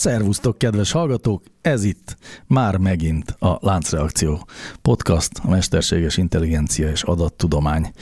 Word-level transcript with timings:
Szervusztok, 0.00 0.58
kedves 0.58 0.92
hallgatók! 0.92 1.42
Ez 1.60 1.84
itt 1.84 2.16
már 2.46 2.76
megint 2.76 3.36
a 3.38 3.58
Láncreakció 3.60 4.46
podcast, 4.82 5.30
a 5.42 5.48
mesterséges 5.48 6.16
intelligencia 6.16 6.90
és 6.90 7.02
adattudomány 7.02 7.92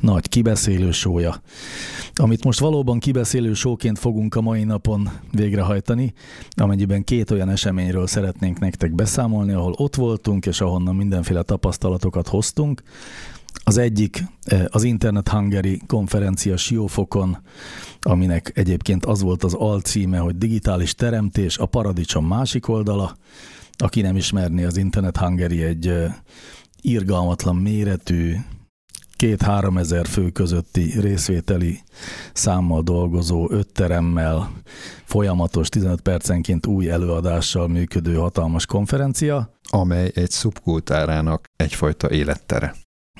nagy 0.00 0.28
kibeszélő 0.28 0.90
sója, 0.90 1.42
amit 2.14 2.44
most 2.44 2.58
valóban 2.58 2.98
kibeszélő 2.98 3.54
sóként 3.54 3.98
fogunk 3.98 4.34
a 4.34 4.40
mai 4.40 4.64
napon 4.64 5.10
végrehajtani, 5.32 6.12
amennyiben 6.56 7.04
két 7.04 7.30
olyan 7.30 7.48
eseményről 7.48 8.06
szeretnénk 8.06 8.58
nektek 8.58 8.94
beszámolni, 8.94 9.52
ahol 9.52 9.74
ott 9.76 9.94
voltunk, 9.94 10.46
és 10.46 10.60
ahonnan 10.60 10.96
mindenféle 10.96 11.42
tapasztalatokat 11.42 12.28
hoztunk. 12.28 12.82
Az 13.64 13.78
egyik 13.78 14.24
eh, 14.44 14.64
az 14.68 14.82
Internet 14.82 15.28
Hungary 15.28 15.80
konferencia 15.86 16.56
Siófokon, 16.56 17.38
aminek 18.08 18.52
egyébként 18.54 19.04
az 19.04 19.22
volt 19.22 19.44
az 19.44 19.54
alcíme, 19.54 20.18
hogy 20.18 20.38
digitális 20.38 20.94
teremtés, 20.94 21.58
a 21.58 21.66
paradicsom 21.66 22.26
másik 22.26 22.68
oldala. 22.68 23.16
Aki 23.76 24.00
nem 24.00 24.16
ismerné, 24.16 24.64
az 24.64 24.76
Internet 24.76 25.16
Hungary 25.16 25.62
egy 25.62 25.92
irgalmatlan 26.80 27.56
méretű, 27.56 28.34
két-három 29.16 29.78
ezer 29.78 30.06
fő 30.06 30.30
közötti 30.30 31.00
részvételi 31.00 31.80
számmal 32.32 32.82
dolgozó, 32.82 33.50
öt 33.50 33.72
teremmel, 33.72 34.52
folyamatos 35.04 35.68
15 35.68 36.00
percenként 36.00 36.66
új 36.66 36.90
előadással 36.90 37.68
működő 37.68 38.14
hatalmas 38.14 38.66
konferencia. 38.66 39.58
Amely 39.70 40.10
egy 40.14 40.30
szubkultárának 40.30 41.44
egyfajta 41.56 42.10
élettere 42.10 42.74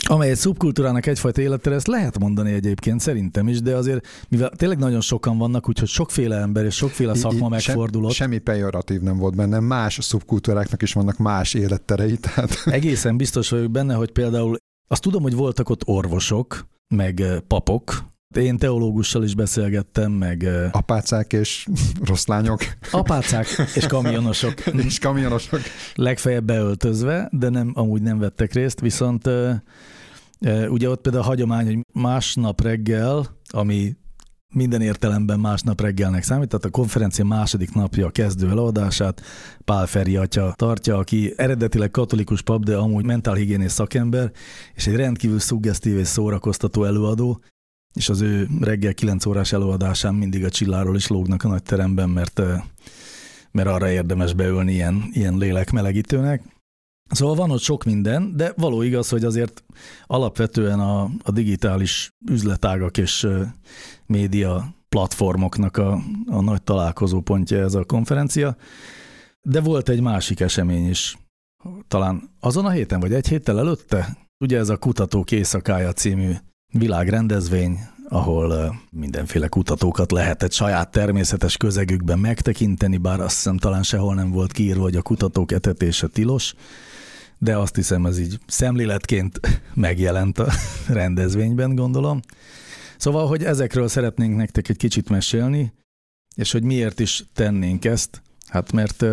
amely 0.07 0.31
egy 0.31 0.37
szubkultúrának 0.37 1.07
egyfajta 1.07 1.41
élettere, 1.41 1.75
ezt 1.75 1.87
lehet 1.87 2.19
mondani 2.19 2.53
egyébként 2.53 3.01
szerintem 3.01 3.49
is, 3.49 3.61
de 3.61 3.77
azért, 3.77 4.07
mivel 4.29 4.51
tényleg 4.57 4.79
nagyon 4.79 5.01
sokan 5.01 5.39
vannak, 5.39 5.69
úgyhogy 5.69 5.89
sokféle 5.89 6.37
ember 6.37 6.65
és 6.65 6.75
sokféle 6.75 7.15
szakma 7.15 7.47
I, 7.47 7.51
megfordulott. 7.51 8.13
Semmi 8.13 8.39
pejoratív 8.39 9.01
nem 9.01 9.17
volt 9.17 9.37
benne, 9.37 9.61
más 9.61 9.99
szubkultúráknak 10.01 10.83
is 10.83 10.93
vannak 10.93 11.17
más 11.17 11.55
életterei. 11.55 12.17
Tehát... 12.35 12.63
Egészen 12.65 13.17
biztos 13.17 13.49
vagyok 13.49 13.71
benne, 13.71 13.95
hogy 13.95 14.11
például 14.11 14.57
azt 14.89 15.03
tudom, 15.03 15.23
hogy 15.23 15.35
voltak 15.35 15.69
ott 15.69 15.87
orvosok, 15.87 16.67
meg 16.95 17.23
papok, 17.47 18.05
én 18.37 18.57
teológussal 18.57 19.25
is 19.25 19.35
beszélgettem, 19.35 20.13
meg... 20.13 20.49
Apácák 20.73 21.33
és 21.33 21.67
rossz 22.05 22.27
lányok. 22.27 22.61
Apácák 22.91 23.47
és 23.75 23.87
kamionosok. 23.87 24.67
és 24.87 24.99
kamionosok. 24.99 25.61
Legfeljebb 25.95 26.45
beöltözve, 26.45 27.29
de 27.33 27.49
nem, 27.49 27.71
amúgy 27.75 28.03
nem 28.03 28.19
vettek 28.19 28.53
részt, 28.53 28.81
viszont 28.81 29.29
ugye 30.69 30.89
ott 30.89 31.01
például 31.01 31.25
a 31.25 31.27
hagyomány, 31.27 31.67
hogy 31.67 31.79
másnap 31.93 32.63
reggel, 32.63 33.37
ami 33.49 33.97
minden 34.55 34.81
értelemben 34.81 35.41
másnap 35.41 35.81
reggelnek 35.81 36.23
számít, 36.23 36.49
tehát 36.49 36.65
a 36.65 36.71
konferencia 36.71 37.25
második 37.25 37.75
napja 37.75 38.11
kezdő 38.11 38.49
előadását 38.49 39.23
Pál 39.65 39.87
Feri 39.87 40.17
atya 40.17 40.53
tartja, 40.57 40.97
aki 40.97 41.33
eredetileg 41.37 41.91
katolikus 41.91 42.43
pap, 42.43 42.65
de 42.65 42.77
amúgy 42.77 43.05
mentálhigiénész 43.05 43.73
szakember, 43.73 44.31
és 44.75 44.87
egy 44.87 44.97
rendkívül 44.97 45.39
szuggesztív 45.39 45.99
és 45.99 46.07
szórakoztató 46.07 46.85
előadó, 46.85 47.41
és 47.95 48.09
az 48.09 48.21
ő 48.21 48.49
reggel 48.61 48.95
9 48.95 49.27
órás 49.27 49.53
előadásán 49.53 50.15
mindig 50.15 50.45
a 50.45 50.51
csilláról 50.51 50.97
is 50.97 51.07
lógnak 51.07 51.45
a 51.45 51.49
nagy 51.49 51.63
teremben, 51.63 52.11
mert, 52.11 52.41
mert 53.51 53.69
arra 53.69 53.91
érdemes 53.91 54.33
beülni 54.33 54.73
ilyen, 54.73 55.09
ilyen 55.13 55.37
lélekmelegítőnek. 55.37 56.43
Szóval 57.11 57.35
van 57.35 57.51
ott 57.51 57.61
sok 57.61 57.85
minden, 57.85 58.37
de 58.37 58.53
való 58.57 58.83
igaz, 58.83 59.09
hogy 59.09 59.25
azért 59.25 59.65
alapvetően 60.07 60.81
a, 60.81 61.03
a 61.23 61.31
digitális 61.31 62.11
üzletágak 62.31 62.97
és 62.97 63.27
média 64.07 64.75
platformoknak 64.89 65.77
a, 65.77 66.01
a 66.27 66.41
nagy 66.41 66.63
találkozópontja 66.63 67.59
ez 67.59 67.75
a 67.75 67.85
konferencia, 67.85 68.57
de 69.43 69.61
volt 69.61 69.89
egy 69.89 70.01
másik 70.01 70.41
esemény 70.41 70.89
is, 70.89 71.19
talán 71.89 72.31
azon 72.41 72.65
a 72.65 72.71
héten, 72.71 73.01
vagy 73.01 73.13
egy 73.13 73.29
héttel 73.29 73.59
előtte, 73.59 74.17
ugye 74.45 74.59
ez 74.59 74.69
a 74.69 74.77
Kutatók 74.77 75.31
éjszakája 75.33 75.93
című 75.93 76.33
világrendezvény, 76.73 77.79
ahol 78.09 78.81
mindenféle 78.91 79.49
kutatókat 79.49 80.13
lehetett 80.13 80.53
saját 80.53 80.91
természetes 80.91 81.57
közegükben 81.57 82.19
megtekinteni, 82.19 82.97
bár 82.97 83.21
azt 83.21 83.35
hiszem 83.35 83.57
talán 83.57 83.83
sehol 83.83 84.15
nem 84.15 84.31
volt 84.31 84.53
kiírva, 84.53 84.83
hogy 84.83 84.97
a 84.97 85.03
kutatók 85.03 85.53
etetése 85.53 86.07
tilos, 86.07 86.55
de 87.39 87.57
azt 87.57 87.75
hiszem 87.75 88.07
ez 88.07 88.19
így 88.19 88.39
szemléletként 88.47 89.41
megjelent 89.75 90.39
a 90.39 90.53
rendezvényben, 90.89 91.75
gondolom. 91.75 92.21
Szóval, 92.97 93.27
hogy 93.27 93.45
ezekről 93.45 93.89
szeretnénk 93.89 94.37
nektek 94.37 94.69
egy 94.69 94.77
kicsit 94.77 95.09
mesélni, 95.09 95.73
és 96.37 96.53
hogy 96.53 96.63
miért 96.63 97.01
is 97.01 97.25
tennénk 97.35 97.85
ezt, 97.85 98.23
hát 98.49 98.73
mert 98.73 99.05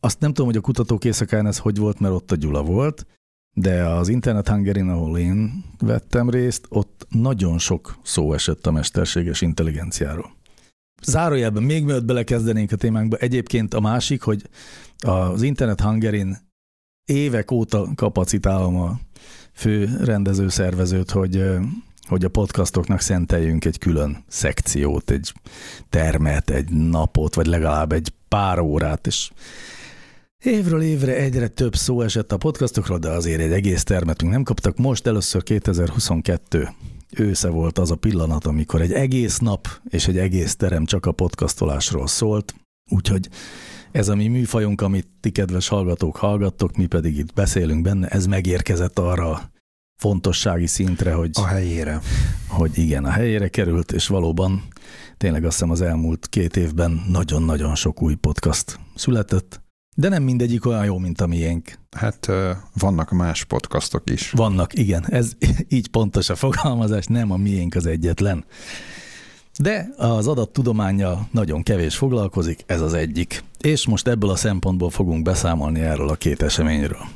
azt 0.00 0.20
nem 0.20 0.32
tudom, 0.32 0.46
hogy 0.46 0.56
a 0.56 0.60
kutatók 0.60 1.04
éjszakán 1.04 1.46
ez 1.46 1.58
hogy 1.58 1.76
volt, 1.76 2.00
mert 2.00 2.14
ott 2.14 2.32
a 2.32 2.36
Gyula 2.36 2.62
volt, 2.62 3.06
de 3.54 3.84
az 3.84 4.08
Internet 4.08 4.48
hungary 4.48 4.80
ahol 4.80 5.18
én 5.18 5.64
vettem 5.78 6.30
részt, 6.30 6.66
ott 6.68 7.06
nagyon 7.08 7.58
sok 7.58 7.98
szó 8.02 8.32
esett 8.32 8.66
a 8.66 8.72
mesterséges 8.72 9.40
intelligenciáról. 9.40 10.32
Zárójelben 11.02 11.62
még 11.62 11.84
mielőtt 11.84 12.04
belekezdenénk 12.04 12.72
a 12.72 12.76
témánkba, 12.76 13.16
egyébként 13.16 13.74
a 13.74 13.80
másik, 13.80 14.22
hogy 14.22 14.48
az 14.98 15.42
Internet 15.42 15.80
hungary 15.80 16.24
évek 17.04 17.50
óta 17.50 17.88
kapacitálom 17.94 18.76
a 18.76 18.98
fő 19.52 19.96
rendező 20.04 20.48
szervezőt, 20.48 21.10
hogy, 21.10 21.44
hogy 22.08 22.24
a 22.24 22.28
podcastoknak 22.28 23.00
szenteljünk 23.00 23.64
egy 23.64 23.78
külön 23.78 24.24
szekciót, 24.28 25.10
egy 25.10 25.32
termet, 25.90 26.50
egy 26.50 26.70
napot, 26.70 27.34
vagy 27.34 27.46
legalább 27.46 27.92
egy 27.92 28.12
pár 28.28 28.58
órát, 28.58 29.06
és 29.06 29.30
Évről 30.44 30.82
évre 30.82 31.14
egyre 31.16 31.48
több 31.48 31.74
szó 31.74 32.00
esett 32.00 32.32
a 32.32 32.36
podcastokról, 32.36 32.98
de 32.98 33.08
azért 33.08 33.40
egy 33.40 33.52
egész 33.52 33.82
termetünk 33.82 34.32
nem 34.32 34.42
kaptak. 34.42 34.76
Most 34.76 35.06
először 35.06 35.42
2022 35.42 36.68
ősze 37.16 37.48
volt 37.48 37.78
az 37.78 37.90
a 37.90 37.96
pillanat, 37.96 38.46
amikor 38.46 38.80
egy 38.80 38.92
egész 38.92 39.38
nap 39.38 39.68
és 39.88 40.08
egy 40.08 40.18
egész 40.18 40.56
terem 40.56 40.84
csak 40.84 41.06
a 41.06 41.12
podcastolásról 41.12 42.06
szólt. 42.06 42.54
Úgyhogy 42.90 43.28
ez 43.92 44.08
a 44.08 44.14
mi 44.14 44.28
műfajunk, 44.28 44.80
amit 44.80 45.08
ti 45.20 45.30
kedves 45.30 45.68
hallgatók 45.68 46.16
hallgattok, 46.16 46.76
mi 46.76 46.86
pedig 46.86 47.18
itt 47.18 47.32
beszélünk 47.32 47.82
benne, 47.82 48.08
ez 48.08 48.26
megérkezett 48.26 48.98
arra 48.98 49.50
fontossági 50.00 50.66
szintre, 50.66 51.12
hogy... 51.12 51.30
A 51.32 51.46
helyére. 51.46 52.00
Hogy 52.48 52.78
igen, 52.78 53.04
a 53.04 53.10
helyére 53.10 53.48
került, 53.48 53.92
és 53.92 54.06
valóban 54.06 54.62
tényleg 55.16 55.44
azt 55.44 55.52
hiszem 55.52 55.70
az 55.70 55.80
elmúlt 55.80 56.28
két 56.28 56.56
évben 56.56 57.04
nagyon-nagyon 57.08 57.74
sok 57.74 58.02
új 58.02 58.14
podcast 58.14 58.78
született, 58.94 59.63
de 59.94 60.08
nem 60.08 60.22
mindegyik 60.22 60.66
olyan 60.66 60.84
jó, 60.84 60.98
mint 60.98 61.20
a 61.20 61.26
miénk. 61.26 61.78
Hát 61.90 62.30
vannak 62.78 63.10
más 63.10 63.44
podcastok 63.44 64.10
is. 64.10 64.30
Vannak, 64.30 64.78
igen. 64.78 65.06
Ez 65.08 65.32
így 65.68 65.88
pontos 65.88 66.28
a 66.28 66.34
fogalmazás, 66.34 67.06
nem 67.06 67.30
a 67.30 67.36
miénk 67.36 67.74
az 67.74 67.86
egyetlen. 67.86 68.44
De 69.58 69.88
az 69.96 70.26
adattudománya 70.26 71.28
nagyon 71.30 71.62
kevés 71.62 71.96
foglalkozik, 71.96 72.62
ez 72.66 72.80
az 72.80 72.92
egyik. 72.92 73.44
És 73.60 73.86
most 73.86 74.08
ebből 74.08 74.30
a 74.30 74.36
szempontból 74.36 74.90
fogunk 74.90 75.22
beszámolni 75.22 75.80
erről 75.80 76.08
a 76.08 76.14
két 76.14 76.42
eseményről. 76.42 77.06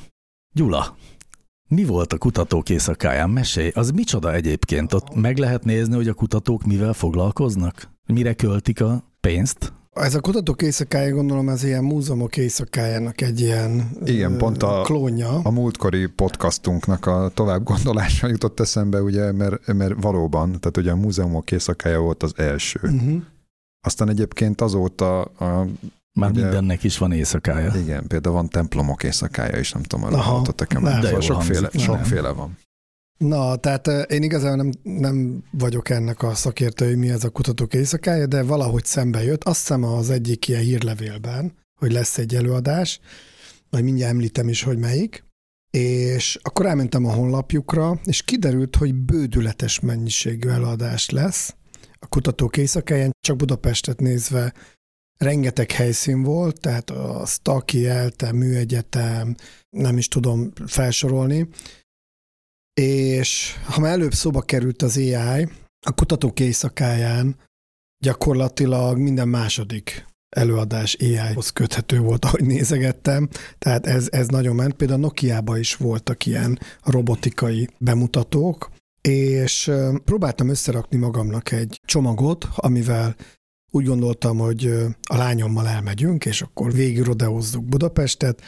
Gyula, 0.55 0.97
mi 1.69 1.85
volt 1.85 2.13
a 2.13 2.19
kutatók 2.19 2.69
éjszakáján? 2.69 3.31
Mesélj, 3.31 3.71
az 3.75 3.91
micsoda 3.91 4.35
egyébként? 4.35 4.93
Ott 4.93 5.15
meg 5.15 5.39
lehet 5.39 5.65
nézni, 5.65 5.95
hogy 5.95 6.09
a 6.09 6.15
kutatók 6.15 6.65
mivel 6.65 6.93
foglalkoznak? 6.93 7.91
Mire 8.07 8.35
költik 8.35 8.81
a 8.81 9.03
pénzt? 9.21 9.73
Ez 9.99 10.15
a 10.15 10.21
kutatók 10.21 10.63
éjszakája, 10.63 11.15
gondolom, 11.15 11.49
ez 11.49 11.65
ilyen 11.65 11.85
múzeumok 11.85 12.37
éjszakájának 12.37 13.21
egy 13.21 13.41
ilyen 13.41 13.91
Igen, 14.05 14.37
pont 14.37 14.63
a, 14.63 14.83
klónja. 14.83 15.41
A 15.43 15.51
múltkori 15.51 16.07
podcastunknak 16.07 17.07
a 17.07 17.31
tovább 17.35 17.63
gondolása 17.63 18.27
jutott 18.27 18.61
eszembe, 18.61 19.03
ugye, 19.03 19.33
mert, 19.33 19.73
mert 19.73 19.95
valóban, 20.01 20.61
tehát 20.61 20.77
ugye 20.77 20.91
a 20.91 20.97
múzeumok 20.97 21.51
éjszakája 21.51 22.01
volt 22.01 22.23
az 22.23 22.33
első. 22.37 22.81
Uh-huh. 22.83 23.23
Aztán 23.87 24.09
egyébként 24.09 24.61
azóta 24.61 25.21
a 25.23 25.67
Már 26.13 26.31
Ugye- 26.31 26.43
mindennek 26.43 26.85
is 26.85 26.99
van 26.99 27.13
éjszakája. 27.13 27.73
Igen, 27.75 28.07
például 28.07 28.35
van 28.35 28.49
templomok 28.49 29.03
éjszakája 29.03 29.59
is, 29.59 29.73
nem 29.73 29.83
tudom, 29.83 30.05
arra 30.05 30.17
nem. 30.73 30.83
már. 30.83 31.23
Sokféle, 31.23 31.61
hangzik, 31.61 31.81
sokféle 31.81 32.31
van. 32.31 32.57
Na, 33.19 33.57
tehát 33.57 33.89
eh, 33.89 34.03
én 34.09 34.23
igazából 34.23 34.57
nem, 34.57 34.71
nem 34.83 35.45
vagyok 35.51 35.89
ennek 35.89 36.23
a 36.23 36.35
szakértő, 36.35 36.87
hogy 36.87 36.97
mi 36.97 37.09
ez 37.09 37.25
a 37.25 37.31
kutatók 37.31 37.75
éjszakája, 37.75 38.27
de 38.27 38.43
valahogy 38.43 38.85
szembe 38.85 39.23
jött. 39.23 39.45
Azt 39.45 39.59
hiszem 39.59 39.85
az 39.85 40.11
egyik 40.11 40.49
ilyen 40.49 40.63
hírlevélben, 40.63 41.53
hogy 41.81 41.93
lesz 41.93 42.19
egy 42.19 42.35
előadás, 42.35 43.01
majd 43.71 43.85
mindjárt 43.85 44.13
említem 44.13 44.49
is, 44.49 44.63
hogy 44.63 44.79
melyik, 44.79 45.25
és 45.71 46.39
akkor 46.43 46.67
elmentem 46.67 47.05
a 47.05 47.13
honlapjukra, 47.13 48.01
és 48.05 48.23
kiderült, 48.23 48.77
hogy 48.77 48.95
bődületes 48.95 49.81
mennyiségű 49.81 50.49
előadás 50.49 51.11
lesz 51.11 51.55
a 51.99 52.07
kutatók 52.07 52.57
éjszakáján, 52.57 53.11
csak 53.21 53.37
Budapestet 53.37 54.01
nézve 54.01 54.55
rengeteg 55.17 55.71
helyszín 55.71 56.23
volt, 56.23 56.61
tehát 56.61 56.91
a 56.91 57.27
Staki, 57.27 57.87
ELTE, 57.87 58.33
Műegyetem, 58.33 59.35
nem 59.71 59.99
is 59.99 60.09
tudom 60.09 60.53
felsorolni, 60.67 61.49
és 62.79 63.57
ha 63.65 63.81
már 63.81 63.93
előbb 63.93 64.13
szóba 64.13 64.41
került 64.41 64.83
az 64.83 64.97
AI, 64.97 65.49
a 65.87 65.93
kutatók 65.95 66.41
éjszakáján 66.41 67.37
gyakorlatilag 68.05 68.99
minden 68.99 69.29
második 69.29 70.07
előadás 70.37 70.97
AI-hoz 71.01 71.51
köthető 71.51 71.99
volt, 71.99 72.25
ahogy 72.25 72.45
nézegettem, 72.45 73.29
tehát 73.59 73.87
ez, 73.87 74.07
ez 74.11 74.29
nagyon 74.29 74.55
ment. 74.55 74.75
Például 74.75 75.01
Nokia-ba 75.01 75.59
is 75.59 75.75
voltak 75.75 76.27
ilyen 76.27 76.59
robotikai 76.83 77.69
bemutatók, 77.79 78.71
és 79.01 79.71
próbáltam 80.05 80.49
összerakni 80.49 80.97
magamnak 80.97 81.53
egy 81.53 81.81
csomagot, 81.85 82.49
amivel 82.55 83.17
úgy 83.71 83.85
gondoltam, 83.85 84.39
hogy 84.39 84.67
a 85.09 85.17
lányommal 85.17 85.69
elmegyünk, 85.69 86.25
és 86.25 86.43
akkor 86.43 86.73
végig 86.73 87.03
rodeozzuk 87.03 87.65
Budapestet. 87.65 88.43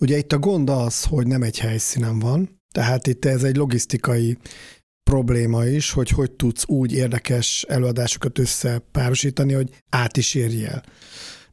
Ugye 0.00 0.18
itt 0.18 0.32
a 0.32 0.38
gond 0.38 0.70
az, 0.70 1.04
hogy 1.04 1.26
nem 1.26 1.42
egy 1.42 1.58
helyszínen 1.58 2.18
van, 2.18 2.62
tehát 2.74 3.06
itt 3.06 3.24
ez 3.24 3.42
egy 3.42 3.56
logisztikai 3.56 4.38
probléma 5.10 5.66
is, 5.66 5.90
hogy 5.90 6.08
hogy 6.08 6.32
tudsz 6.32 6.68
úgy 6.68 6.92
érdekes 6.92 7.64
előadásokat 7.68 8.38
összepárosítani, 8.38 9.52
hogy 9.52 9.82
át 9.88 10.16
is 10.16 10.34
érj. 10.34 10.64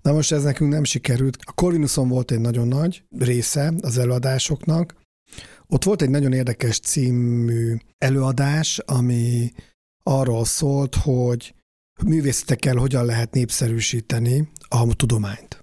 Na 0.02 0.12
most 0.12 0.32
ez 0.32 0.44
nekünk 0.44 0.72
nem 0.72 0.84
sikerült. 0.84 1.38
A 1.46 1.52
Corvinuson 1.52 2.08
volt 2.08 2.32
egy 2.32 2.40
nagyon 2.40 2.68
nagy 2.68 3.04
része 3.18 3.74
az 3.82 3.98
előadásoknak. 3.98 4.96
Ott 5.68 5.84
volt 5.84 6.02
egy 6.02 6.10
nagyon 6.10 6.34
érdekes 6.34 6.80
című 6.80 7.76
előadás, 7.98 8.80
ami 8.86 9.52
arról 10.04 10.46
szólt, 10.46 10.96
hogy 10.96 11.56
művészetekkel 12.04 12.76
hogyan 12.76 13.06
lehet 13.06 13.34
népszerűsíteni 13.34 14.52
a 14.68 14.96
tudományt. 14.96 15.61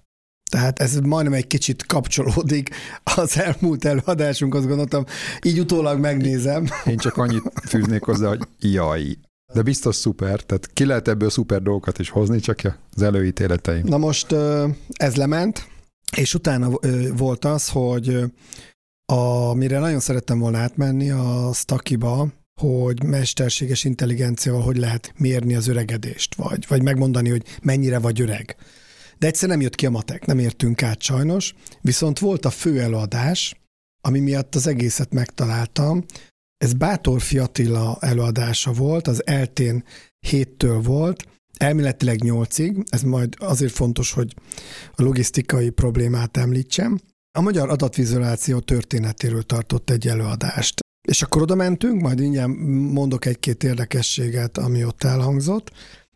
Tehát 0.49 0.79
ez 0.79 0.95
majdnem 0.95 1.33
egy 1.33 1.47
kicsit 1.47 1.85
kapcsolódik 1.85 2.69
az 3.03 3.39
elmúlt 3.39 3.85
előadásunkhoz, 3.85 4.65
gondoltam, 4.65 5.05
így 5.41 5.59
utólag 5.59 5.99
megnézem. 5.99 6.67
Én 6.85 6.97
csak 6.97 7.17
annyit 7.17 7.51
fűznék 7.67 8.03
hozzá, 8.03 8.27
hogy 8.27 8.47
jaj. 8.59 9.17
De 9.53 9.61
biztos 9.61 9.95
szuper, 9.95 10.41
tehát 10.41 10.69
ki 10.73 10.85
lehet 10.85 11.07
ebből 11.07 11.29
szuper 11.29 11.61
dolgokat 11.61 11.99
is 11.99 12.09
hozni, 12.09 12.39
csak 12.39 12.79
az 12.95 13.01
előítéleteim. 13.01 13.83
Na 13.85 13.97
most 13.97 14.35
ez 14.93 15.15
lement, 15.15 15.67
és 16.17 16.33
utána 16.33 16.69
volt 17.15 17.45
az, 17.45 17.69
hogy 17.69 18.23
amire 19.05 19.79
nagyon 19.79 19.99
szerettem 19.99 20.39
volna 20.39 20.57
átmenni 20.57 21.09
a 21.09 21.51
Stakiba, 21.53 22.27
hogy 22.61 23.03
mesterséges 23.03 23.83
intelligenciával 23.83 24.61
hogy 24.61 24.77
lehet 24.77 25.13
mérni 25.17 25.55
az 25.55 25.67
öregedést, 25.67 26.35
vagy, 26.35 26.65
vagy 26.67 26.83
megmondani, 26.83 27.29
hogy 27.29 27.43
mennyire 27.61 27.99
vagy 27.99 28.21
öreg. 28.21 28.55
De 29.19 29.27
egyszer 29.27 29.49
nem 29.49 29.61
jött 29.61 29.75
ki 29.75 29.85
a 29.85 29.89
matek, 29.89 30.25
nem 30.25 30.39
értünk 30.39 30.83
át 30.83 31.01
sajnos, 31.01 31.53
viszont 31.81 32.19
volt 32.19 32.45
a 32.45 32.49
fő 32.49 32.81
előadás, 32.81 33.55
ami 34.01 34.19
miatt 34.19 34.55
az 34.55 34.67
egészet 34.67 35.13
megtaláltam. 35.13 36.03
Ez 36.57 36.73
Bátorfi 36.73 37.37
Attila 37.37 37.97
előadása 37.99 38.71
volt, 38.71 39.07
az 39.07 39.25
eltén 39.25 39.83
héttől 40.19 40.81
volt, 40.81 41.27
elméletileg 41.57 42.23
nyolcig, 42.23 42.83
ez 42.89 43.01
majd 43.01 43.35
azért 43.37 43.73
fontos, 43.73 44.11
hogy 44.11 44.33
a 44.95 45.01
logisztikai 45.01 45.69
problémát 45.69 46.37
említsem. 46.37 46.99
A 47.37 47.41
magyar 47.41 47.69
adatvizualizáció 47.69 48.59
történetéről 48.59 49.43
tartott 49.43 49.89
egy 49.89 50.07
előadást. 50.07 50.79
És 51.07 51.21
akkor 51.21 51.41
oda 51.41 51.55
mentünk, 51.55 52.01
majd 52.01 52.19
mindjárt 52.19 52.51
mondok 52.91 53.25
egy-két 53.25 53.63
érdekességet, 53.63 54.57
ami 54.57 54.83
ott 54.85 55.03
elhangzott, 55.03 55.71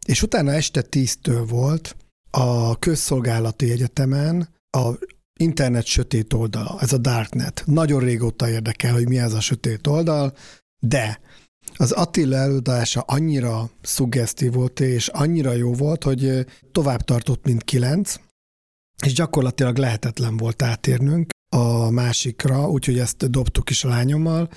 és 0.05 0.21
utána 0.21 0.51
este 0.51 0.81
tíztől 0.81 1.45
volt 1.45 1.95
a 2.37 2.75
közszolgálati 2.79 3.71
egyetemen 3.71 4.49
a 4.69 4.91
internet 5.39 5.85
sötét 5.85 6.33
oldala, 6.33 6.77
ez 6.81 6.93
a 6.93 6.97
darknet. 6.97 7.63
Nagyon 7.65 7.99
régóta 7.99 8.49
érdekel, 8.49 8.93
hogy 8.93 9.07
mi 9.07 9.17
ez 9.17 9.33
a 9.33 9.39
sötét 9.39 9.87
oldal, 9.87 10.33
de 10.79 11.19
az 11.77 11.91
Attila 11.91 12.35
előadása 12.35 13.01
annyira 13.01 13.69
szuggesztív 13.81 14.53
volt, 14.53 14.79
és 14.79 15.07
annyira 15.07 15.53
jó 15.53 15.73
volt, 15.73 16.03
hogy 16.03 16.45
tovább 16.71 17.01
tartott, 17.01 17.45
mint 17.45 17.63
kilenc, 17.63 18.15
és 19.05 19.13
gyakorlatilag 19.13 19.77
lehetetlen 19.77 20.37
volt 20.37 20.61
átérnünk 20.61 21.29
a 21.55 21.89
másikra, 21.89 22.69
úgyhogy 22.69 22.99
ezt 22.99 23.29
dobtuk 23.29 23.69
is 23.69 23.83
a 23.83 23.87
lányommal, 23.87 24.49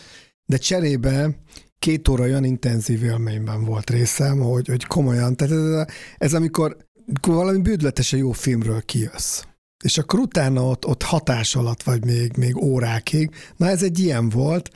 de 0.45 0.57
cserébe 0.57 1.39
két 1.79 2.09
óra 2.09 2.23
olyan 2.23 2.45
intenzív 2.45 3.03
élményben 3.03 3.65
volt 3.65 3.91
részem, 3.91 4.41
hogy, 4.41 4.67
hogy 4.67 4.85
komolyan, 4.85 5.37
tehát 5.37 5.55
ez, 5.55 5.95
ez 6.17 6.35
amikor 6.35 6.86
valami 7.27 7.59
bődületesen 7.59 8.19
jó 8.19 8.33
filmről 8.33 8.83
kijössz. 8.83 9.43
És 9.85 9.99
akkor 9.99 10.19
utána 10.19 10.63
ott, 10.69 10.87
ott 10.87 11.03
hatás 11.03 11.57
alatt 11.57 11.83
vagy 11.83 12.05
még, 12.05 12.37
még 12.37 12.57
órákig. 12.57 13.31
Na 13.57 13.69
ez 13.69 13.83
egy 13.83 13.99
ilyen 13.99 14.29
volt. 14.29 14.71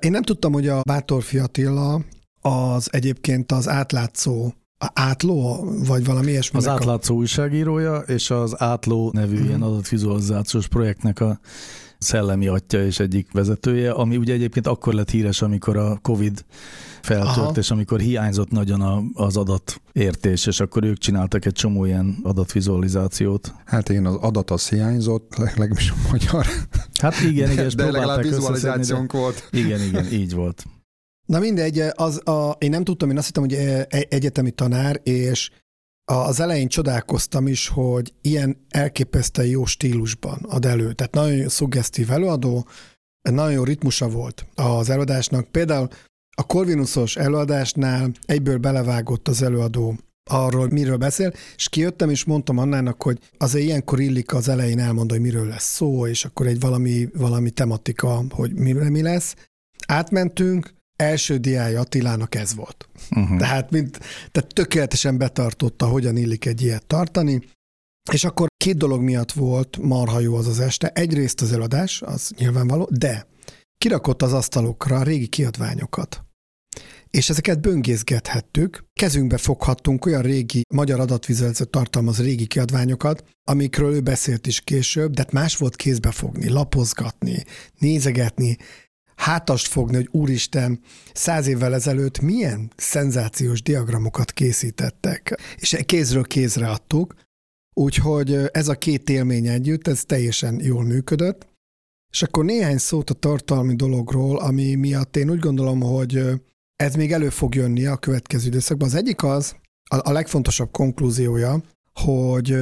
Én 0.00 0.10
nem 0.10 0.22
tudtam, 0.22 0.52
hogy 0.52 0.68
a 0.68 0.82
Bátorfi 0.82 1.38
Attila 1.38 2.00
az 2.40 2.88
egyébként 2.92 3.52
az 3.52 3.68
átlátszó 3.68 4.52
a 4.78 4.90
átló, 4.94 5.68
vagy 5.86 6.04
valami 6.04 6.30
ilyesmi. 6.30 6.58
Az 6.58 6.68
átlátszó 6.68 7.14
újságírója, 7.16 7.96
és 7.96 8.30
az 8.30 8.60
átló 8.60 9.10
nevű 9.12 9.36
Mhm. 9.36 9.46
ilyen 9.46 9.62
adatvizualizációs 9.62 10.68
projektnek 10.68 11.20
a 11.20 11.40
szellemi 11.98 12.46
atya 12.46 12.84
és 12.84 12.98
egyik 12.98 13.32
vezetője, 13.32 13.90
ami 13.90 14.16
ugye 14.16 14.32
egyébként 14.32 14.66
akkor 14.66 14.94
lett 14.94 15.10
híres, 15.10 15.42
amikor 15.42 15.76
a 15.76 15.98
Covid 16.02 16.44
feltört, 17.04 17.36
Aha. 17.36 17.52
és 17.56 17.70
amikor 17.70 18.00
hiányzott 18.00 18.50
nagyon 18.50 18.80
a, 18.80 19.02
az 19.14 19.36
adatértés, 19.36 20.46
és 20.46 20.60
akkor 20.60 20.84
ők 20.84 20.98
csináltak 20.98 21.44
egy 21.44 21.52
csomó 21.52 21.84
ilyen 21.84 22.16
adatvizualizációt. 22.22 23.54
Hát 23.64 23.88
igen, 23.88 24.06
az 24.06 24.14
adat 24.14 24.50
az 24.50 24.68
hiányzott, 24.68 25.36
leg- 25.36 25.56
legalábbis 25.56 25.90
a 25.90 25.94
magyar, 26.10 26.46
Hát 27.00 27.20
igen, 27.20 27.50
igen, 27.50 27.64
és 27.64 27.74
de 27.74 27.90
legalább 27.90 28.22
vizualizációnk 28.22 29.12
volt. 29.12 29.48
de... 29.50 29.58
Igen, 29.58 29.80
igen, 29.80 30.12
így 30.12 30.34
volt. 30.34 30.64
Na 31.26 31.38
mindegy, 31.38 31.78
az 31.94 32.28
a, 32.28 32.56
én 32.58 32.70
nem 32.70 32.84
tudtam, 32.84 33.10
én 33.10 33.16
azt 33.16 33.26
hittem, 33.26 33.42
hogy 33.42 33.52
e- 33.52 33.86
e- 33.88 34.06
egyetemi 34.08 34.50
tanár, 34.50 35.00
és 35.02 35.50
a- 36.04 36.14
az 36.14 36.40
elején 36.40 36.68
csodálkoztam 36.68 37.46
is, 37.46 37.68
hogy 37.68 38.14
ilyen 38.20 38.66
elképesztően 38.68 39.48
jó 39.48 39.64
stílusban 39.64 40.38
ad 40.48 40.64
elő. 40.64 40.92
Tehát 40.92 41.14
nagyon 41.14 41.48
szuggesztív 41.48 42.10
előadó, 42.10 42.66
nagyon 43.30 43.52
jó 43.52 43.64
ritmusa 43.64 44.08
volt 44.08 44.46
az 44.54 44.90
előadásnak. 44.90 45.48
Például 45.48 45.88
a 46.34 46.46
Corvinusos 46.46 47.16
előadásnál 47.16 48.10
egyből 48.26 48.58
belevágott 48.58 49.28
az 49.28 49.42
előadó 49.42 49.98
arról, 50.30 50.68
miről 50.68 50.96
beszél, 50.96 51.32
és 51.56 51.68
kijöttem, 51.68 52.10
és 52.10 52.24
mondtam 52.24 52.58
Annának, 52.58 53.02
hogy 53.02 53.18
azért 53.38 53.64
ilyenkor 53.64 54.00
illik 54.00 54.34
az 54.34 54.48
elején 54.48 54.78
elmondani, 54.78 55.20
hogy 55.20 55.30
miről 55.30 55.48
lesz 55.48 55.74
szó, 55.74 56.06
és 56.06 56.24
akkor 56.24 56.46
egy 56.46 56.60
valami, 56.60 57.08
valami 57.14 57.50
tematika, 57.50 58.24
hogy 58.30 58.54
mi, 58.54 58.72
mi 58.72 59.02
lesz. 59.02 59.34
Átmentünk, 59.86 60.74
első 60.96 61.36
diája 61.36 61.80
Attilának 61.80 62.34
ez 62.34 62.54
volt. 62.54 62.88
Uh-huh. 63.16 63.38
Tehát, 63.38 63.70
mint, 63.70 64.00
tehát 64.30 64.54
tökéletesen 64.54 65.18
betartotta, 65.18 65.86
hogyan 65.86 66.16
illik 66.16 66.44
egy 66.44 66.62
ilyet 66.62 66.86
tartani. 66.86 67.40
És 68.12 68.24
akkor 68.24 68.46
két 68.56 68.76
dolog 68.76 69.00
miatt 69.00 69.32
volt 69.32 69.78
marha 69.82 70.20
jó 70.20 70.34
az 70.34 70.46
az 70.46 70.60
este. 70.60 70.88
Egyrészt 70.88 71.40
az 71.40 71.52
eladás, 71.52 72.02
az 72.02 72.32
nyilvánvaló, 72.36 72.88
de 72.90 73.26
kirakott 73.84 74.22
az 74.22 74.32
asztalokra 74.32 75.02
régi 75.02 75.26
kiadványokat. 75.26 76.24
És 77.10 77.30
ezeket 77.30 77.60
böngészgethettük, 77.60 78.84
kezünkbe 78.92 79.36
foghattunk 79.36 80.06
olyan 80.06 80.22
régi 80.22 80.62
magyar 80.74 81.00
adatvizualizációt 81.00 81.70
tartalmaz 81.70 82.18
régi 82.22 82.46
kiadványokat, 82.46 83.24
amikről 83.50 83.94
ő 83.94 84.00
beszélt 84.00 84.46
is 84.46 84.60
később, 84.60 85.12
de 85.12 85.22
hát 85.22 85.32
más 85.32 85.56
volt 85.56 85.76
kézbe 85.76 86.10
fogni, 86.10 86.48
lapozgatni, 86.48 87.44
nézegetni, 87.78 88.56
hátast 89.16 89.66
fogni, 89.66 89.94
hogy 89.94 90.08
úristen, 90.10 90.80
száz 91.12 91.46
évvel 91.46 91.74
ezelőtt 91.74 92.20
milyen 92.20 92.72
szenzációs 92.76 93.62
diagramokat 93.62 94.32
készítettek, 94.32 95.40
és 95.56 95.76
kézről 95.86 96.24
kézre 96.24 96.68
adtuk, 96.68 97.14
úgyhogy 97.74 98.34
ez 98.52 98.68
a 98.68 98.74
két 98.74 99.10
élmény 99.10 99.46
együtt, 99.46 99.88
ez 99.88 100.04
teljesen 100.04 100.60
jól 100.62 100.84
működött. 100.84 101.52
És 102.14 102.22
akkor 102.22 102.44
néhány 102.44 102.78
szót 102.78 103.10
a 103.10 103.14
tartalmi 103.14 103.74
dologról, 103.74 104.38
ami 104.38 104.74
miatt 104.74 105.16
én 105.16 105.30
úgy 105.30 105.38
gondolom, 105.38 105.80
hogy 105.80 106.22
ez 106.76 106.94
még 106.94 107.12
elő 107.12 107.28
fog 107.28 107.54
jönni 107.54 107.86
a 107.86 107.96
következő 107.96 108.46
időszakban. 108.46 108.88
Az 108.88 108.94
egyik 108.94 109.22
az, 109.22 109.56
a, 109.90 110.12
legfontosabb 110.12 110.70
konklúziója, 110.70 111.62
hogy 111.92 112.56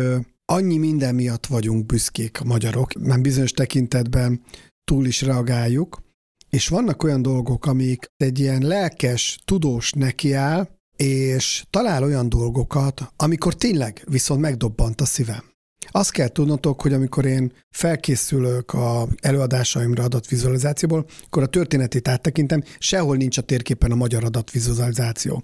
annyi 0.44 0.76
minden 0.76 1.14
miatt 1.14 1.46
vagyunk 1.46 1.86
büszkék 1.86 2.40
a 2.40 2.44
magyarok, 2.44 2.92
mert 2.92 3.22
bizonyos 3.22 3.52
tekintetben 3.52 4.42
túl 4.84 5.06
is 5.06 5.22
reagáljuk, 5.22 6.02
és 6.50 6.68
vannak 6.68 7.02
olyan 7.02 7.22
dolgok, 7.22 7.66
amik 7.66 8.06
egy 8.16 8.38
ilyen 8.38 8.62
lelkes, 8.62 9.38
tudós 9.44 9.92
nekiáll, 9.92 10.68
és 10.96 11.64
talál 11.70 12.02
olyan 12.02 12.28
dolgokat, 12.28 13.12
amikor 13.16 13.54
tényleg 13.54 14.02
viszont 14.10 14.40
megdobbant 14.40 15.00
a 15.00 15.04
szívem. 15.04 15.51
Azt 15.94 16.10
kell 16.10 16.28
tudnotok, 16.28 16.80
hogy 16.80 16.92
amikor 16.92 17.24
én 17.24 17.52
felkészülök 17.70 18.72
a 18.72 19.08
előadásaimra 19.20 20.02
adatvizualizációból, 20.02 21.06
akkor 21.26 21.42
a 21.42 21.46
történetét 21.46 22.08
áttekintem, 22.08 22.62
sehol 22.78 23.16
nincs 23.16 23.38
a 23.38 23.42
térképen 23.42 23.90
a 23.90 23.94
magyar 23.94 24.24
adatvizualizáció. 24.24 25.42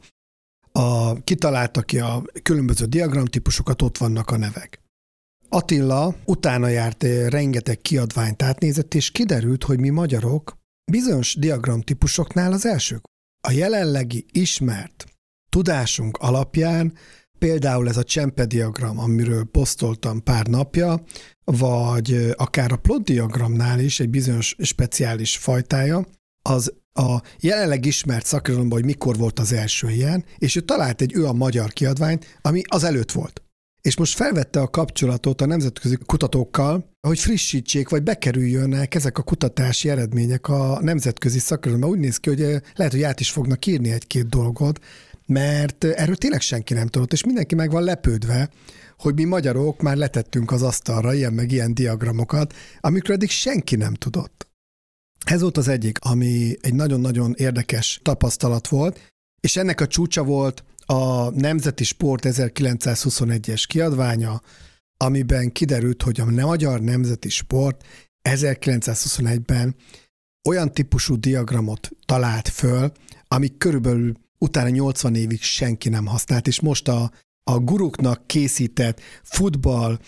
A, 0.72 1.22
kitalálta 1.22 1.82
ki 1.82 1.98
a 1.98 2.22
különböző 2.42 2.84
diagramtípusokat, 2.84 3.82
ott 3.82 3.98
vannak 3.98 4.30
a 4.30 4.36
nevek. 4.36 4.80
Attila 5.48 6.14
utána 6.24 6.68
járt 6.68 7.02
rengeteg 7.28 7.78
kiadványt 7.80 8.42
átnézett, 8.42 8.94
és 8.94 9.10
kiderült, 9.10 9.64
hogy 9.64 9.80
mi 9.80 9.88
magyarok 9.88 10.56
bizonyos 10.90 11.34
diagramtípusoknál 11.34 12.52
az 12.52 12.66
elsők. 12.66 13.02
A 13.48 13.50
jelenlegi 13.50 14.26
ismert 14.32 15.04
tudásunk 15.48 16.16
alapján 16.16 16.92
például 17.38 17.88
ez 17.88 17.96
a 17.96 18.02
csempe 18.02 18.46
diagram, 18.46 18.98
amiről 18.98 19.44
posztoltam 19.44 20.22
pár 20.22 20.46
napja, 20.46 21.02
vagy 21.44 22.32
akár 22.36 22.72
a 22.72 22.76
plot 22.76 23.04
diagramnál 23.04 23.80
is 23.80 24.00
egy 24.00 24.10
bizonyos 24.10 24.56
speciális 24.58 25.36
fajtája, 25.36 26.06
az 26.42 26.72
a 26.92 27.22
jelenleg 27.40 27.84
ismert 27.84 28.26
szakirodalomban, 28.26 28.78
hogy 28.78 28.88
mikor 28.88 29.16
volt 29.16 29.38
az 29.38 29.52
első 29.52 29.90
ilyen, 29.90 30.24
és 30.38 30.56
ő 30.56 30.60
talált 30.60 31.00
egy 31.00 31.16
a 31.16 31.32
magyar 31.32 31.72
kiadványt, 31.72 32.38
ami 32.40 32.62
az 32.68 32.84
előtt 32.84 33.12
volt. 33.12 33.42
És 33.82 33.96
most 33.96 34.14
felvette 34.14 34.60
a 34.60 34.68
kapcsolatot 34.68 35.40
a 35.40 35.46
nemzetközi 35.46 35.98
kutatókkal, 36.06 36.90
hogy 37.00 37.18
frissítsék, 37.18 37.88
vagy 37.88 38.02
bekerüljönnek 38.02 38.94
ezek 38.94 39.18
a 39.18 39.22
kutatási 39.22 39.88
eredmények 39.88 40.48
a 40.48 40.78
nemzetközi 40.82 41.38
szakirodalomba. 41.38 41.96
Úgy 41.96 42.02
néz 42.02 42.16
ki, 42.16 42.28
hogy 42.28 42.62
lehet, 42.74 42.92
hogy 42.92 43.02
át 43.02 43.20
is 43.20 43.30
fognak 43.30 43.66
írni 43.66 43.90
egy-két 43.90 44.28
dolgot, 44.28 44.78
mert 45.28 45.84
erről 45.84 46.16
tényleg 46.16 46.40
senki 46.40 46.74
nem 46.74 46.86
tudott, 46.86 47.12
és 47.12 47.24
mindenki 47.24 47.54
meg 47.54 47.70
van 47.70 47.82
lepődve, 47.82 48.50
hogy 48.98 49.14
mi 49.14 49.24
magyarok 49.24 49.82
már 49.82 49.96
letettünk 49.96 50.50
az 50.50 50.62
asztalra 50.62 51.14
ilyen 51.14 51.32
meg 51.32 51.52
ilyen 51.52 51.74
diagramokat, 51.74 52.54
amikről 52.80 53.16
eddig 53.16 53.30
senki 53.30 53.76
nem 53.76 53.94
tudott. 53.94 54.48
Ez 55.24 55.40
volt 55.40 55.56
az 55.56 55.68
egyik, 55.68 55.98
ami 56.00 56.56
egy 56.60 56.74
nagyon-nagyon 56.74 57.34
érdekes 57.36 58.00
tapasztalat 58.02 58.68
volt, 58.68 59.12
és 59.40 59.56
ennek 59.56 59.80
a 59.80 59.86
csúcsa 59.86 60.24
volt 60.24 60.64
a 60.86 61.30
Nemzeti 61.30 61.84
Sport 61.84 62.24
1921-es 62.26 63.64
kiadványa, 63.68 64.42
amiben 64.96 65.52
kiderült, 65.52 66.02
hogy 66.02 66.20
a 66.20 66.24
Magyar 66.24 66.80
Nemzeti 66.80 67.28
Sport 67.28 67.84
1921-ben 68.28 69.76
olyan 70.48 70.72
típusú 70.72 71.16
diagramot 71.16 71.90
talált 72.06 72.48
föl, 72.48 72.92
ami 73.28 73.56
körülbelül 73.58 74.16
utána 74.38 74.68
80 74.68 75.14
évig 75.14 75.42
senki 75.42 75.88
nem 75.88 76.06
használt, 76.06 76.46
és 76.46 76.60
most 76.60 76.88
a, 76.88 77.10
a 77.50 77.58
guruknak 77.58 78.26
készített 78.26 79.00
futball 79.22 79.98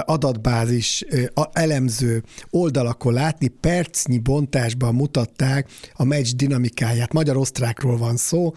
adatbázis 0.00 1.04
elemző 1.52 2.22
oldalakon 2.50 3.12
látni, 3.12 3.48
percnyi 3.48 4.18
bontásban 4.18 4.94
mutatták 4.94 5.70
a 5.94 6.04
meccs 6.04 6.34
dinamikáját. 6.34 7.12
Magyar-osztrákról 7.12 7.96
van 7.96 8.16
szó, 8.16 8.54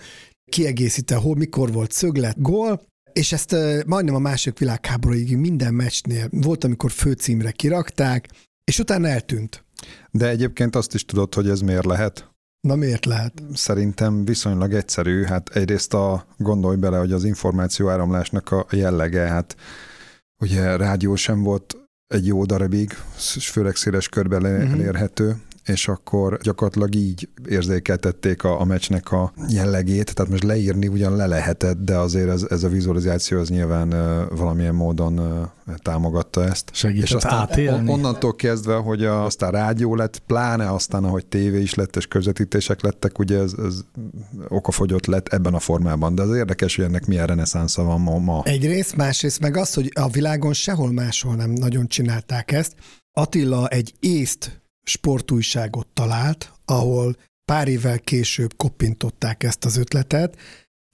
kiegészítve, 0.52 1.16
hol, 1.16 1.36
mikor 1.36 1.72
volt 1.72 1.92
szöglet, 1.92 2.42
gól, 2.42 2.82
és 3.14 3.32
ezt 3.32 3.56
majdnem 3.86 4.16
a 4.16 4.20
második 4.20 4.60
világháborúig 4.60 5.38
minden 5.38 5.74
meccsnél 5.74 6.28
volt, 6.32 6.64
amikor 6.64 6.92
főcímre 6.92 7.52
kirakták, 7.52 8.30
és 8.64 8.80
utána 8.80 9.08
eltűnt. 9.08 9.64
De 10.12 10.30
egyébként 10.30 10.76
azt 10.76 10.94
is 10.94 11.06
tudod, 11.06 11.34
hogy 11.34 11.50
ez 11.50 11.60
miért 11.60 11.86
lehet? 11.86 12.35
Na 12.66 12.76
miért 12.76 13.06
lehet? 13.06 13.34
Szerintem 13.54 14.26
viszonylag 14.26 14.74
egyszerű. 14.74 15.24
Hát 15.24 15.50
egyrészt 15.50 15.94
a, 15.94 16.26
gondolj 16.38 16.76
bele, 16.76 16.98
hogy 16.98 17.12
az 17.12 17.24
információ 17.24 17.90
áramlásnak 17.90 18.52
a 18.52 18.66
jellege, 18.72 19.28
hát 19.28 19.56
ugye 20.42 20.76
rádió 20.76 21.16
sem 21.16 21.44
volt 21.44 21.76
egy 22.08 22.28
jó 22.28 22.46
darabig, 22.46 22.92
főleg 23.42 23.76
széles 23.76 24.10
körben 24.10 24.42
mhm. 24.42 24.72
elérhető, 24.72 25.26
uh-huh 25.26 25.42
és 25.66 25.88
akkor 25.88 26.38
gyakorlatilag 26.42 26.96
így 26.96 27.30
érzékeltették 27.50 28.44
a, 28.44 28.62
a 28.62 28.64
meccsnek 28.64 29.12
a 29.12 29.34
jellegét, 29.50 30.14
tehát 30.16 30.32
most 30.32 30.44
leírni 30.44 30.88
ugyan 30.88 31.16
le 31.16 31.26
lehetett, 31.26 31.78
de 31.78 31.98
azért 31.98 32.30
ez, 32.30 32.46
ez 32.50 32.64
a 32.64 32.68
vizualizáció 32.68 33.40
az 33.40 33.50
nyilván 33.50 33.94
uh, 33.94 34.38
valamilyen 34.38 34.76
módon 34.76 35.20
uh, 35.20 35.76
támogatta 35.78 36.44
ezt. 36.44 36.70
Segített 36.74 37.08
és 37.08 37.14
aztán 37.14 37.40
átélni. 37.40 37.92
onnantól 37.92 38.36
kezdve, 38.36 38.76
hogy 38.76 39.06
a, 39.06 39.24
aztán 39.24 39.52
rádió 39.52 39.96
lett, 39.96 40.20
pláne 40.20 40.72
aztán, 40.72 41.04
ahogy 41.04 41.26
tévé 41.26 41.62
is 41.62 41.74
lett, 41.74 41.96
és 41.96 42.08
közvetítések 42.08 42.82
lettek, 42.82 43.20
ugye 43.20 43.38
ez, 43.38 43.54
ez 43.66 43.80
okafogyott 44.48 45.06
lett 45.06 45.28
ebben 45.28 45.54
a 45.54 45.60
formában, 45.60 46.16
de 46.16 46.22
az 46.22 46.36
érdekes, 46.36 46.76
hogy 46.76 46.86
ennek 46.86 47.06
milyen 47.06 47.28
reneszánsza 47.28 47.84
van 47.84 48.02
ma. 48.02 48.18
ma. 48.18 48.42
Egyrészt, 48.44 48.96
másrészt 48.96 49.40
meg 49.40 49.58
az, 49.58 49.74
hogy 49.74 49.92
a 49.94 50.10
világon 50.10 50.54
sehol 50.54 50.92
máshol 50.92 51.36
nem 51.36 51.50
nagyon 51.50 51.88
csinálták 51.88 52.52
ezt. 52.52 52.74
Attila 53.12 53.68
egy 53.68 53.94
észt 54.00 54.64
sportújságot 54.86 55.88
talált, 55.88 56.54
ahol 56.65 57.15
pár 57.46 57.68
évvel 57.68 58.00
később 58.00 58.56
koppintották 58.56 59.44
ezt 59.44 59.65
az 59.65 59.77
ötletet. 59.77 60.38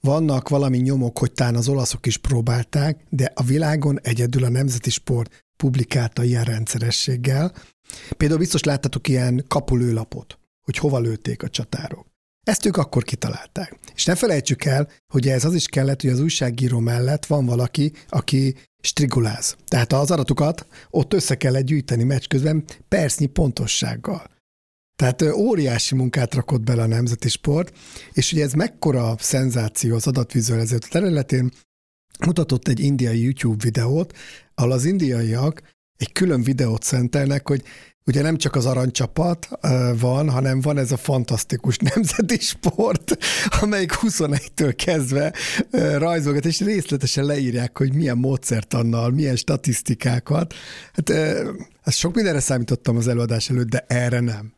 Vannak 0.00 0.48
valami 0.48 0.78
nyomok, 0.78 1.18
hogy 1.18 1.32
talán 1.32 1.54
az 1.54 1.68
olaszok 1.68 2.06
is 2.06 2.16
próbálták, 2.16 3.04
de 3.08 3.32
a 3.34 3.42
világon 3.42 4.00
egyedül 4.00 4.44
a 4.44 4.48
Nemzeti 4.48 4.90
Sport 4.90 5.44
publikálta 5.56 6.24
ilyen 6.24 6.44
rendszerességgel. 6.44 7.54
Például 8.16 8.40
biztos 8.40 8.62
láttatok 8.62 9.08
ilyen 9.08 9.44
kapulőlapot, 9.48 10.38
hogy 10.64 10.76
hova 10.78 10.98
lőtték 10.98 11.42
a 11.42 11.48
csatárok. 11.48 12.11
Ezt 12.42 12.66
ők 12.66 12.76
akkor 12.76 13.02
kitalálták. 13.02 13.78
És 13.94 14.04
ne 14.04 14.14
felejtsük 14.14 14.64
el, 14.64 14.88
hogy 15.12 15.28
ez 15.28 15.44
az 15.44 15.54
is 15.54 15.66
kellett, 15.66 16.00
hogy 16.00 16.10
az 16.10 16.20
újságíró 16.20 16.78
mellett 16.78 17.26
van 17.26 17.46
valaki, 17.46 17.92
aki 18.08 18.54
striguláz. 18.80 19.56
Tehát 19.68 19.92
az 19.92 20.10
adatokat 20.10 20.66
ott 20.90 21.12
össze 21.12 21.34
kellett 21.34 21.64
gyűjteni 21.64 22.04
meccs 22.04 22.26
közben 22.26 22.64
percnyi 22.88 23.26
pontossággal. 23.26 24.30
Tehát 24.96 25.22
óriási 25.22 25.94
munkát 25.94 26.34
rakott 26.34 26.60
bele 26.60 26.82
a 26.82 26.86
nemzeti 26.86 27.28
sport, 27.28 27.76
és 28.12 28.32
ugye 28.32 28.44
ez 28.44 28.52
mekkora 28.52 29.16
szenzáció 29.18 29.94
az 29.94 30.06
adatvizualizáció 30.06 30.88
területén, 30.90 31.50
mutatott 32.26 32.68
egy 32.68 32.80
indiai 32.80 33.22
YouTube 33.22 33.64
videót, 33.64 34.16
ahol 34.54 34.72
az 34.72 34.84
indiaiak 34.84 35.62
egy 35.96 36.12
külön 36.12 36.42
videót 36.42 36.82
szentelnek, 36.82 37.48
hogy 37.48 37.62
ugye 38.06 38.22
nem 38.22 38.36
csak 38.36 38.54
az 38.54 38.66
aranycsapat 38.66 39.48
van, 40.00 40.30
hanem 40.30 40.60
van 40.60 40.78
ez 40.78 40.92
a 40.92 40.96
fantasztikus 40.96 41.76
nemzeti 41.94 42.38
sport, 42.38 43.16
amelyik 43.60 43.92
21-től 44.02 44.72
kezdve 44.76 45.32
rajzolgat, 45.98 46.44
és 46.44 46.60
részletesen 46.60 47.24
leírják, 47.24 47.78
hogy 47.78 47.94
milyen 47.94 48.18
módszertannal, 48.18 49.10
milyen 49.10 49.36
statisztikákat. 49.36 50.54
Hát 50.92 51.10
ezt 51.82 51.98
sok 51.98 52.14
mindenre 52.14 52.40
számítottam 52.40 52.96
az 52.96 53.08
előadás 53.08 53.50
előtt, 53.50 53.68
de 53.68 53.84
erre 53.88 54.20
nem. 54.20 54.54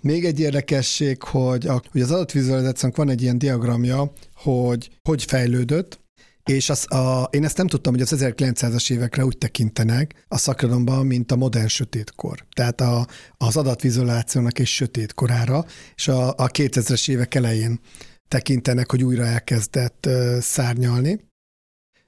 Még 0.00 0.24
egy 0.24 0.40
érdekesség, 0.40 1.22
hogy, 1.22 1.66
a, 1.66 1.82
hogy 1.90 2.00
az 2.00 2.10
adatvizualizációnak 2.10 2.96
van 2.96 3.08
egy 3.08 3.22
ilyen 3.22 3.38
diagramja, 3.38 4.12
hogy 4.34 4.90
hogy 5.02 5.24
fejlődött, 5.24 6.00
és 6.44 6.70
az, 6.70 6.92
a, 6.92 7.28
én 7.30 7.44
ezt 7.44 7.56
nem 7.56 7.66
tudtam, 7.66 7.92
hogy 7.92 8.02
az 8.02 8.14
1900-as 8.16 8.90
évekre 8.90 9.24
úgy 9.24 9.38
tekintenek 9.38 10.24
a 10.28 10.38
szakirodalomban, 10.38 11.06
mint 11.06 11.32
a 11.32 11.36
modern 11.36 11.66
sötétkor. 11.66 12.44
Tehát 12.54 12.80
a, 12.80 13.06
az 13.36 13.56
adatvizualizációnak 13.56 14.58
egy 14.58 14.66
sötét 14.66 15.14
korára, 15.14 15.64
és 15.94 16.08
a, 16.08 16.28
a 16.28 16.46
2000-es 16.46 17.10
évek 17.10 17.34
elején 17.34 17.80
tekintenek, 18.28 18.90
hogy 18.90 19.04
újra 19.04 19.24
elkezdett 19.24 20.06
uh, 20.06 20.38
szárnyalni. 20.38 21.28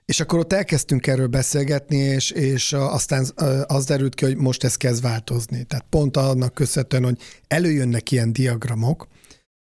És 0.04 0.20
akkor 0.20 0.38
ott 0.38 0.52
elkezdtünk 0.52 1.06
erről 1.06 1.26
beszélgetni, 1.26 1.96
és, 1.96 2.30
és 2.30 2.72
aztán 2.72 3.26
az 3.66 3.84
derült 3.84 4.14
ki, 4.14 4.24
hogy 4.24 4.36
most 4.36 4.64
ez 4.64 4.76
kezd 4.76 5.02
változni. 5.02 5.64
Tehát 5.64 5.86
pont 5.88 6.16
annak 6.16 6.54
köszönhetően, 6.54 7.04
hogy 7.04 7.18
előjönnek 7.46 8.10
ilyen 8.10 8.32
diagramok, 8.32 9.08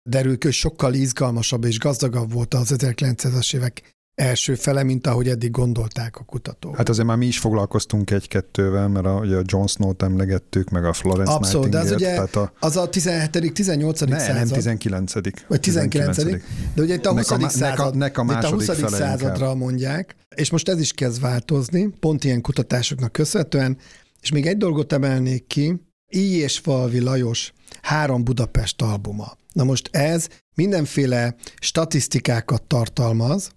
derül 0.03 0.39
ki, 0.39 0.47
hogy 0.47 0.57
sokkal 0.57 0.95
izgalmasabb 0.95 1.65
és 1.65 1.79
gazdagabb 1.79 2.33
volt 2.33 2.55
az 2.55 2.75
1900-as 2.77 3.55
évek 3.55 3.98
első 4.19 4.55
fele, 4.55 4.83
mint 4.83 5.07
ahogy 5.07 5.29
eddig 5.29 5.51
gondolták 5.51 6.17
a 6.17 6.23
kutatók. 6.25 6.77
Hát 6.77 6.89
azért 6.89 7.07
már 7.07 7.17
mi 7.17 7.27
is 7.27 7.39
foglalkoztunk 7.39 8.11
egy-kettővel, 8.11 8.89
mert 8.89 9.07
a, 9.07 9.19
ugye 9.19 9.37
a 9.37 9.43
John 9.45 9.67
Snow-t 9.67 10.03
emlegettük, 10.03 10.71
meg 10.71 10.85
a 10.85 10.93
Florence 10.93 11.33
Abszolút, 11.33 11.69
de 11.69 11.79
az 11.79 11.91
ugye 11.91 12.13
tehát 12.13 12.37
a, 12.37 12.53
az 12.61 12.77
a 12.77 12.89
17 12.89 13.53
18 13.53 14.01
ne, 14.01 14.19
század. 14.19 14.35
nem 14.35 14.47
19 14.49 15.13
Vagy 15.49 15.61
19 15.61 16.25
De 16.25 16.43
ugye 16.77 16.95
itt 16.95 17.07
a 17.07 17.11
20 17.11 17.29
nek 17.29 17.43
a, 17.43 17.49
század, 17.49 17.97
nek 17.97 18.19
a, 18.19 18.25
nek 18.25 18.45
a, 18.45 18.47
a 18.47 18.51
20 18.51 18.65
századra 18.65 19.29
inkább. 19.29 19.57
mondják, 19.57 20.17
és 20.37 20.51
most 20.51 20.69
ez 20.69 20.81
is 20.81 20.93
kezd 20.93 21.21
változni, 21.21 21.89
pont 22.01 22.25
ilyen 22.25 22.41
kutatásoknak 22.41 23.13
köszönhetően, 23.13 23.77
és 24.21 24.31
még 24.31 24.47
egy 24.47 24.57
dolgot 24.57 24.93
emelnék 24.93 25.47
ki, 25.47 25.83
I. 26.09 26.37
és 26.37 26.59
Falvi 26.59 27.01
Lajos 27.01 27.53
három 27.83 28.25
Budapest 28.25 28.83
albuma. 28.83 29.37
Na 29.53 29.65
most 29.65 29.89
ez 29.93 30.29
mindenféle 30.55 31.35
statisztikákat 31.61 32.63
tartalmaz, 32.63 33.51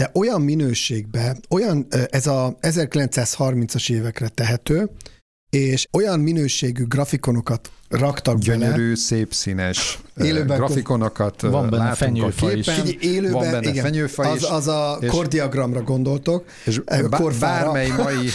de 0.00 0.10
olyan 0.14 0.42
minőségbe, 0.42 1.36
olyan, 1.50 1.86
ez 2.10 2.26
a 2.26 2.56
1930-as 2.60 3.90
évekre 3.90 4.28
tehető, 4.28 4.90
és 5.50 5.86
olyan 5.92 6.20
minőségű 6.20 6.84
grafikonokat 6.84 7.70
raktak 7.88 8.38
Gyönyörű, 8.38 8.82
bele. 8.82 8.94
szép 8.94 9.32
színes 9.32 9.98
Élőben 10.16 10.56
grafikonokat 10.56 11.40
Van 11.40 11.70
benne 11.70 11.76
látunk 11.76 11.96
fenyőfa 11.96 12.46
a 12.46 12.52
is. 12.52 12.64
képen. 12.66 12.84
Figyelj, 12.84 13.14
élőben, 13.14 13.32
van 13.32 13.50
benne 13.50 13.68
igen, 13.68 13.84
fenyőfa 13.84 14.22
az, 14.22 14.36
is. 14.42 14.48
az 14.48 14.66
a 14.68 14.98
és- 15.00 15.10
kordiagramra 15.10 15.82
gondoltok. 15.82 16.44
És 16.64 16.80
bármely 17.40 17.88
mai, 17.88 18.28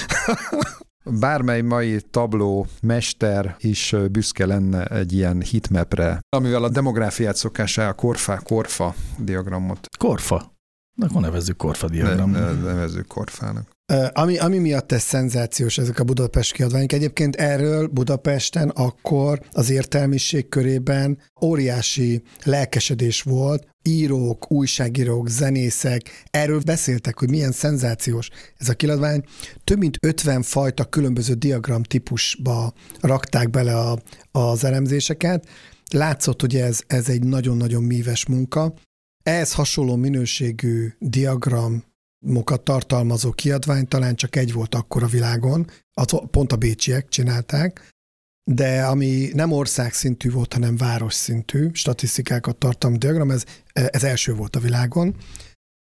bármely 1.25 1.61
mai 1.61 2.01
tabló 2.11 2.67
mester 2.81 3.55
is 3.59 3.95
büszke 4.11 4.45
lenne 4.45 4.85
egy 4.85 5.13
ilyen 5.13 5.41
hitmapre, 5.41 6.19
amivel 6.29 6.63
a 6.63 6.69
demográfiát 6.69 7.35
szokásá 7.35 7.89
a 7.89 7.93
korfa, 7.93 8.39
korfa 8.43 8.95
diagramot 9.17 9.87
Korfa. 9.99 10.53
Na, 10.95 11.05
akkor 11.05 11.21
nevezzük 11.21 11.57
korfa 11.57 11.87
ne, 11.87 11.93
diagramnak. 11.93 12.41
ne, 12.41 12.71
nevezzük 12.71 13.07
korfának. 13.07 13.73
Ami, 14.13 14.37
ami 14.37 14.57
miatt 14.57 14.91
ez 14.91 15.01
szenzációs, 15.01 15.77
ezek 15.77 15.99
a 15.99 16.03
Budapest 16.03 16.53
kiadványok. 16.53 16.91
Egyébként 16.91 17.35
erről 17.35 17.87
Budapesten 17.87 18.69
akkor 18.69 19.41
az 19.51 19.69
értelmiség 19.69 20.49
körében 20.49 21.17
óriási 21.41 22.23
lelkesedés 22.43 23.21
volt. 23.21 23.67
Írók, 23.83 24.51
újságírók, 24.51 25.27
zenészek 25.27 26.01
erről 26.31 26.61
beszéltek, 26.65 27.19
hogy 27.19 27.29
milyen 27.29 27.51
szenzációs 27.51 28.29
ez 28.57 28.69
a 28.69 28.73
kiadvány. 28.73 29.23
Több 29.63 29.77
mint 29.77 29.97
50 30.01 30.41
fajta 30.41 30.85
különböző 30.85 31.33
diagram 31.33 31.83
típusba 31.83 32.73
rakták 33.01 33.49
bele 33.49 33.77
a, 33.77 33.99
az 34.31 34.63
elemzéseket. 34.63 35.47
Látszott, 35.91 36.41
hogy 36.41 36.55
ez, 36.55 36.79
ez 36.87 37.09
egy 37.09 37.23
nagyon-nagyon 37.23 37.83
míves 37.83 38.25
munka. 38.25 38.73
Ehhez 39.25 39.53
hasonló 39.53 39.95
minőségű 39.95 40.87
diagram 40.99 41.83
mokat 42.25 42.63
tartalmazó 42.63 43.31
kiadvány 43.31 43.87
talán 43.87 44.15
csak 44.15 44.35
egy 44.35 44.53
volt 44.53 44.75
akkor 44.75 45.03
a 45.03 45.07
világon, 45.07 45.69
az 45.93 46.21
pont 46.31 46.51
a 46.51 46.55
bécsiek 46.55 47.09
csinálták, 47.09 47.89
de 48.51 48.85
ami 48.85 49.29
nem 49.33 49.51
országszintű 49.51 50.31
volt, 50.31 50.53
hanem 50.53 50.77
város 50.77 51.13
szintű 51.13 51.69
statisztikákat 51.73 52.57
tartalmazó 52.57 53.01
diagram, 53.01 53.31
ez, 53.31 53.43
ez 53.73 54.03
első 54.03 54.33
volt 54.33 54.55
a 54.55 54.59
világon, 54.59 55.15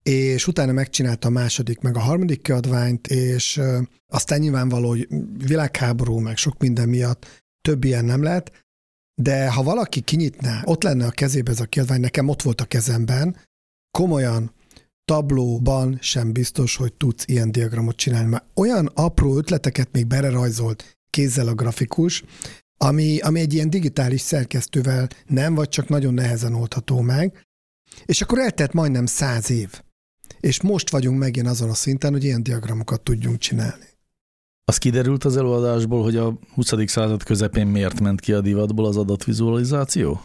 és 0.04 0.48
utána 0.48 0.72
megcsinálta 0.72 1.28
a 1.28 1.32
második, 1.32 1.80
meg 1.80 1.96
a 1.96 2.00
harmadik 2.00 2.42
kiadványt, 2.42 3.08
és 3.08 3.62
aztán 4.08 4.40
nyilvánvaló, 4.40 4.88
hogy 4.88 5.08
világháború, 5.38 6.18
meg 6.18 6.38
sok 6.38 6.58
minden 6.60 6.90
miatt 6.90 7.44
több 7.62 7.84
ilyen 7.84 8.06
nem 8.06 8.24
lett, 8.24 8.69
de 9.22 9.52
ha 9.52 9.64
valaki 9.64 10.02
kinyitná, 10.02 10.62
ott 10.66 10.84
lenne 10.84 11.06
a 11.06 11.12
kezébe 11.12 11.52
ez 11.52 11.60
a 11.60 11.66
kiadvány, 11.66 12.00
nekem 12.00 12.28
ott 12.28 12.42
volt 12.42 12.62
a 12.62 12.66
kezemben, 12.66 13.38
komolyan 13.92 14.52
tablóban 15.06 15.98
sem 16.02 16.32
biztos, 16.32 16.76
hogy 16.76 16.94
tudsz 16.94 17.24
ilyen 17.28 17.52
diagramot 17.52 17.96
csinálni, 17.96 18.30
mert 18.30 18.46
olyan 18.56 18.86
apró 18.86 19.38
ötleteket 19.38 19.92
még 19.92 20.08
belerajzolt 20.08 20.98
kézzel 21.10 21.48
a 21.48 21.54
grafikus, 21.54 22.24
ami, 22.78 23.20
ami 23.20 23.40
egy 23.40 23.54
ilyen 23.54 23.70
digitális 23.70 24.22
szerkesztővel 24.22 25.08
nem, 25.28 25.56
vagy 25.56 25.70
csak 25.70 25.88
nagyon 25.88 26.14
nehezen 26.14 26.54
oldható 26.54 27.02
meg, 27.02 27.46
és 28.06 28.22
akkor 28.22 28.40
eltelt 28.40 28.74
majdnem 28.74 29.06
száz 29.06 29.50
év. 29.50 29.82
És 30.40 30.62
most 30.62 30.90
vagyunk 30.90 31.20
megint 31.20 31.48
azon 31.48 31.70
a 31.70 31.74
szinten, 31.74 32.12
hogy 32.12 32.24
ilyen 32.24 32.44
diagramokat 32.44 33.02
tudjunk 33.02 33.38
csinálni. 33.38 33.89
Az 34.70 34.78
kiderült 34.78 35.24
az 35.24 35.38
előadásból, 35.38 36.04
hogy 36.04 36.16
a 36.16 36.40
20. 36.54 36.74
század 36.86 37.24
közepén 37.24 37.68
miért 37.68 38.00
ment 38.00 38.20
ki 38.20 38.34
a 38.34 38.42
divatból 38.42 38.86
az 38.86 38.98
adatvizualizáció? 38.98 40.22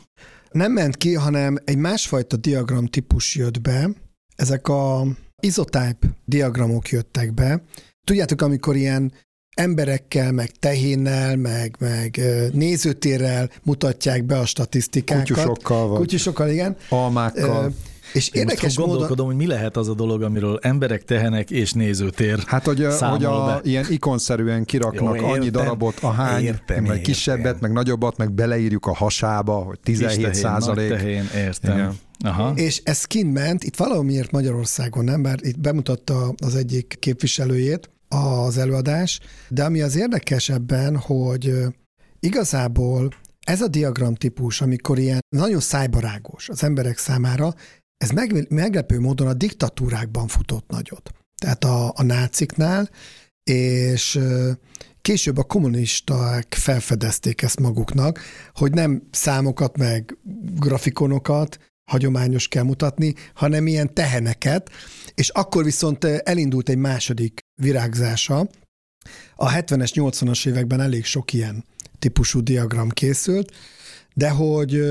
Nem 0.51 0.73
ment 0.73 0.97
ki, 0.97 1.15
hanem 1.15 1.57
egy 1.65 1.77
másfajta 1.77 2.37
diagram 2.37 2.87
típus 2.87 3.37
jött 3.37 3.61
be, 3.61 3.91
ezek 4.37 4.69
a 4.69 5.07
isotype 5.41 5.99
diagramok 6.25 6.89
jöttek 6.89 7.35
be. 7.35 7.63
Tudjátok, 8.07 8.43
amikor 8.43 8.77
ilyen 8.77 9.13
emberekkel, 9.57 10.33
meg 10.33 10.51
tehénnel, 10.51 11.37
meg, 11.37 11.77
meg 11.79 12.21
nézőtérrel 12.53 13.51
mutatják 13.63 14.25
be 14.25 14.39
a 14.39 14.47
statisztikákat. 14.47 15.27
Kutyusokkal 15.27 15.89
vagy 15.89 15.99
Kutyusokkal, 15.99 16.49
igen. 16.49 16.77
almákkal. 16.89 17.73
És 18.15 18.29
Én 18.29 18.41
érdekes 18.43 18.63
most 18.63 18.77
módon... 18.77 18.91
gondolkodom, 18.93 19.27
hogy 19.27 19.37
mi 19.37 19.47
lehet 19.47 19.77
az 19.77 19.89
a 19.89 19.95
dolog, 19.95 20.23
amiről 20.23 20.59
emberek, 20.63 21.03
tehenek 21.03 21.51
és 21.51 21.73
nézőtér 21.73 22.39
Hát, 22.47 22.65
hogy, 22.65 22.83
a- 22.85 23.09
hogy 23.09 23.25
a, 23.25 23.45
be. 23.45 23.61
ilyen 23.63 23.85
ikonszerűen 23.89 24.65
kiraknak 24.65 25.17
Jó, 25.17 25.25
annyi 25.25 25.45
értem. 25.45 25.63
darabot, 25.63 25.99
a 26.01 26.11
hány, 26.11 26.45
Értem, 26.45 26.77
meg 26.83 26.87
értem. 26.87 27.03
kisebbet, 27.03 27.61
meg 27.61 27.73
nagyobbat, 27.73 28.17
meg 28.17 28.33
beleírjuk 28.33 28.87
a 28.87 28.95
hasába, 28.95 29.55
hogy 29.55 29.81
17 29.81 30.17
Kis 30.17 30.25
tehén, 30.25 30.41
százalék. 30.43 30.89
tehén, 30.89 31.25
értem. 31.37 31.77
Igen. 31.77 31.95
Aha. 32.25 32.53
És 32.55 32.81
ez 32.85 33.05
kint 33.05 33.33
ment, 33.33 33.65
itt 33.65 33.77
valamiért 33.77 34.31
Magyarországon 34.31 35.05
nem, 35.05 35.23
bár 35.23 35.39
itt 35.43 35.59
bemutatta 35.61 36.35
az 36.45 36.55
egyik 36.55 36.97
képviselőjét 36.99 37.91
az 38.09 38.59
előadás, 38.59 39.21
de 39.49 39.65
ami 39.65 39.81
az 39.81 39.97
érdekes 39.97 40.49
ebben, 40.49 40.97
hogy 40.97 41.53
igazából 42.21 43.09
ez 43.47 43.61
a 43.61 43.69
diagram 43.69 44.15
típus, 44.15 44.61
amikor 44.61 44.99
ilyen 44.99 45.21
nagyon 45.37 45.61
szájbarágos 45.61 46.49
az 46.49 46.63
emberek 46.63 46.99
számára, 46.99 47.55
ez 48.05 48.11
meg, 48.11 48.47
meglepő 48.51 49.01
módon 49.01 49.27
a 49.27 49.35
diktatúrákban 49.35 50.27
futott 50.27 50.69
nagyot. 50.69 51.11
Tehát 51.41 51.65
a, 51.65 51.93
a 51.97 52.03
náciknál, 52.03 52.91
és 53.45 54.21
később 55.01 55.39
a 55.39 55.43
kommunisták 55.43 56.55
felfedezték 56.55 57.43
ezt 57.43 57.61
maguknak, 57.61 58.21
hogy 58.55 58.73
nem 58.73 59.09
számokat 59.11 59.77
meg 59.77 60.17
grafikonokat, 60.55 61.59
hagyományos 61.91 62.49
kell 62.49 62.63
mutatni, 62.63 63.15
hanem 63.35 63.67
ilyen 63.67 63.95
teheneket, 63.95 64.71
és 65.15 65.29
akkor 65.29 65.65
viszont 65.65 66.05
elindult 66.05 66.69
egy 66.69 66.79
második 66.79 67.41
virágzása. 67.63 68.49
A 69.37 69.51
70-es, 69.51 69.91
80-as 69.95 70.47
években 70.47 70.81
elég 70.81 71.05
sok 71.05 71.33
ilyen 71.33 71.65
típusú 71.99 72.43
diagram 72.43 72.89
készült, 72.89 73.53
de 74.15 74.31
hogy 74.31 74.83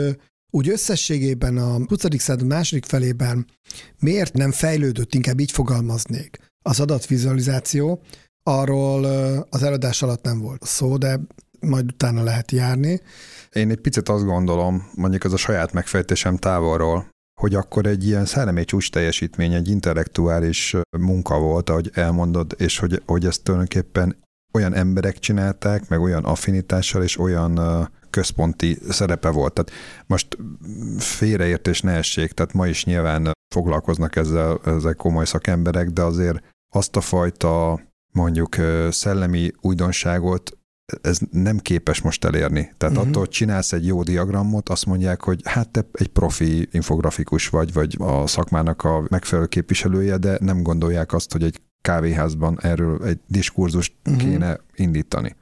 úgy 0.55 0.69
összességében 0.69 1.57
a 1.57 1.77
20. 1.87 2.01
század 2.17 2.45
második 2.45 2.85
felében 2.85 3.45
miért 3.99 4.33
nem 4.33 4.51
fejlődött, 4.51 5.13
inkább 5.13 5.39
így 5.39 5.51
fogalmaznék, 5.51 6.37
az 6.61 6.79
adatvizualizáció, 6.79 8.01
arról 8.43 9.03
az 9.49 9.63
eladás 9.63 10.01
alatt 10.01 10.23
nem 10.23 10.39
volt 10.39 10.63
szó, 10.63 10.97
de 10.97 11.19
majd 11.59 11.91
utána 11.91 12.23
lehet 12.23 12.51
járni. 12.51 13.01
Én 13.51 13.69
egy 13.69 13.79
picit 13.79 14.09
azt 14.09 14.25
gondolom, 14.25 14.89
mondjuk 14.95 15.23
ez 15.23 15.33
a 15.33 15.37
saját 15.37 15.73
megfejtésem 15.73 16.37
távolról, 16.37 17.09
hogy 17.41 17.55
akkor 17.55 17.85
egy 17.85 18.07
ilyen 18.07 18.25
szellemi 18.25 18.65
csúcs 18.65 18.91
teljesítmény, 18.91 19.53
egy 19.53 19.69
intellektuális 19.69 20.75
munka 20.97 21.39
volt, 21.39 21.69
ahogy 21.69 21.89
elmondod, 21.93 22.55
és 22.57 22.77
hogy, 22.77 23.01
hogy 23.05 23.25
ezt 23.25 23.43
tulajdonképpen 23.43 24.15
olyan 24.53 24.73
emberek 24.73 25.19
csinálták, 25.19 25.89
meg 25.89 26.01
olyan 26.01 26.23
affinitással, 26.23 27.03
és 27.03 27.17
olyan 27.19 27.59
központi 28.13 28.77
szerepe 28.89 29.29
volt. 29.29 29.53
Tehát 29.53 29.71
most 30.05 30.37
félreértés 30.97 31.81
ne 31.81 31.91
essék, 31.91 32.31
tehát 32.31 32.53
ma 32.53 32.67
is 32.67 32.85
nyilván 32.85 33.31
foglalkoznak 33.55 34.15
ezzel, 34.15 34.59
ezek 34.65 34.95
komoly 34.95 35.25
szakemberek, 35.25 35.89
de 35.89 36.01
azért 36.01 36.43
azt 36.75 36.95
a 36.95 37.01
fajta 37.01 37.81
mondjuk 38.13 38.55
szellemi 38.89 39.51
újdonságot 39.61 40.57
ez 41.01 41.19
nem 41.31 41.57
képes 41.57 42.01
most 42.01 42.25
elérni. 42.25 42.73
Tehát 42.77 42.95
uh-huh. 42.95 43.09
attól, 43.09 43.21
hogy 43.21 43.29
csinálsz 43.29 43.73
egy 43.73 43.85
jó 43.85 44.03
diagramot, 44.03 44.69
azt 44.69 44.85
mondják, 44.85 45.21
hogy 45.21 45.41
hát 45.43 45.69
te 45.69 45.85
egy 45.91 46.07
profi 46.07 46.67
infografikus 46.71 47.49
vagy, 47.49 47.73
vagy 47.73 47.95
a 47.99 48.27
szakmának 48.27 48.83
a 48.83 49.03
megfelelő 49.09 49.47
képviselője, 49.47 50.17
de 50.17 50.37
nem 50.41 50.61
gondolják 50.61 51.13
azt, 51.13 51.31
hogy 51.31 51.43
egy 51.43 51.61
kávéházban 51.81 52.59
erről 52.61 53.05
egy 53.05 53.19
diskurzust 53.27 53.93
uh-huh. 54.05 54.23
kéne 54.23 54.59
indítani. 54.75 55.35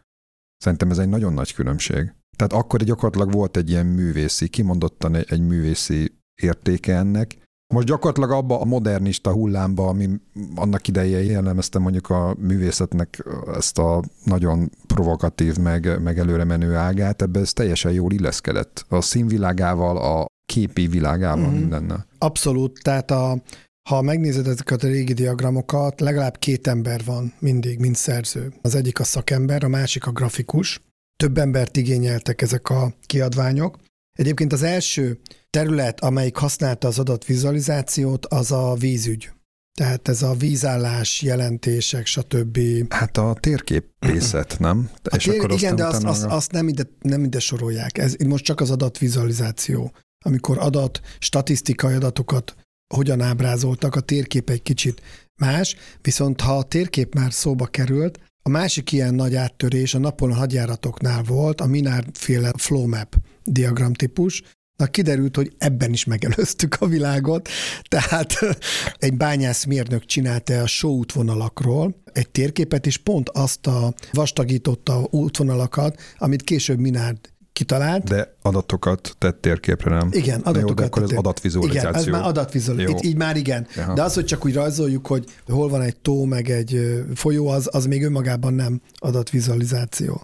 Szerintem 0.58 0.90
ez 0.90 0.98
egy 0.98 1.10
nagyon 1.10 1.34
nagy 1.34 1.54
különbség. 1.54 2.14
Tehát 2.42 2.64
akkor 2.64 2.84
gyakorlatilag 2.84 3.32
volt 3.32 3.58
egy 3.58 3.70
ilyen 3.70 3.86
művészi, 3.86 4.48
kimondottan 4.48 5.16
egy, 5.16 5.42
művészi 5.42 6.12
értéke 6.42 6.96
ennek. 6.96 7.38
Most 7.74 7.88
gyakorlatilag 7.88 8.32
abba 8.32 8.60
a 8.62 8.66
modernista 8.66 9.32
hullámba, 9.32 9.88
ami 9.88 10.10
annak 10.56 10.88
idején 10.88 11.32
jellemezte 11.32 11.80
mondjuk 11.80 12.10
a 12.10 12.36
művészetnek 12.40 13.26
ezt 13.56 13.78
a 13.78 14.04
nagyon 14.24 14.70
provokatív, 14.88 15.58
meg, 15.58 16.02
meg 16.02 16.20
előre 16.20 16.44
menő 16.44 16.76
ágát, 16.76 17.22
ebbe 17.22 17.40
ez 17.40 17.54
teljesen 17.54 17.92
jól 17.92 18.12
illeszkedett. 18.12 18.86
A 18.90 19.02
színvilágával, 19.02 19.98
a 19.98 20.26
képi 20.46 20.88
világával, 20.88 21.46
Mhm. 21.46 21.56
mm. 21.56 21.60
mindennel. 21.60 22.06
Abszolút, 22.18 22.80
tehát 22.84 23.12
a, 23.12 23.42
ha 23.90 24.02
megnézed 24.02 24.48
ezeket 24.48 24.84
a 24.84 24.88
régi 24.88 25.14
diagramokat, 25.14 26.00
legalább 26.00 26.38
két 26.38 26.68
ember 26.68 27.02
van 27.06 27.34
mindig, 27.40 27.80
mint 27.80 27.96
szerző. 27.96 28.54
Az 28.62 28.76
egyik 28.76 29.00
a 29.00 29.04
szakember, 29.04 29.64
a 29.64 29.68
másik 29.68 30.08
a 30.08 30.12
grafikus. 30.12 30.82
Több 31.22 31.38
embert 31.38 31.78
igényeltek 31.78 32.42
ezek 32.42 32.70
a 32.70 32.94
kiadványok. 33.06 33.78
Egyébként 34.18 34.54
az 34.54 34.64
első 34.64 35.20
terület, 35.50 36.00
amelyik 36.00 36.36
használta 36.36 36.88
az 36.88 37.00
adatvizualizációt, 37.00 38.26
az 38.26 38.52
a 38.52 38.76
vízügy. 38.80 39.32
Tehát 39.78 40.08
ez 40.08 40.22
a 40.22 40.34
vízállás, 40.34 41.22
jelentések, 41.22 42.06
stb. 42.06 42.60
Hát 42.90 43.18
a 43.18 43.36
térképészet, 43.40 44.60
nem? 44.60 44.90
A 45.04 45.18
tér, 45.18 45.34
igen, 45.34 45.52
aztán 45.52 45.76
de 45.76 45.86
azt, 45.86 46.04
azt, 46.04 46.24
azt 46.24 46.52
nem, 46.52 46.68
ide, 46.68 46.84
nem 47.02 47.24
ide 47.24 47.40
sorolják. 47.40 47.98
Ez 47.98 48.16
most 48.26 48.44
csak 48.44 48.60
az 48.60 48.72
adatvizualizáció. 48.72 49.92
Amikor 50.26 50.58
adat, 50.58 51.02
statisztikai 51.20 51.94
adatokat 51.94 52.56
hogyan 52.94 53.22
ábrázoltak, 53.22 53.96
a 53.96 54.00
térkép 54.02 54.50
egy 54.50 54.62
kicsit 54.62 55.02
más, 55.42 55.76
viszont 56.02 56.42
ha 56.42 56.58
a 56.58 56.64
térkép 56.64 57.14
már 57.14 57.34
szóba 57.34 57.66
került, 57.66 58.20
a 58.44 58.50
másik 58.50 58.92
ilyen 58.92 59.14
nagy 59.14 59.36
áttörés 59.36 59.94
a 59.94 60.00
napon 60.00 60.34
hadjáratoknál 60.34 61.24
volt, 61.24 61.62
a 61.62 61.66
Minard-féle 61.66 62.52
flow 62.58 62.88
map 62.88 63.16
diagram 63.44 63.94
típus, 63.94 64.44
Na 64.82 64.88
kiderült, 64.88 65.36
hogy 65.36 65.54
ebben 65.58 65.94
is 65.94 66.06
megelőztük 66.06 66.76
a 66.80 66.88
világot, 66.88 67.50
tehát 67.88 68.34
egy 69.06 69.18
bányászmérnök 69.18 70.06
csinálta 70.06 70.62
a 70.62 70.68
show 70.68 70.92
útvonalakról 70.92 72.02
egy 72.14 72.30
térképet, 72.30 72.86
és 72.86 72.98
pont 72.98 73.30
azt 73.30 73.68
a 73.68 73.94
vastagította 74.12 75.08
útvonalakat, 75.10 76.02
amit 76.18 76.42
később 76.42 76.80
Minard 76.80 77.31
kitalált. 77.54 78.04
De 78.04 78.36
adatokat 78.42 79.16
tett 79.18 79.42
térképre, 79.42 79.96
nem? 79.96 80.10
Igen, 80.12 80.40
adatokat. 80.40 80.70
Jó, 80.70 80.76
de 80.76 80.86
akkor 80.86 81.04
ez 81.04 81.12
adatvizualizáció. 81.12 81.90
Igen, 81.90 82.02
ez 82.02 82.06
már 82.06 82.24
adatvizualizáció. 82.24 82.98
Itt, 82.98 83.04
így 83.04 83.18
már 83.18 83.36
igen. 83.36 83.68
Aha. 83.78 83.94
De 83.94 84.04
az, 84.04 84.14
hogy 84.14 84.26
csak 84.26 84.46
úgy 84.46 84.54
rajzoljuk, 84.54 85.08
hogy 85.08 85.26
hol 85.48 85.70
van 85.70 85.82
egy 85.82 85.96
tó, 85.96 86.26
meg 86.26 86.50
egy 86.50 87.04
folyó, 87.16 87.48
az, 87.48 87.70
az 87.72 87.86
még 87.86 88.04
önmagában 88.04 88.54
nem 88.54 88.82
adatvizualizáció. 88.96 90.22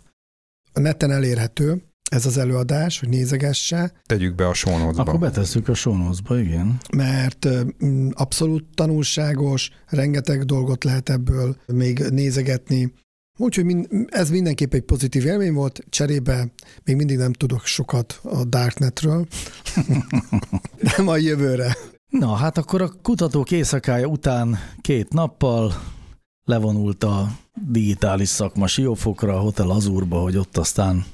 A 0.73 0.79
neten 0.79 1.11
elérhető, 1.11 1.81
ez 2.11 2.25
az 2.25 2.37
előadás, 2.37 2.99
hogy 2.99 3.09
nézegesse. 3.09 3.91
Tegyük 4.05 4.35
be 4.35 4.47
a 4.47 4.53
sónozba. 4.53 5.01
Akkor 5.01 5.19
betesszük 5.19 5.67
a 5.67 5.73
sónozba, 5.73 6.39
igen. 6.39 6.77
Mert 6.95 7.47
abszolút 8.11 8.65
tanulságos, 8.73 9.69
rengeteg 9.87 10.43
dolgot 10.43 10.83
lehet 10.83 11.09
ebből 11.09 11.57
még 11.65 11.99
nézegetni. 11.99 12.93
Úgyhogy 13.37 13.87
ez 14.07 14.29
mindenképp 14.29 14.73
egy 14.73 14.81
pozitív 14.81 15.25
élmény 15.25 15.53
volt, 15.53 15.83
cserébe 15.89 16.51
még 16.83 16.95
mindig 16.95 17.17
nem 17.17 17.33
tudok 17.33 17.65
sokat 17.65 18.19
a 18.23 18.43
Darknetről, 18.43 19.27
de 20.95 21.03
majd 21.03 21.23
jövőre. 21.23 21.77
Na, 22.09 22.35
hát 22.35 22.57
akkor 22.57 22.81
a 22.81 22.91
kutatók 23.01 23.51
éjszakája 23.51 24.07
után 24.07 24.57
két 24.81 25.13
nappal 25.13 25.73
levonult 26.43 27.03
a 27.03 27.31
digitális 27.67 28.29
szakma 28.29 28.67
Siófokra, 28.67 29.35
a 29.35 29.39
Hotel 29.39 29.69
Azurba, 29.69 30.19
hogy 30.19 30.37
ott 30.37 30.57
aztán 30.57 31.05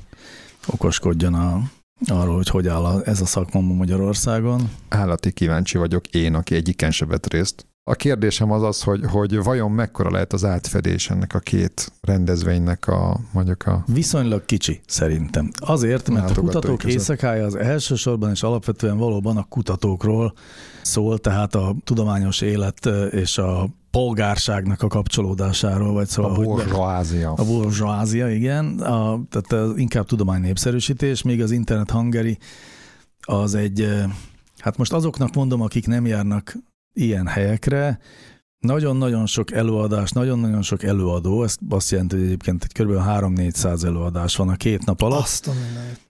okoskodjon 0.67 1.33
a, 1.33 1.61
arról, 2.07 2.35
hogy 2.35 2.47
hogy 2.47 2.67
áll 2.67 3.01
ez 3.01 3.21
a 3.21 3.25
szakma 3.25 3.59
Magyarországon. 3.59 4.69
Állati 4.89 5.31
kíváncsi 5.31 5.77
vagyok 5.77 6.07
én, 6.07 6.33
aki 6.33 6.55
egyiken 6.55 6.91
se 6.91 7.05
vett 7.05 7.31
részt. 7.31 7.65
A 7.85 7.93
kérdésem 7.93 8.51
az 8.51 8.63
az, 8.63 8.83
hogy, 8.83 9.01
hogy 9.05 9.43
vajon 9.43 9.71
mekkora 9.71 10.11
lehet 10.11 10.33
az 10.33 10.45
átfedés 10.45 11.09
ennek 11.09 11.33
a 11.33 11.39
két 11.39 11.91
rendezvénynek 12.01 12.87
a 12.87 13.19
mondjuk 13.31 13.63
a... 13.65 13.83
Viszonylag 13.87 14.45
kicsi, 14.45 14.81
szerintem. 14.87 15.49
Azért, 15.55 16.09
mert 16.09 16.37
a 16.37 16.41
kutatók 16.41 16.77
között. 16.77 16.95
éjszakája 16.95 17.45
az 17.45 17.55
elsősorban 17.55 18.29
és 18.29 18.43
alapvetően 18.43 18.97
valóban 18.97 19.37
a 19.37 19.45
kutatókról 19.49 20.33
szól, 20.81 21.17
tehát 21.17 21.55
a 21.55 21.75
tudományos 21.83 22.41
élet 22.41 22.85
és 23.11 23.37
a 23.37 23.69
polgárságnak 23.91 24.81
a 24.81 24.87
kapcsolódásáról, 24.87 25.93
vagy 25.93 26.07
szóval... 26.07 26.31
A 26.31 26.33
burzsóázia. 26.33 27.33
A 27.33 27.45
burzsóázia, 27.45 28.29
igen. 28.29 28.79
A, 28.79 29.19
tehát 29.29 29.77
inkább 29.77 30.05
tudomány 30.05 30.41
népszerűsítés, 30.41 31.21
még 31.21 31.41
az 31.41 31.51
internet 31.51 31.89
hangeri 31.89 32.37
az 33.21 33.55
egy, 33.55 33.87
hát 34.57 34.77
most 34.77 34.93
azoknak 34.93 35.33
mondom, 35.33 35.61
akik 35.61 35.87
nem 35.87 36.05
járnak 36.05 36.57
ilyen 36.93 37.27
helyekre, 37.27 37.99
nagyon-nagyon 38.59 39.25
sok 39.25 39.51
előadás, 39.51 40.11
nagyon-nagyon 40.11 40.61
sok 40.61 40.83
előadó, 40.83 41.43
ez 41.43 41.55
azt 41.69 41.91
jelenti, 41.91 42.15
hogy 42.15 42.25
egyébként 42.25 42.63
egy 42.63 42.83
kb. 42.83 42.91
3-400 42.91 43.83
előadás 43.83 44.35
van 44.35 44.49
a 44.49 44.55
két 44.55 44.85
nap 44.85 45.01
alatt. 45.01 45.21
Azt 45.21 45.49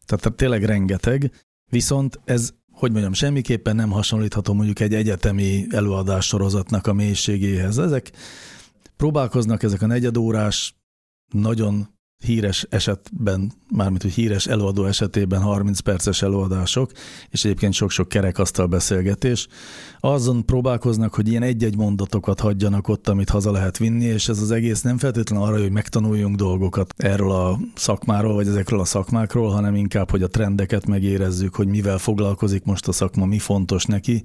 tehát 0.06 0.34
tényleg 0.36 0.64
rengeteg, 0.64 1.32
viszont 1.72 2.20
ez 2.26 2.54
hogy 2.74 2.92
mondjam, 2.92 3.14
semmiképpen 3.14 3.76
nem 3.76 3.92
hasonlítható 3.92 4.54
mondjuk 4.54 4.80
egy 4.80 4.94
egyetemi 4.94 5.66
előadás 5.70 6.26
sorozatnak 6.26 6.88
a 6.88 6.94
mélységéhez. 6.94 7.78
Ezek 7.78 8.12
próbálkoznak 8.96 9.64
ezek 9.64 9.82
a 9.82 9.88
negyedórás, 9.88 10.76
nagyon 11.34 11.93
híres 12.24 12.66
esetben, 12.70 13.52
mármint 13.70 14.02
hogy 14.02 14.12
híres 14.12 14.48
előadó 14.48 14.86
esetében 14.86 15.42
30 15.42 15.80
perces 15.80 16.22
előadások, 16.22 16.92
és 17.30 17.46
egyébként 17.46 17.74
sok-sok 17.74 18.08
kerekasztal 18.08 18.66
beszélgetés. 18.66 19.48
Azon 20.00 20.46
próbálkoznak, 20.46 21.14
hogy 21.14 21.28
ilyen 21.28 21.44
egy-egy 21.44 21.78
mondatokat 21.78 22.40
hagyjanak 22.40 22.88
ott, 22.88 23.08
amit 23.08 23.30
haza 23.30 23.52
lehet 23.52 23.78
vinni, 23.78 24.06
és 24.06 24.30
ez 24.30 24.42
az 24.42 24.52
egész 24.52 24.82
nem 24.82 24.98
feltétlenül 24.98 25.46
arra, 25.46 25.62
hogy 25.62 25.72
megtanuljunk 25.72 26.36
dolgokat 26.36 26.94
erről 26.98 27.32
a 27.32 27.60
szakmáról, 27.76 28.34
vagy 28.34 28.48
ezekről 28.48 28.80
a 28.80 28.86
szakmákról, 28.86 29.50
hanem 29.50 29.76
inkább, 29.76 30.10
hogy 30.10 30.24
a 30.24 30.28
trendeket 30.28 30.86
megérezzük, 30.86 31.56
hogy 31.56 31.68
mivel 31.68 31.98
foglalkozik 31.98 32.64
most 32.64 32.88
a 32.88 32.92
szakma, 32.92 33.26
mi 33.26 33.40
fontos 33.40 33.86
neki. 33.86 34.24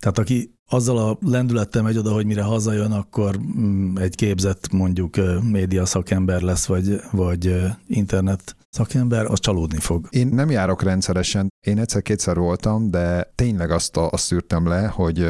Tehát 0.00 0.18
aki 0.18 0.54
azzal 0.70 0.98
a 0.98 1.18
lendülettel 1.20 1.82
megy 1.82 1.96
oda, 1.96 2.12
hogy 2.12 2.26
mire 2.26 2.42
hazajön, 2.42 2.92
akkor 2.92 3.38
mm, 3.38 3.96
egy 3.96 4.14
képzett 4.14 4.72
mondjuk 4.72 5.16
média 5.50 5.84
szakember 5.84 6.40
lesz, 6.40 6.66
vagy, 6.66 7.00
vagy 7.10 7.56
internet 7.86 8.56
szakember, 8.68 9.26
az 9.26 9.40
csalódni 9.40 9.78
fog. 9.78 10.06
Én 10.10 10.26
nem 10.26 10.50
járok 10.50 10.82
rendszeresen, 10.82 11.48
én 11.66 11.78
egyszer-kétszer 11.78 12.36
voltam, 12.36 12.90
de 12.90 13.32
tényleg 13.34 13.70
azt, 13.70 13.96
a, 13.96 14.10
azt 14.10 14.24
szűrtem 14.24 14.66
le, 14.66 14.86
hogy 14.86 15.28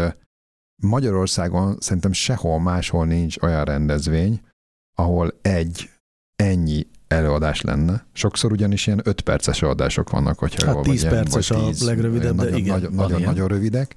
Magyarországon 0.83 1.77
szerintem 1.81 2.13
sehol 2.13 2.61
máshol 2.61 3.07
nincs 3.07 3.39
olyan 3.39 3.65
rendezvény, 3.65 4.41
ahol 4.97 5.35
egy 5.43 5.91
ennyi 6.37 6.87
előadás 7.09 7.61
lenne. 7.61 8.07
Sokszor 8.13 8.53
ugyanis 8.53 8.87
ilyen 8.87 9.01
5 9.05 9.21
perces 9.21 9.63
előadások 9.63 10.11
vannak, 10.11 10.39
hogyha 10.39 10.67
hát 10.67 10.75
jól 10.75 10.85
10 10.85 11.03
vagy 11.03 11.11
perces 11.13 11.49
vagy 11.49 11.65
10, 11.65 11.83
a 11.83 11.85
legrövidebb, 11.85 12.37
de 12.37 12.43
nagyon, 12.43 12.59
igen. 12.59 12.75
Nagyon, 12.75 12.93
nagyon, 12.93 13.21
nagyon 13.21 13.49
rövidek 13.49 13.97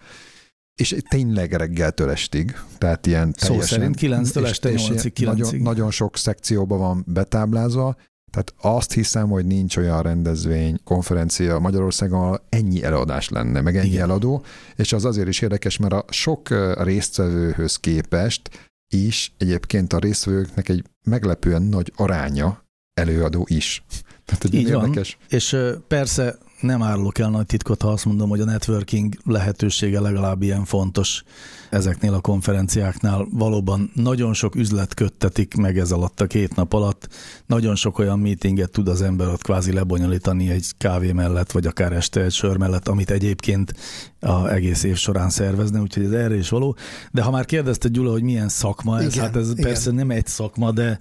és 0.76 0.96
tényleg 1.10 1.54
reggeltől 1.54 2.10
estig, 2.10 2.56
tehát 2.78 3.06
ilyen 3.06 3.34
Szó 3.38 3.48
teljesen... 3.48 3.80
szerint 3.80 3.98
9-től 4.02 4.46
este 4.46 4.70
8-ig, 4.74 5.26
nagyon, 5.26 5.56
nagyon 5.62 5.92
sok 5.92 6.18
szekcióban 6.18 6.80
van 6.80 7.04
betáblázva, 7.08 7.96
tehát 8.32 8.54
azt 8.62 8.94
hiszem, 8.94 9.30
hogy 9.30 9.46
nincs 9.46 9.78
olyan 9.78 10.02
rendezvény, 10.02 10.80
konferencia 10.84 11.60
Magyarországon, 11.60 12.20
ahol 12.20 12.46
ennyi 12.50 12.84
előadás 12.84 13.30
lenne, 13.30 13.62
meg 13.62 13.78
ennyi 13.78 13.88
Igen. 13.88 14.02
eladó, 14.02 14.44
és 14.76 14.94
az 14.94 15.06
azért 15.06 15.28
is 15.28 15.42
érdekes, 15.42 15.78
mert 15.78 15.94
a 15.94 16.06
sok 16.10 16.50
résztvevőhöz 16.78 17.76
képest 17.76 18.50
is 18.94 19.34
egyébként 19.38 19.94
a 19.94 20.00
résztvevőknek 20.00 20.70
egy 20.70 20.84
meglepően 21.04 21.62
nagy 21.62 21.92
aránya 21.96 22.64
előadó 22.94 23.46
is. 23.50 23.84
Tehát 24.26 24.44
egy 24.44 24.54
Így 24.54 24.68
érdekes. 24.68 25.18
Van. 25.20 25.28
És 25.30 25.58
persze 25.88 26.38
nem 26.64 26.82
árulok 26.82 27.18
el 27.18 27.30
nagy 27.30 27.46
titkot, 27.46 27.82
ha 27.82 27.88
azt 27.88 28.06
mondom, 28.06 28.30
hogy 28.30 28.40
a 28.40 28.46
networking 28.46 29.16
lehetősége 29.26 30.00
legalább 30.00 30.42
ilyen 30.42 30.66
fontos 30.66 31.24
ezeknél 31.70 32.14
a 32.14 32.20
konferenciáknál. 32.20 33.28
Valóban 33.32 33.92
nagyon 33.94 34.34
sok 34.34 34.56
üzlet 34.56 34.94
köttetik 34.94 35.56
meg 35.56 35.78
ez 35.78 35.92
alatt 35.92 36.22
a 36.22 36.28
két 36.28 36.56
nap 36.56 36.74
alatt. 36.74 37.08
Nagyon 37.46 37.76
sok 37.76 38.00
olyan 38.00 38.20
meetinget 38.20 38.72
tud 38.72 38.88
az 38.88 39.02
ember 39.02 39.28
ott 39.28 39.42
kvázi 39.42 39.74
lebonyolítani 39.74 40.50
egy 40.50 40.66
kávé 40.78 41.12
mellett, 41.12 41.52
vagy 41.52 41.66
akár 41.66 41.92
este 41.92 42.22
egy 42.22 42.32
sör 42.32 42.58
mellett, 42.58 42.88
amit 42.88 43.12
egyébként 43.12 43.74
a 44.20 44.48
egész 44.50 44.84
év 44.84 44.96
során 44.96 45.30
szervezne, 45.30 45.80
úgyhogy 45.80 46.04
ez 46.04 46.12
erre 46.12 46.36
is 46.36 46.50
való. 46.50 46.76
De 47.12 47.22
ha 47.22 47.32
már 47.32 47.46
kérdezte 47.46 47.90
Gyula, 47.90 48.12
hogy 48.12 48.24
milyen 48.24 48.50
szakma 48.50 49.02
ez, 49.02 49.14
igen, 49.14 49.26
hát 49.26 49.36
ez 49.36 49.50
igen. 49.52 49.64
persze 49.64 49.92
nem 49.92 50.12
egy 50.12 50.28
szakma, 50.28 50.72
de 50.72 51.00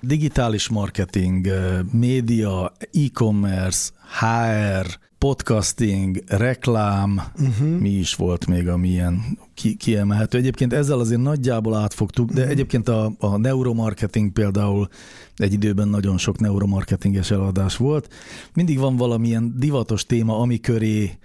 digitális 0.00 0.68
marketing, 0.68 1.48
média, 1.92 2.72
e-commerce, 2.92 3.90
HR, 4.20 4.98
podcasting, 5.18 6.22
reklám, 6.26 7.22
uh-huh. 7.38 7.68
mi 7.68 7.90
is 7.90 8.14
volt 8.14 8.46
még, 8.46 8.68
ami 8.68 8.88
ilyen 8.88 9.38
ki, 9.54 9.76
kiemelhető. 9.76 10.38
Egyébként 10.38 10.72
ezzel 10.72 10.98
azért 10.98 11.20
nagyjából 11.20 11.74
átfogtuk, 11.74 12.28
de 12.28 12.34
uh-huh. 12.34 12.50
egyébként 12.50 12.88
a, 12.88 13.12
a 13.18 13.36
neuromarketing 13.36 14.32
például 14.32 14.88
egy 15.36 15.52
időben 15.52 15.88
nagyon 15.88 16.18
sok 16.18 16.38
neuromarketinges 16.38 17.30
eladás 17.30 17.76
volt. 17.76 18.12
Mindig 18.54 18.78
van 18.78 18.96
valamilyen 18.96 19.54
divatos 19.58 20.06
téma, 20.06 20.38
ami 20.38 20.60
köré 20.60 21.18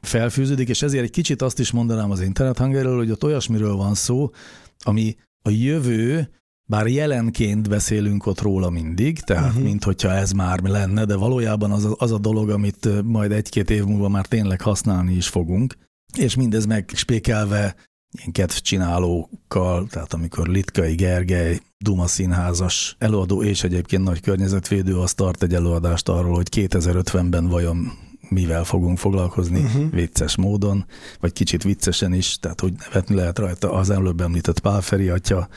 felfűződik, 0.00 0.68
és 0.68 0.82
ezért 0.82 1.04
egy 1.04 1.10
kicsit 1.10 1.42
azt 1.42 1.58
is 1.58 1.70
mondanám 1.70 2.10
az 2.10 2.20
internet 2.20 2.58
hangerről, 2.58 2.96
hogy 2.96 3.10
ott 3.10 3.24
olyasmiről 3.24 3.76
van 3.76 3.94
szó, 3.94 4.30
ami 4.78 5.16
a 5.42 5.50
jövő 5.50 6.30
bár 6.66 6.86
jelenként 6.86 7.68
beszélünk 7.68 8.26
ott 8.26 8.40
róla 8.40 8.70
mindig, 8.70 9.20
tehát 9.20 9.48
uh-huh. 9.48 9.62
mint 9.62 9.84
hogyha 9.84 10.10
ez 10.10 10.32
már 10.32 10.60
lenne, 10.60 11.04
de 11.04 11.16
valójában 11.16 11.70
az 11.70 11.84
a, 11.84 11.94
az 11.98 12.12
a 12.12 12.18
dolog, 12.18 12.50
amit 12.50 13.02
majd 13.02 13.32
egy-két 13.32 13.70
év 13.70 13.84
múlva 13.84 14.08
már 14.08 14.26
tényleg 14.26 14.60
használni 14.60 15.14
is 15.14 15.28
fogunk, 15.28 15.76
és 16.18 16.34
mindez 16.34 16.66
megspékelve 16.66 17.74
ilyen 18.18 18.32
kedvcsinálókkal, 18.32 19.86
tehát 19.86 20.12
amikor 20.12 20.48
Litkai 20.48 20.94
Gergely, 20.94 21.60
Duma 21.78 22.06
színházas 22.06 22.96
előadó 22.98 23.42
és 23.42 23.64
egyébként 23.64 24.04
nagy 24.04 24.20
környezetvédő 24.20 24.98
az 24.98 25.14
tart 25.14 25.42
egy 25.42 25.54
előadást 25.54 26.08
arról, 26.08 26.34
hogy 26.34 26.48
2050-ben 26.50 27.48
vajon 27.48 27.92
mivel 28.28 28.64
fogunk 28.64 28.98
foglalkozni 28.98 29.60
uh-huh. 29.60 29.90
vicces 29.90 30.36
módon, 30.36 30.84
vagy 31.20 31.32
kicsit 31.32 31.62
viccesen 31.62 32.12
is, 32.12 32.38
tehát 32.38 32.60
hogy 32.60 32.72
nevetni 32.78 33.14
lehet 33.14 33.38
rajta 33.38 33.72
az 33.72 33.90
előbb 33.90 34.20
említett 34.20 34.58
Pálferi 34.58 35.08
atya, 35.08 35.48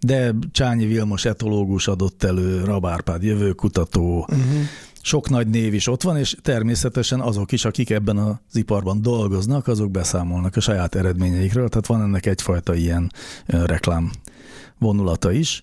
de 0.00 0.34
Csányi 0.52 0.86
Vilmos 0.86 1.24
etológus 1.24 1.88
adott 1.88 2.22
elő, 2.22 2.64
Rabárpád 2.64 3.22
jövőkutató, 3.22 4.18
uh-huh. 4.18 4.44
sok 5.02 5.28
nagy 5.28 5.48
név 5.48 5.74
is 5.74 5.86
ott 5.86 6.02
van, 6.02 6.16
és 6.16 6.36
természetesen 6.42 7.20
azok 7.20 7.52
is, 7.52 7.64
akik 7.64 7.90
ebben 7.90 8.16
az 8.16 8.36
iparban 8.52 9.02
dolgoznak, 9.02 9.66
azok 9.66 9.90
beszámolnak 9.90 10.56
a 10.56 10.60
saját 10.60 10.94
eredményeikről, 10.94 11.68
tehát 11.68 11.86
van 11.86 12.02
ennek 12.02 12.26
egyfajta 12.26 12.74
ilyen 12.74 13.12
reklám 13.46 14.10
vonulata 14.78 15.32
is. 15.32 15.60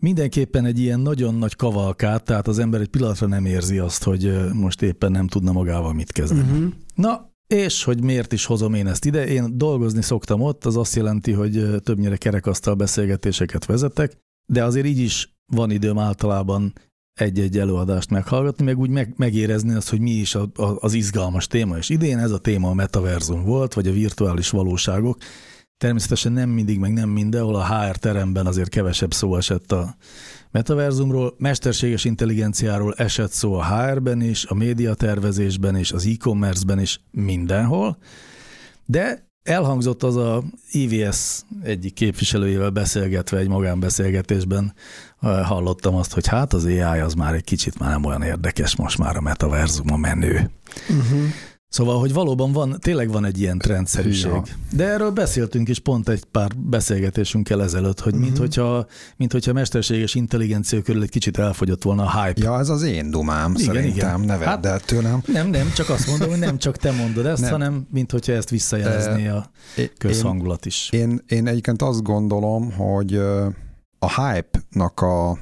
Mindenképpen 0.00 0.64
egy 0.64 0.78
ilyen 0.78 1.00
nagyon 1.00 1.34
nagy 1.34 1.56
kavalkát, 1.56 2.24
tehát 2.24 2.48
az 2.48 2.58
ember 2.58 2.80
egy 2.80 2.88
pillanatra 2.88 3.26
nem 3.26 3.44
érzi 3.44 3.78
azt, 3.78 4.02
hogy 4.02 4.52
most 4.52 4.82
éppen 4.82 5.12
nem 5.12 5.26
tudna 5.26 5.52
magával 5.52 5.92
mit 5.92 6.12
kezdeni. 6.12 6.40
Uh-huh. 6.40 6.72
Na, 6.94 7.32
és 7.46 7.84
hogy 7.84 8.02
miért 8.02 8.32
is 8.32 8.44
hozom 8.44 8.74
én 8.74 8.86
ezt 8.86 9.04
ide? 9.04 9.26
Én 9.26 9.58
dolgozni 9.58 10.02
szoktam 10.02 10.40
ott, 10.40 10.64
az 10.64 10.76
azt 10.76 10.94
jelenti, 10.94 11.32
hogy 11.32 11.66
többnyire 11.82 12.16
kerekasztal 12.16 12.74
beszélgetéseket 12.74 13.64
vezetek, 13.64 14.18
de 14.46 14.64
azért 14.64 14.86
így 14.86 14.98
is 14.98 15.36
van 15.46 15.70
időm 15.70 15.98
általában 15.98 16.72
egy-egy 17.14 17.58
előadást 17.58 18.10
meghallgatni, 18.10 18.64
meg 18.64 18.78
úgy 18.78 18.90
meg, 18.90 19.14
megérezni 19.16 19.74
azt, 19.74 19.88
hogy 19.88 20.00
mi 20.00 20.10
is 20.10 20.34
a, 20.34 20.48
a, 20.54 20.76
az 20.80 20.94
izgalmas 20.94 21.46
téma. 21.46 21.76
És 21.76 21.88
idén 21.88 22.18
ez 22.18 22.30
a 22.30 22.38
téma 22.38 22.68
a 22.68 22.74
metaverzum 22.74 23.44
volt, 23.44 23.74
vagy 23.74 23.86
a 23.86 23.92
virtuális 23.92 24.50
valóságok. 24.50 25.18
Természetesen 25.78 26.32
nem 26.32 26.48
mindig, 26.48 26.78
meg 26.78 26.92
nem 26.92 27.08
mindenhol 27.08 27.54
a 27.54 27.66
HR 27.66 27.96
teremben 27.96 28.46
azért 28.46 28.68
kevesebb 28.68 29.12
szó 29.12 29.36
esett 29.36 29.72
a 29.72 29.96
metaverzumról, 30.50 31.34
mesterséges 31.38 32.04
intelligenciáról 32.04 32.94
esett 32.94 33.30
szó 33.30 33.54
a 33.54 33.64
HR-ben 33.64 34.20
is, 34.20 34.44
a 34.44 34.54
médiatervezésben 34.54 35.76
is, 35.76 35.92
az 35.92 36.06
e-commerce-ben 36.06 36.80
is, 36.80 37.00
mindenhol, 37.10 37.98
de 38.84 39.28
elhangzott 39.42 40.02
az 40.02 40.16
a 40.16 40.42
IVS 40.70 41.42
egyik 41.62 41.94
képviselőjével 41.94 42.70
beszélgetve 42.70 43.38
egy 43.38 43.48
magánbeszélgetésben, 43.48 44.74
hallottam 45.20 45.94
azt, 45.94 46.12
hogy 46.12 46.26
hát 46.26 46.52
az 46.52 46.64
AI 46.64 46.80
az 46.80 47.14
már 47.14 47.34
egy 47.34 47.44
kicsit 47.44 47.78
már 47.78 47.90
nem 47.90 48.04
olyan 48.04 48.22
érdekes, 48.22 48.76
most 48.76 48.98
már 48.98 49.16
a 49.16 49.20
metaverzum 49.20 49.92
a 49.92 49.96
menő. 49.96 50.50
Uh-huh. 50.88 51.20
Szóval, 51.68 51.98
hogy 51.98 52.12
valóban 52.12 52.52
van, 52.52 52.76
tényleg 52.80 53.10
van 53.10 53.24
egy 53.24 53.40
ilyen 53.40 53.58
trendszerűség. 53.58 54.30
Ja. 54.30 54.42
De 54.72 54.84
erről 54.84 55.10
beszéltünk 55.10 55.68
is 55.68 55.78
pont 55.78 56.08
egy 56.08 56.24
pár 56.24 56.50
beszélgetésünkkel 56.56 57.62
ezelőtt, 57.62 58.00
hogy 58.00 58.12
uh-huh. 58.12 58.26
mint, 58.28 58.38
hogyha, 58.38 58.86
mint 59.16 59.32
hogyha 59.32 59.52
mesterséges 59.52 60.14
intelligencia 60.14 60.82
körül 60.82 61.02
egy 61.02 61.10
kicsit 61.10 61.38
elfogyott 61.38 61.82
volna 61.82 62.02
a 62.04 62.22
hype. 62.22 62.42
Ja, 62.42 62.58
ez 62.58 62.68
az 62.68 62.82
én 62.82 63.10
dumám, 63.10 63.54
igen, 63.56 63.64
szerintem, 63.64 64.22
igen. 64.22 64.26
ne 64.26 64.36
vedd 64.36 64.48
hát, 64.48 64.66
el 64.66 64.80
tőlem. 64.80 65.22
Nem, 65.26 65.48
nem, 65.48 65.72
csak 65.74 65.88
azt 65.88 66.06
mondom, 66.06 66.28
hogy 66.28 66.38
nem 66.38 66.58
csak 66.58 66.76
te 66.76 66.92
mondod 66.92 67.26
ezt, 67.26 67.42
nem. 67.42 67.50
hanem 67.50 67.86
mint 67.90 68.10
hogyha 68.10 68.32
ezt 68.32 68.50
visszajelezné 68.50 69.28
a 69.28 69.50
közhangulat 69.98 70.66
is. 70.66 70.88
Én, 70.92 71.00
én, 71.00 71.22
én 71.26 71.46
egyébként 71.46 71.82
azt 71.82 72.02
gondolom, 72.02 72.72
hogy 72.72 73.14
a 73.98 74.22
hype-nak 74.22 75.00
a 75.00 75.38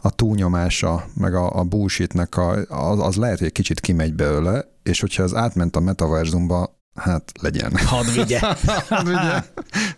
a 0.00 0.10
túlnyomása, 0.10 1.04
meg 1.14 1.34
a, 1.34 1.58
a 1.58 1.64
bullshitnek 1.64 2.36
a, 2.36 2.50
az, 2.68 3.00
az 3.00 3.16
lehet, 3.16 3.38
hogy 3.38 3.46
egy 3.46 3.52
kicsit 3.52 3.80
kimegy 3.80 4.14
belőle, 4.14 4.64
és 4.82 5.00
hogyha 5.00 5.22
az 5.22 5.34
átment 5.34 5.76
a 5.76 5.80
metaverzumba, 5.80 6.76
hát 6.96 7.32
legyen. 7.40 7.72
Hadd 7.76 8.06
vigye. 8.14 8.40
Hadd 8.88 9.04
vigye. 9.04 9.42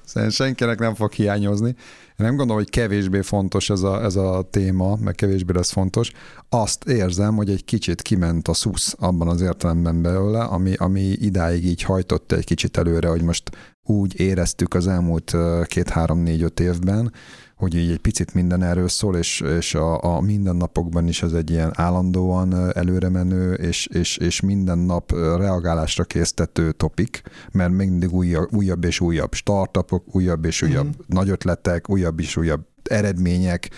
Szerintem 0.04 0.30
senkinek 0.30 0.78
nem 0.78 0.94
fog 0.94 1.12
hiányozni. 1.12 1.68
Én 1.68 2.26
nem 2.26 2.37
gondolom, 2.37 2.62
hogy 2.62 2.70
kevésbé 2.70 3.20
fontos 3.20 3.70
ez 3.70 3.82
a, 3.82 4.02
ez 4.02 4.16
a 4.16 4.48
téma, 4.50 4.96
meg 4.96 5.14
kevésbé 5.14 5.52
lesz 5.52 5.70
fontos. 5.70 6.12
Azt 6.48 6.84
érzem, 6.84 7.37
hogy 7.37 7.50
egy 7.50 7.64
kicsit 7.64 8.02
kiment 8.02 8.48
a 8.48 8.54
szusz 8.54 8.94
abban 8.98 9.28
az 9.28 9.40
értelemben 9.40 10.02
belőle, 10.02 10.42
ami, 10.42 10.74
ami 10.74 11.00
idáig 11.00 11.64
így 11.64 11.82
hajtott 11.82 12.32
egy 12.32 12.44
kicsit 12.44 12.76
előre, 12.76 13.08
hogy 13.08 13.22
most 13.22 13.50
úgy 13.82 14.20
éreztük 14.20 14.74
az 14.74 14.87
elmúlt 14.87 15.37
két-három-négy-öt 15.66 16.61
évben, 16.61 17.12
hogy 17.59 17.75
így 17.75 17.90
egy 17.90 17.99
picit 17.99 18.35
minden 18.35 18.62
erről 18.62 18.88
szól, 18.88 19.16
és, 19.16 19.40
és 19.40 19.75
a, 19.75 20.16
a 20.16 20.21
mindennapokban 20.21 21.09
is 21.09 21.23
ez 21.23 21.33
egy 21.33 21.51
ilyen 21.51 21.73
állandóan 21.75 22.73
előre 22.77 23.09
menő, 23.09 23.53
és, 23.53 23.87
és, 23.87 24.16
és 24.16 24.40
minden 24.40 24.79
nap 24.79 25.12
reagálásra 25.12 26.05
késztető 26.05 26.73
topik, 26.73 27.23
mert 27.53 27.73
mindig 27.73 28.12
újabb, 28.12 28.55
újabb 28.55 28.85
és 28.85 29.01
újabb 29.01 29.35
startupok, 29.35 30.14
újabb 30.14 30.44
és 30.44 30.62
újabb 30.62 30.87
mm. 30.87 30.90
nagy 31.07 31.29
ötletek, 31.29 31.90
újabb 31.90 32.21
és 32.21 32.37
újabb 32.37 32.66
eredmények, 32.83 33.71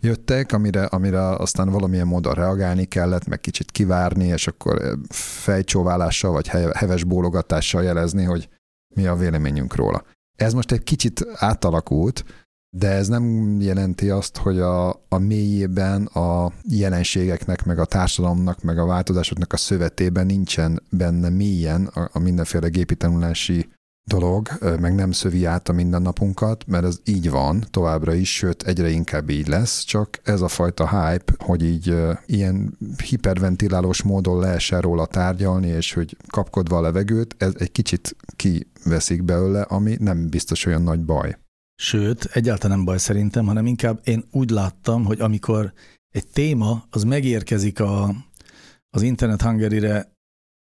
jöttek, 0.00 0.52
amire, 0.52 0.84
amire 0.84 1.28
aztán 1.28 1.70
valamilyen 1.70 2.06
módon 2.06 2.34
reagálni 2.34 2.84
kellett, 2.84 3.26
meg 3.26 3.40
kicsit 3.40 3.70
kivárni, 3.70 4.26
és 4.26 4.46
akkor 4.46 4.98
fejcsóválással 5.08 6.32
vagy 6.32 6.48
heves 6.72 7.04
bólogatással 7.04 7.82
jelezni, 7.82 8.24
hogy 8.24 8.48
mi 8.94 9.06
a 9.06 9.14
véleményünk 9.14 9.74
róla. 9.74 10.04
Ez 10.36 10.52
most 10.52 10.72
egy 10.72 10.82
kicsit 10.82 11.26
átalakult, 11.34 12.24
de 12.70 12.88
ez 12.90 13.08
nem 13.08 13.56
jelenti 13.60 14.10
azt, 14.10 14.36
hogy 14.36 14.58
a, 14.58 14.88
a 14.88 15.18
mélyében 15.18 16.06
a 16.06 16.52
jelenségeknek, 16.62 17.64
meg 17.64 17.78
a 17.78 17.84
társadalomnak, 17.84 18.62
meg 18.62 18.78
a 18.78 18.86
változásoknak 18.86 19.52
a 19.52 19.56
szövetében 19.56 20.26
nincsen 20.26 20.82
benne 20.90 21.28
mélyen 21.28 21.86
a, 21.86 22.08
a 22.12 22.18
mindenféle 22.18 22.68
gépi 22.68 22.94
tanulási 22.94 23.68
dolog, 24.08 24.48
meg 24.80 24.94
nem 24.94 25.12
szövi 25.12 25.44
át 25.44 25.68
a 25.68 25.72
mindennapunkat, 25.72 26.66
mert 26.66 26.84
ez 26.84 26.98
így 27.04 27.30
van 27.30 27.64
továbbra 27.70 28.14
is, 28.14 28.34
sőt 28.34 28.62
egyre 28.62 28.88
inkább 28.88 29.30
így 29.30 29.48
lesz, 29.48 29.84
csak 29.84 30.20
ez 30.22 30.40
a 30.40 30.48
fajta 30.48 30.88
hype, 30.88 31.32
hogy 31.38 31.64
így 31.64 31.94
ilyen 32.26 32.78
hiperventilálós 33.04 34.02
módon 34.02 34.38
lehessen 34.38 34.80
róla 34.80 35.06
tárgyalni, 35.06 35.68
és 35.68 35.92
hogy 35.92 36.16
kapkodva 36.26 36.76
a 36.76 36.80
levegőt, 36.80 37.34
ez 37.38 37.52
egy 37.58 37.72
kicsit 37.72 38.16
kiveszik 38.36 39.22
belőle, 39.24 39.60
ami 39.60 39.96
nem 40.00 40.28
biztos 40.28 40.66
olyan 40.66 40.82
nagy 40.82 41.04
baj. 41.04 41.36
Sőt, 41.80 42.24
egyáltalán 42.24 42.76
nem 42.76 42.86
baj 42.86 42.98
szerintem, 42.98 43.46
hanem 43.46 43.66
inkább 43.66 44.00
én 44.04 44.24
úgy 44.30 44.50
láttam, 44.50 45.04
hogy 45.04 45.20
amikor 45.20 45.72
egy 46.08 46.26
téma 46.26 46.84
az 46.90 47.04
megérkezik 47.04 47.80
a, 47.80 48.14
az 48.90 49.02
Internet 49.02 49.42
Hungary-re 49.42 50.12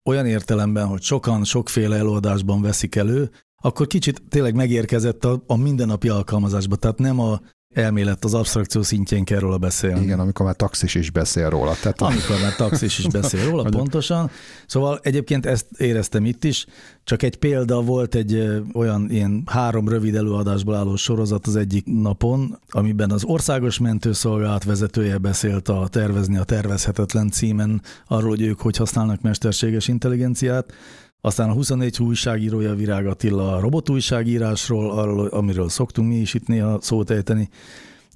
olyan 0.09 0.25
értelemben, 0.25 0.87
hogy 0.87 1.01
sokan 1.01 1.43
sokféle 1.43 1.97
előadásban 1.97 2.61
veszik 2.61 2.95
elő, 2.95 3.31
akkor 3.61 3.87
kicsit 3.87 4.21
tényleg 4.29 4.55
megérkezett 4.55 5.25
a, 5.25 5.43
a 5.47 5.55
mindennapi 5.55 6.09
alkalmazásba. 6.09 6.75
Tehát 6.75 6.97
nem 6.97 7.19
a 7.19 7.41
elmélet 7.73 8.23
az 8.23 8.33
abstrakció 8.33 8.81
szintjén 8.81 9.23
kell 9.23 9.39
róla 9.39 9.57
beszélni. 9.57 10.01
Igen, 10.01 10.19
amikor 10.19 10.45
már 10.45 10.55
taxis 10.55 10.95
is 10.95 11.09
beszél 11.09 11.49
róla. 11.49 11.75
Tehát 11.81 12.01
amikor 12.01 12.39
már 12.41 12.55
taxis 12.55 12.99
is 12.99 13.07
beszél 13.07 13.49
róla, 13.49 13.63
pontosan. 13.79 14.29
Szóval 14.67 14.99
egyébként 15.01 15.45
ezt 15.45 15.65
éreztem 15.77 16.25
itt 16.25 16.43
is, 16.43 16.65
csak 17.03 17.23
egy 17.23 17.35
példa 17.35 17.81
volt 17.81 18.15
egy 18.15 18.61
olyan 18.73 19.07
ilyen 19.09 19.43
három 19.45 19.89
rövid 19.89 20.15
előadásból 20.15 20.75
álló 20.75 20.95
sorozat 20.95 21.47
az 21.47 21.55
egyik 21.55 21.85
napon, 21.85 22.59
amiben 22.69 23.11
az 23.11 23.23
országos 23.23 23.79
mentőszolgálat 23.79 24.63
vezetője 24.63 25.17
beszélt 25.17 25.69
a 25.69 25.87
Tervezni 25.89 26.37
a 26.37 26.43
tervezhetetlen 26.43 27.29
címen 27.29 27.81
arról, 28.07 28.29
hogy 28.29 28.41
ők 28.41 28.59
hogy 28.61 28.77
használnak 28.77 29.21
mesterséges 29.21 29.87
intelligenciát, 29.87 30.73
aztán 31.21 31.49
a 31.49 31.53
24 31.53 32.01
újságírója 32.01 32.75
Virág 32.75 33.07
Attila 33.07 33.55
a 33.55 33.59
robotújságírásról, 33.59 34.91
arról, 34.91 35.27
amiről 35.27 35.69
szoktunk 35.69 36.07
mi 36.07 36.15
is 36.15 36.33
itt 36.33 36.47
néha 36.47 36.81
szót 36.81 37.09
ejteni, 37.09 37.49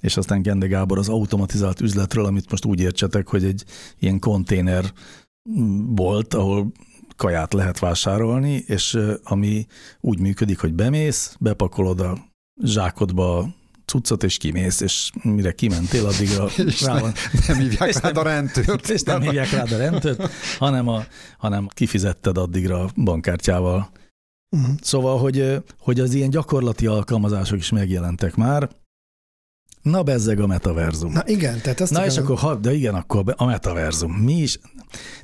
és 0.00 0.16
aztán 0.16 0.42
Gende 0.42 0.66
Gábor 0.66 0.98
az 0.98 1.08
automatizált 1.08 1.80
üzletről, 1.80 2.24
amit 2.24 2.50
most 2.50 2.64
úgy 2.64 2.80
értsetek, 2.80 3.28
hogy 3.28 3.44
egy 3.44 3.64
ilyen 3.98 4.18
konténer 4.18 4.92
volt, 5.86 6.34
ahol 6.34 6.72
kaját 7.16 7.52
lehet 7.52 7.78
vásárolni, 7.78 8.64
és 8.66 8.98
ami 9.22 9.66
úgy 10.00 10.18
működik, 10.18 10.58
hogy 10.58 10.74
bemész, 10.74 11.36
bepakolod 11.40 12.00
a 12.00 12.18
zsákodba 12.62 13.48
cuccot, 13.96 14.22
és 14.22 14.36
kimész, 14.36 14.80
és 14.80 15.10
mire 15.22 15.52
kimentél, 15.52 16.06
addigra 16.06 16.46
és 16.66 16.82
rá 16.82 17.00
van. 17.00 17.12
Nem, 17.32 17.42
nem 17.46 17.58
hívják 17.58 17.88
és 17.88 17.94
rád 17.94 18.14
nem, 18.14 18.26
a 18.26 18.28
rendőrt. 18.28 18.88
És 18.96 19.02
nem 19.02 19.20
hívják 19.20 19.50
rád 19.50 19.72
a 19.72 19.76
rendőrt, 19.76 20.30
hanem, 20.58 20.88
a, 20.88 21.04
hanem 21.38 21.68
kifizetted 21.68 22.38
addigra 22.38 22.80
a 22.80 22.90
bankkártyával. 22.96 23.90
Uh-huh. 24.56 24.74
Szóval, 24.80 25.18
hogy, 25.18 25.62
hogy 25.78 26.00
az 26.00 26.14
ilyen 26.14 26.30
gyakorlati 26.30 26.86
alkalmazások 26.86 27.58
is 27.58 27.70
megjelentek 27.70 28.34
már, 28.34 28.68
Na 29.86 30.02
bezzeg 30.02 30.40
a 30.40 30.46
metaverzum. 30.46 31.12
Na 31.12 31.22
igen, 31.26 31.60
tehát 31.60 31.80
ezt 31.80 31.92
Na 31.92 32.04
és 32.04 32.16
akkor, 32.16 32.38
ha, 32.38 32.54
de 32.54 32.74
igen, 32.74 32.94
akkor 32.94 33.34
a 33.36 33.44
metaverzum. 33.44 34.12
Mi 34.12 34.32
is? 34.32 34.58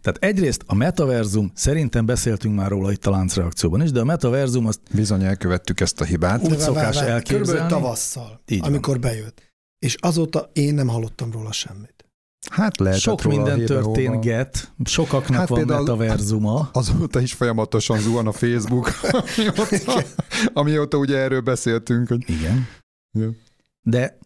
Tehát 0.00 0.16
egyrészt 0.24 0.62
a 0.66 0.74
metaverzum, 0.74 1.50
szerintem 1.54 2.06
beszéltünk 2.06 2.54
már 2.54 2.68
róla 2.68 2.92
itt 2.92 3.06
a 3.06 3.10
láncreakcióban 3.10 3.82
is, 3.82 3.90
de 3.90 4.00
a 4.00 4.04
metaverzum 4.04 4.66
azt... 4.66 4.80
Bizony 4.94 5.24
elkövettük 5.24 5.80
ezt 5.80 6.00
a 6.00 6.04
hibát. 6.04 6.42
Úgy 6.42 6.58
szokás 6.58 6.96
elképzelni. 6.96 7.44
Körülbelül 7.44 7.68
tavasszal, 7.68 8.40
Így 8.46 8.60
amikor 8.64 9.00
van. 9.00 9.10
bejött. 9.10 9.52
És 9.78 9.96
azóta 10.00 10.50
én 10.52 10.74
nem 10.74 10.88
hallottam 10.88 11.32
róla 11.32 11.52
semmit. 11.52 12.04
Hát 12.50 12.78
lehet. 12.78 12.98
Sok 12.98 13.22
minden 13.22 13.64
történget, 13.64 14.72
sokaknak 14.84 15.38
hát 15.38 15.48
van 15.48 15.64
metaverzuma. 15.64 16.68
Azóta 16.72 17.20
is 17.20 17.32
folyamatosan 17.32 17.98
zuhan 17.98 18.26
a 18.26 18.32
Facebook, 18.32 18.90
amióta, 19.56 20.04
amióta 20.52 20.96
ugye 20.96 21.16
erről 21.16 21.40
beszéltünk. 21.40 22.08
Hogy... 22.08 22.30
Igen. 22.30 22.66
Ja. 23.18 23.30
De 23.82 24.18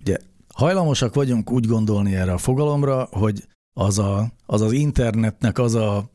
Ugye 0.00 0.16
hajlamosak 0.54 1.14
vagyunk 1.14 1.50
úgy 1.50 1.66
gondolni 1.66 2.14
erre 2.14 2.32
a 2.32 2.38
fogalomra, 2.38 3.08
hogy 3.10 3.44
az, 3.72 3.98
a, 3.98 4.32
az 4.46 4.60
az 4.60 4.72
internetnek 4.72 5.58
az 5.58 5.74
a 5.74 6.10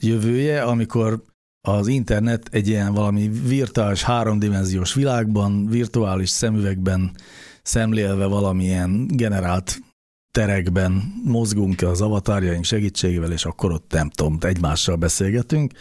jövője, 0.00 0.62
amikor 0.62 1.22
az 1.68 1.86
internet 1.86 2.48
egy 2.50 2.68
ilyen 2.68 2.92
valami 2.94 3.28
virtuális 3.28 4.02
háromdimenziós 4.02 4.94
világban, 4.94 5.66
virtuális 5.66 6.28
szemüvegben 6.28 7.16
szemlélve 7.62 8.26
valamilyen 8.26 9.06
generált 9.06 9.78
terekben 10.30 11.12
mozgunk 11.24 11.82
az 11.82 12.00
avatárjaink 12.00 12.64
segítségével, 12.64 13.32
és 13.32 13.44
akkor 13.44 13.72
ott 13.72 13.92
nem 13.92 14.10
tudom, 14.10 14.38
egymással 14.40 14.96
beszélgetünk. 14.96 15.72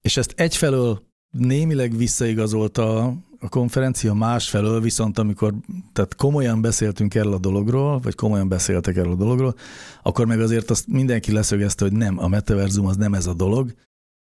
És 0.00 0.16
ezt 0.16 0.32
egyfelől 0.36 1.02
némileg 1.30 1.96
visszaigazolta 1.96 3.14
a 3.40 3.48
konferencia, 3.48 4.14
másfelől 4.14 4.80
viszont 4.80 5.18
amikor 5.18 5.54
tehát 5.92 6.14
komolyan 6.14 6.60
beszéltünk 6.60 7.14
erről 7.14 7.32
a 7.32 7.38
dologról, 7.38 7.98
vagy 7.98 8.14
komolyan 8.14 8.48
beszéltek 8.48 8.96
erről 8.96 9.12
a 9.12 9.16
dologról, 9.16 9.54
akkor 10.02 10.26
meg 10.26 10.40
azért 10.40 10.70
azt 10.70 10.86
mindenki 10.86 11.32
leszögezte, 11.32 11.84
hogy 11.84 11.92
nem, 11.92 12.18
a 12.18 12.28
metaverzum 12.28 12.86
az 12.86 12.96
nem 12.96 13.14
ez 13.14 13.26
a 13.26 13.34
dolog. 13.34 13.74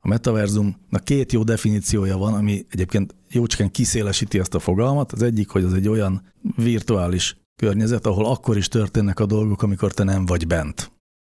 A 0.01 0.09
metaverzumnak 0.09 1.05
két 1.05 1.33
jó 1.33 1.43
definíciója 1.43 2.17
van, 2.17 2.35
ami 2.35 2.67
egyébként 2.71 3.15
jócskán 3.29 3.71
kiszélesíti 3.71 4.39
ezt 4.39 4.55
a 4.55 4.59
fogalmat. 4.59 5.13
Az 5.13 5.23
egyik, 5.23 5.49
hogy 5.49 5.65
az 5.65 5.75
egy 5.75 5.89
olyan 5.89 6.23
virtuális 6.57 7.37
környezet, 7.57 8.07
ahol 8.07 8.27
akkor 8.27 8.57
is 8.57 8.69
történnek 8.69 9.21
a 9.21 9.27
dolgok, 9.27 9.63
amikor 9.63 9.93
te 9.93 10.05
nem 10.05 10.27
vagy 10.27 10.47
bent. 10.47 10.98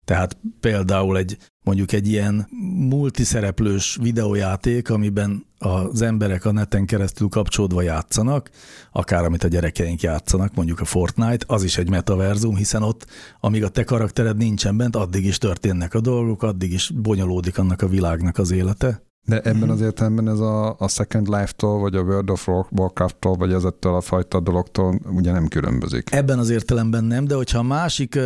Tehát 0.09 0.37
például 0.61 1.17
egy 1.19 1.37
mondjuk 1.65 1.93
egy 1.93 2.09
ilyen 2.09 2.49
multiszereplős 2.89 3.99
videójáték, 4.01 4.91
amiben 4.91 5.47
az 5.59 6.03
emberek 6.03 6.45
a 6.45 6.53
neten 6.53 6.87
keresztül 6.87 7.29
kapcsolódva 7.29 7.83
játszanak, 7.83 8.51
akár 8.93 9.25
amit 9.25 9.45
a 9.45 9.49
gyerekeink 9.49 10.01
játszanak, 10.01 10.55
mondjuk 10.55 10.81
a 10.81 10.85
Fortnite, 10.85 11.45
az 11.49 11.63
is 11.63 11.79
egy 11.79 11.91
metaverzum, 11.91 12.57
hiszen 12.57 12.83
ott, 12.83 13.07
amíg 13.41 13.65
a 13.65 13.69
te 13.69 13.85
karaktered 13.85 14.37
nincsen 14.37 14.77
bent, 14.77 14.97
addig 14.97 15.25
is 15.25 15.39
történnek 15.39 15.95
a 15.95 16.01
dolgok, 16.01 16.43
addig 16.43 16.73
is 16.73 16.91
bonyolódik 16.91 17.59
annak 17.59 17.83
a 17.83 17.89
világnak 17.89 18.39
az 18.39 18.51
élete. 18.51 19.08
De 19.25 19.41
ebben 19.41 19.71
az 19.71 19.81
értelemben 19.81 20.29
ez 20.29 20.39
a, 20.39 20.77
a 20.79 20.89
Second 20.89 21.29
Life-tól, 21.29 21.79
vagy 21.79 21.95
a 21.95 22.03
World 22.03 22.31
of 22.31 22.49
Warcraft-tól, 22.71 23.35
vagy 23.35 23.53
ezettől 23.53 23.95
a 23.95 24.01
fajta 24.01 24.41
dologtól 24.41 25.01
ugye 25.05 25.33
nem 25.33 25.49
különbözik. 25.49 26.13
Ebben 26.13 26.39
az 26.39 26.51
értelemben 26.51 27.05
nem, 27.05 27.25
de 27.25 27.35
hogyha 27.35 27.59
a 27.59 27.63
másik, 27.63 28.19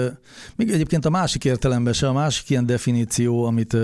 még 0.57 0.71
egyébként 0.71 1.05
a 1.05 1.11
másik 1.11 1.45
értelemben 1.45 1.93
se, 1.93 2.09
a 2.09 2.13
másik 2.13 2.51
ilyen 2.51 2.67
definíció, 2.67 3.45
amit 3.45 3.77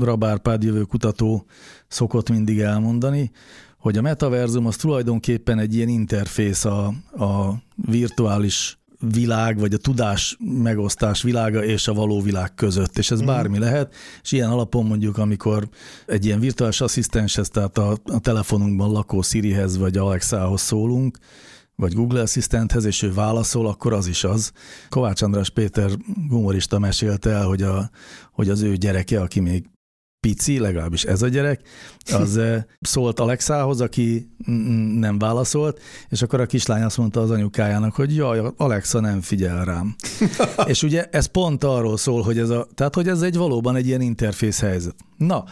Rabárpád 0.00 0.62
jövő 0.62 0.82
kutató 0.82 1.46
szokott 1.88 2.30
mindig 2.30 2.60
elmondani, 2.60 3.30
hogy 3.78 3.98
a 3.98 4.02
metaverzum 4.02 4.66
az 4.66 4.76
tulajdonképpen 4.76 5.58
egy 5.58 5.74
ilyen 5.74 5.88
interfész 5.88 6.64
a, 6.64 6.86
a 7.16 7.54
virtuális 7.86 8.78
világ, 8.98 9.58
vagy 9.58 9.74
a 9.74 9.78
tudás 9.78 10.36
megosztás 10.62 11.22
világa 11.22 11.64
és 11.64 11.88
a 11.88 11.94
való 11.94 12.20
világ 12.20 12.54
között, 12.54 12.98
és 12.98 13.10
ez 13.10 13.22
mm. 13.22 13.26
bármi 13.26 13.58
lehet, 13.58 13.94
és 14.22 14.32
ilyen 14.32 14.50
alapon 14.50 14.86
mondjuk, 14.86 15.18
amikor 15.18 15.68
egy 16.06 16.24
ilyen 16.24 16.40
virtuális 16.40 16.80
asszisztenshez, 16.80 17.48
tehát 17.48 17.78
a, 17.78 17.98
a 18.04 18.18
telefonunkban 18.18 18.90
lakó 18.90 19.22
Sirihez 19.22 19.76
vagy 19.76 19.96
Alexához 19.96 20.60
szólunk, 20.60 21.18
vagy 21.76 21.92
Google 21.92 22.20
Assistanthez, 22.20 22.84
és 22.84 23.02
ő 23.02 23.12
válaszol, 23.12 23.66
akkor 23.66 23.92
az 23.92 24.06
is 24.06 24.24
az. 24.24 24.52
Kovács 24.88 25.22
András 25.22 25.50
Péter 25.50 25.90
humorista 26.28 26.78
mesélte 26.78 27.30
el, 27.30 27.46
hogy, 27.46 27.62
a, 27.62 27.90
hogy 28.32 28.48
az 28.48 28.60
ő 28.60 28.76
gyereke, 28.76 29.20
aki 29.20 29.40
még 29.40 29.64
pici, 30.24 30.58
legalábbis 30.58 31.04
ez 31.04 31.22
a 31.22 31.28
gyerek, 31.28 31.60
az 32.12 32.40
szólt 32.80 33.20
Alexához, 33.20 33.80
aki 33.80 34.30
nem 34.98 35.18
válaszolt, 35.18 35.80
és 36.08 36.22
akkor 36.22 36.40
a 36.40 36.46
kislány 36.46 36.82
azt 36.82 36.96
mondta 36.96 37.20
az 37.20 37.30
anyukájának, 37.30 37.94
hogy 37.94 38.14
jaj, 38.16 38.40
Alexa 38.56 39.00
nem 39.00 39.20
figyel 39.20 39.64
rám. 39.64 39.94
és 40.66 40.82
ugye 40.82 41.04
ez 41.10 41.26
pont 41.26 41.64
arról 41.64 41.96
szól, 41.96 42.22
hogy 42.22 42.38
ez, 42.38 42.50
a, 42.50 42.66
tehát, 42.74 42.94
hogy 42.94 43.08
ez 43.08 43.22
egy 43.22 43.36
valóban 43.36 43.76
egy 43.76 43.86
ilyen 43.86 44.00
interfész 44.00 44.60
helyzet. 44.60 44.94
Na, 45.16 45.44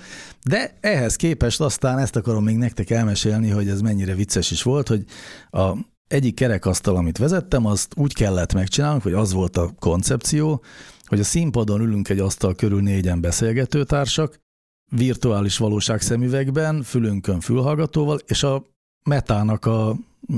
de 0.44 0.76
ehhez 0.80 1.16
képest 1.16 1.60
aztán 1.60 1.98
ezt 1.98 2.16
akarom 2.16 2.44
még 2.44 2.56
nektek 2.56 2.90
elmesélni, 2.90 3.50
hogy 3.50 3.68
ez 3.68 3.80
mennyire 3.80 4.14
vicces 4.14 4.50
is 4.50 4.62
volt, 4.62 4.88
hogy 4.88 5.04
a 5.50 5.76
egyik 6.08 6.34
kerekasztal, 6.34 6.96
amit 6.96 7.18
vezettem, 7.18 7.66
azt 7.66 7.92
úgy 7.96 8.14
kellett 8.14 8.54
megcsinálnunk, 8.54 9.02
hogy 9.02 9.12
az 9.12 9.32
volt 9.32 9.56
a 9.56 9.74
koncepció, 9.78 10.62
hogy 11.12 11.20
a 11.20 11.24
színpadon 11.24 11.80
ülünk 11.80 12.08
egy 12.08 12.18
asztal 12.18 12.54
körül 12.54 12.82
négyen 12.82 13.20
beszélgetőtársak, 13.20 14.41
virtuális 14.96 15.58
valóság 15.58 16.00
szemüvegben, 16.00 16.82
fülünkön 16.82 17.40
fülhallgatóval, 17.40 18.18
és 18.26 18.42
a 18.42 18.64
metának 19.04 19.66
a 19.66 19.96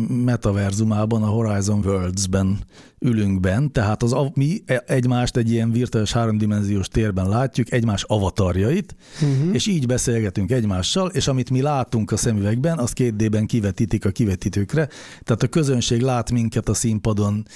metaverzumában, 0.08 1.22
a 1.22 1.26
Horizon 1.26 1.80
Worlds-ben 1.84 2.58
ülünk 2.98 3.40
bent, 3.40 3.72
tehát 3.72 4.02
az, 4.02 4.16
mi 4.34 4.62
egymást 4.86 5.36
egy 5.36 5.50
ilyen 5.50 5.70
virtuális 5.70 6.12
háromdimenziós 6.12 6.88
térben 6.88 7.28
látjuk, 7.28 7.72
egymás 7.72 8.02
avatarjait, 8.02 8.96
uh-huh. 9.22 9.54
és 9.54 9.66
így 9.66 9.86
beszélgetünk 9.86 10.50
egymással, 10.50 11.08
és 11.08 11.28
amit 11.28 11.50
mi 11.50 11.60
látunk 11.60 12.10
a 12.10 12.16
szemüvegben, 12.16 12.78
az 12.78 12.92
két 12.92 13.16
D-ben 13.16 13.46
kivetítik 13.46 14.04
a 14.04 14.10
kivetítőkre, 14.10 14.88
tehát 15.22 15.42
a 15.42 15.48
közönség 15.48 16.00
lát 16.00 16.30
minket 16.30 16.68
a 16.68 16.74
színpadon 16.74 17.46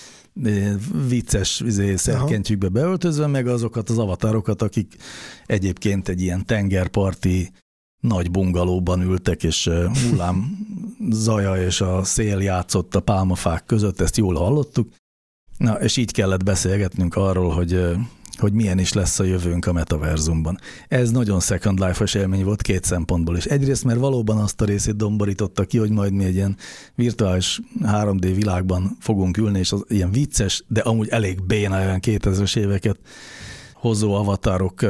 vicces 1.08 1.60
izé, 1.60 1.96
szerkentyűkbe 1.96 2.68
beöltözve, 2.68 3.26
meg 3.26 3.46
azokat 3.46 3.90
az 3.90 3.98
avatárokat, 3.98 4.62
akik 4.62 4.96
egyébként 5.46 6.08
egy 6.08 6.20
ilyen 6.20 6.46
tengerparti 6.46 7.50
nagy 8.00 8.30
bungalóban 8.30 9.02
ültek, 9.02 9.42
és 9.42 9.70
hullám 10.08 10.66
zaja 11.10 11.64
és 11.64 11.80
a 11.80 12.04
szél 12.04 12.40
játszott 12.40 12.94
a 12.94 13.00
pálmafák 13.00 13.64
között, 13.64 14.00
ezt 14.00 14.16
jól 14.16 14.34
hallottuk. 14.34 14.88
Na, 15.56 15.72
és 15.80 15.96
így 15.96 16.12
kellett 16.12 16.44
beszélgetnünk 16.44 17.14
arról, 17.14 17.50
hogy 17.50 17.96
hogy 18.40 18.52
milyen 18.52 18.78
is 18.78 18.92
lesz 18.92 19.18
a 19.18 19.24
jövőnk 19.24 19.66
a 19.66 19.72
metaverzumban. 19.72 20.58
Ez 20.88 21.10
nagyon 21.10 21.40
Second 21.40 21.78
Life-os 21.78 22.14
élmény 22.14 22.44
volt 22.44 22.62
két 22.62 22.84
szempontból 22.84 23.36
is. 23.36 23.44
Egyrészt, 23.44 23.84
mert 23.84 23.98
valóban 23.98 24.38
azt 24.38 24.60
a 24.60 24.64
részét 24.64 24.96
domborította 24.96 25.64
ki, 25.64 25.78
hogy 25.78 25.90
majd 25.90 26.12
mi 26.12 26.24
egy 26.24 26.34
ilyen 26.34 26.56
virtuális 26.94 27.60
3D 27.82 28.32
világban 28.34 28.96
fogunk 29.00 29.36
ülni, 29.36 29.58
és 29.58 29.72
az 29.72 29.84
ilyen 29.88 30.10
vicces, 30.10 30.64
de 30.68 30.80
amúgy 30.80 31.08
elég 31.08 31.42
béna 31.46 31.78
olyan 31.78 32.00
2000-es 32.02 32.56
éveket 32.56 32.98
hozó 33.74 34.14
avatárok 34.14 34.84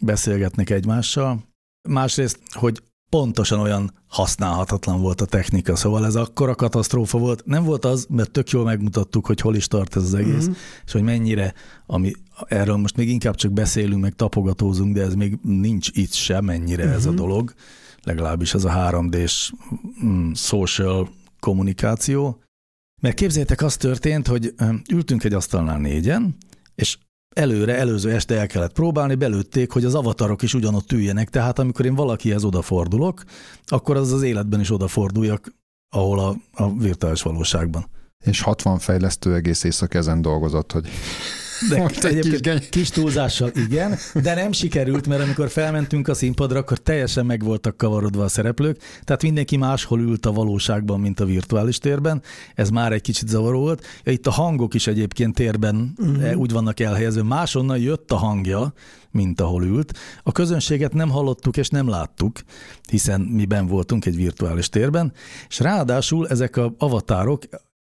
beszélgetnek 0.00 0.70
egymással. 0.70 1.44
Másrészt, 1.88 2.38
hogy 2.52 2.82
pontosan 3.14 3.60
olyan 3.60 3.92
használhatatlan 4.06 5.00
volt 5.00 5.20
a 5.20 5.24
technika, 5.24 5.76
szóval 5.76 6.06
ez 6.06 6.14
akkora 6.14 6.54
katasztrófa 6.54 7.18
volt. 7.18 7.42
Nem 7.44 7.64
volt 7.64 7.84
az, 7.84 8.06
mert 8.10 8.30
tök 8.30 8.50
jól 8.50 8.64
megmutattuk, 8.64 9.26
hogy 9.26 9.40
hol 9.40 9.56
is 9.56 9.66
tart 9.66 9.96
ez 9.96 10.02
az 10.02 10.14
egész, 10.14 10.42
uh-huh. 10.42 10.56
és 10.86 10.92
hogy 10.92 11.02
mennyire, 11.02 11.54
ami, 11.86 12.12
erről 12.48 12.76
most 12.76 12.96
még 12.96 13.08
inkább 13.08 13.34
csak 13.34 13.52
beszélünk, 13.52 14.00
meg 14.00 14.14
tapogatózunk, 14.14 14.94
de 14.94 15.02
ez 15.02 15.14
még 15.14 15.38
nincs 15.42 15.88
itt 15.92 16.12
sem 16.12 16.44
mennyire 16.44 16.82
uh-huh. 16.82 16.98
ez 16.98 17.06
a 17.06 17.10
mhm. 17.10 17.18
dolog, 17.18 17.54
legalábbis 18.02 18.54
ez 18.54 18.64
a 18.64 18.70
3D-s 18.70 19.52
mm, 20.04 20.32
social 20.32 21.08
kommunikáció. 21.40 22.42
Mert 23.02 23.14
képzeljétek, 23.14 23.62
az 23.62 23.76
történt, 23.76 24.26
hogy 24.26 24.54
ültünk 24.92 25.24
egy 25.24 25.34
asztalnál 25.34 25.78
négyen, 25.78 26.36
és 26.74 26.98
előre, 27.34 27.76
előző 27.78 28.10
este 28.10 28.38
el 28.38 28.46
kellett 28.46 28.72
próbálni, 28.72 29.14
belőtték, 29.14 29.72
hogy 29.72 29.84
az 29.84 29.94
avatarok 29.94 30.42
is 30.42 30.54
ugyanott 30.54 30.92
üljenek, 30.92 31.30
tehát 31.30 31.58
amikor 31.58 31.84
én 31.84 31.94
valakihez 31.94 32.44
odafordulok, 32.44 33.22
akkor 33.66 33.96
az 33.96 34.12
az 34.12 34.22
életben 34.22 34.60
is 34.60 34.70
odaforduljak, 34.70 35.54
ahol 35.94 36.18
a, 36.18 36.36
a 36.52 36.74
virtuális 36.78 37.22
valóságban. 37.22 37.86
És 38.24 38.40
60 38.40 38.78
fejlesztő 38.78 39.34
egész 39.34 39.64
éjszak 39.64 39.94
ezen 39.94 40.22
dolgozott, 40.22 40.72
hogy 40.72 40.88
de 41.68 41.78
Most 41.78 42.04
egyébként 42.04 42.58
kis, 42.58 42.68
kis 42.68 42.90
túlzással 42.90 43.50
igen, 43.54 43.98
de 44.22 44.34
nem 44.34 44.52
sikerült, 44.52 45.06
mert 45.06 45.22
amikor 45.22 45.48
felmentünk 45.48 46.08
a 46.08 46.14
színpadra, 46.14 46.58
akkor 46.58 46.78
teljesen 46.78 47.26
meg 47.26 47.42
voltak 47.42 47.76
kavarodva 47.76 48.24
a 48.24 48.28
szereplők, 48.28 48.78
tehát 49.04 49.22
mindenki 49.22 49.56
máshol 49.56 50.00
ült 50.00 50.26
a 50.26 50.32
valóságban, 50.32 51.00
mint 51.00 51.20
a 51.20 51.24
virtuális 51.24 51.78
térben. 51.78 52.22
Ez 52.54 52.70
már 52.70 52.92
egy 52.92 53.00
kicsit 53.00 53.28
zavaró 53.28 53.60
volt. 53.60 53.86
Itt 54.04 54.26
a 54.26 54.30
hangok 54.30 54.74
is 54.74 54.86
egyébként 54.86 55.34
térben 55.34 55.94
uh-huh. 55.96 56.36
úgy 56.36 56.52
vannak 56.52 56.80
elhelyezve. 56.80 57.22
Másonnan 57.22 57.78
jött 57.78 58.10
a 58.10 58.16
hangja, 58.16 58.72
mint 59.10 59.40
ahol 59.40 59.64
ült. 59.64 59.98
A 60.22 60.32
közönséget 60.32 60.92
nem 60.92 61.10
hallottuk 61.10 61.56
és 61.56 61.68
nem 61.68 61.88
láttuk, 61.88 62.38
hiszen 62.90 63.20
mi 63.20 63.44
ben 63.44 63.66
voltunk 63.66 64.06
egy 64.06 64.16
virtuális 64.16 64.68
térben, 64.68 65.12
és 65.48 65.60
ráadásul 65.60 66.28
ezek 66.28 66.56
a 66.56 66.74
avatárok 66.78 67.42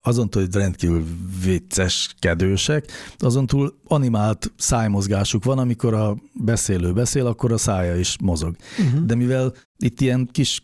azon 0.09 0.31
túl, 0.31 0.43
hogy 0.43 0.55
rendkívül 0.55 1.05
vicces, 1.45 2.15
kedősek, 2.19 2.91
azon 3.19 3.47
túl 3.47 3.75
animált 3.85 4.53
szájmozgásuk 4.57 5.45
van, 5.45 5.59
amikor 5.59 5.95
a 5.95 6.17
beszélő 6.33 6.93
beszél, 6.93 7.27
akkor 7.27 7.53
a 7.53 7.59
szája 7.59 7.97
is 7.97 8.17
mozog. 8.21 8.57
Uh-huh. 8.79 9.05
De 9.05 9.15
mivel 9.15 9.55
itt 9.77 10.01
ilyen 10.01 10.29
kis 10.33 10.63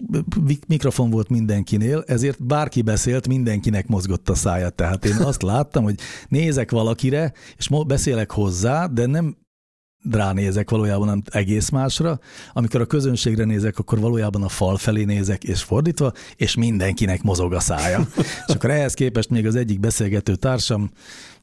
mikrofon 0.66 1.10
volt 1.10 1.28
mindenkinél, 1.28 2.04
ezért 2.06 2.44
bárki 2.46 2.82
beszélt, 2.82 3.28
mindenkinek 3.28 3.86
mozgott 3.86 4.28
a 4.28 4.34
szája. 4.34 4.70
Tehát 4.70 5.04
én 5.04 5.16
azt 5.16 5.42
láttam, 5.42 5.84
hogy 5.84 5.98
nézek 6.28 6.70
valakire, 6.70 7.32
és 7.56 7.68
beszélek 7.86 8.30
hozzá, 8.30 8.86
de 8.86 9.06
nem 9.06 9.36
ránézek 10.10 10.70
valójában 10.70 11.06
nem 11.06 11.22
egész 11.30 11.68
másra. 11.68 12.18
Amikor 12.52 12.80
a 12.80 12.86
közönségre 12.86 13.44
nézek, 13.44 13.78
akkor 13.78 13.98
valójában 14.00 14.42
a 14.42 14.48
fal 14.48 14.76
felé 14.76 15.04
nézek, 15.04 15.44
és 15.44 15.62
fordítva, 15.62 16.12
és 16.36 16.54
mindenkinek 16.54 17.22
mozog 17.22 17.52
a 17.52 17.60
szája. 17.60 18.08
és 18.46 18.54
akkor 18.54 18.70
ehhez 18.70 18.94
képest 18.94 19.30
még 19.30 19.46
az 19.46 19.54
egyik 19.54 19.80
beszélgető 19.80 20.34
társam 20.34 20.90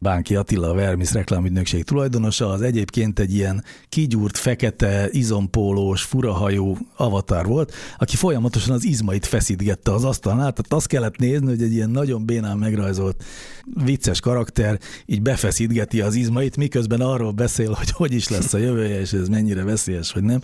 Bánki 0.04 0.36
Attila, 0.36 0.70
a 0.70 0.74
Vermis 0.74 1.12
reklámügynökség 1.12 1.84
tulajdonosa, 1.84 2.50
az 2.50 2.62
egyébként 2.62 3.20
egy 3.20 3.34
ilyen 3.34 3.64
kigyúrt, 3.90 4.38
fekete, 4.38 5.08
izompólós, 5.12 6.02
furahajú 6.02 6.78
avatar 6.96 7.46
volt, 7.46 7.74
aki 7.98 8.16
folyamatosan 8.16 8.74
az 8.74 8.86
izmait 8.86 9.26
feszítgette 9.26 9.92
az 9.92 10.04
asztalnál, 10.04 10.52
tehát 10.52 10.74
azt 10.74 10.88
kellett 10.88 11.18
nézni, 11.18 11.48
hogy 11.48 11.62
egy 11.62 11.74
ilyen 11.74 11.90
nagyon 11.90 12.26
bénán 12.26 12.58
megrajzolt 12.58 13.24
vicces 13.84 14.20
karakter 14.20 14.80
így 15.06 15.22
befeszítgeti 15.22 16.02
az 16.02 16.16
izmait, 16.16 16.58
miközben 16.58 17.02
arról 17.02 17.32
beszél, 17.32 17.72
hogy 17.72 17.90
hogy 17.92 18.14
is 18.14 18.30
lesz 18.30 18.51
a 18.54 18.58
jövője, 18.58 19.00
és 19.00 19.14
ez 19.14 19.28
mennyire 19.28 19.64
veszélyes, 19.64 20.12
vagy 20.12 20.24
nem. 20.24 20.42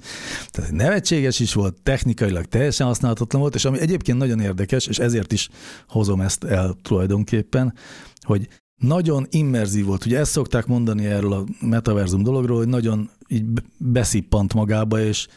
Tehát 0.49 0.71
nevetséges 0.71 1.39
is 1.39 1.53
volt, 1.53 1.81
technikailag 1.83 2.45
teljesen 2.45 2.87
használhatatlan 2.87 3.41
volt, 3.41 3.55
és 3.55 3.65
ami 3.65 3.79
egyébként 3.79 4.17
nagyon 4.17 4.39
érdekes, 4.39 4.87
és 4.87 4.99
ezért 4.99 5.31
is 5.31 5.49
hozom 5.87 6.21
ezt 6.21 6.43
el 6.43 6.75
tulajdonképpen, 6.81 7.73
hogy 8.21 8.47
nagyon 8.81 9.27
immerzív 9.29 9.85
volt. 9.85 10.05
Ugye 10.05 10.19
ezt 10.19 10.31
szokták 10.31 10.65
mondani 10.65 11.05
erről 11.05 11.33
a 11.33 11.43
metaverzum 11.61 12.23
dologról, 12.23 12.57
hogy 12.57 12.67
nagyon 12.67 13.09
így 13.27 13.45
beszippant 13.77 14.53
magába, 14.53 14.99
és 14.99 15.27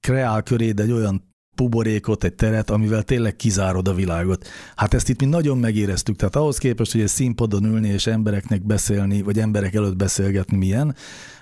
kreál 0.00 0.42
köréd 0.42 0.80
egy 0.80 0.92
olyan 0.92 1.30
buborékot, 1.56 2.24
egy 2.24 2.34
teret, 2.34 2.70
amivel 2.70 3.02
tényleg 3.02 3.36
kizárod 3.36 3.88
a 3.88 3.94
világot. 3.94 4.46
Hát 4.76 4.94
ezt 4.94 5.08
itt 5.08 5.20
mi 5.20 5.26
nagyon 5.26 5.58
megéreztük, 5.58 6.16
tehát 6.16 6.36
ahhoz 6.36 6.58
képest, 6.58 6.92
hogy 6.92 7.00
egy 7.00 7.08
színpadon 7.08 7.64
ülni 7.64 7.88
és 7.88 8.06
embereknek 8.06 8.66
beszélni, 8.66 9.22
vagy 9.22 9.38
emberek 9.38 9.74
előtt 9.74 9.96
beszélgetni 9.96 10.56
milyen, 10.56 10.94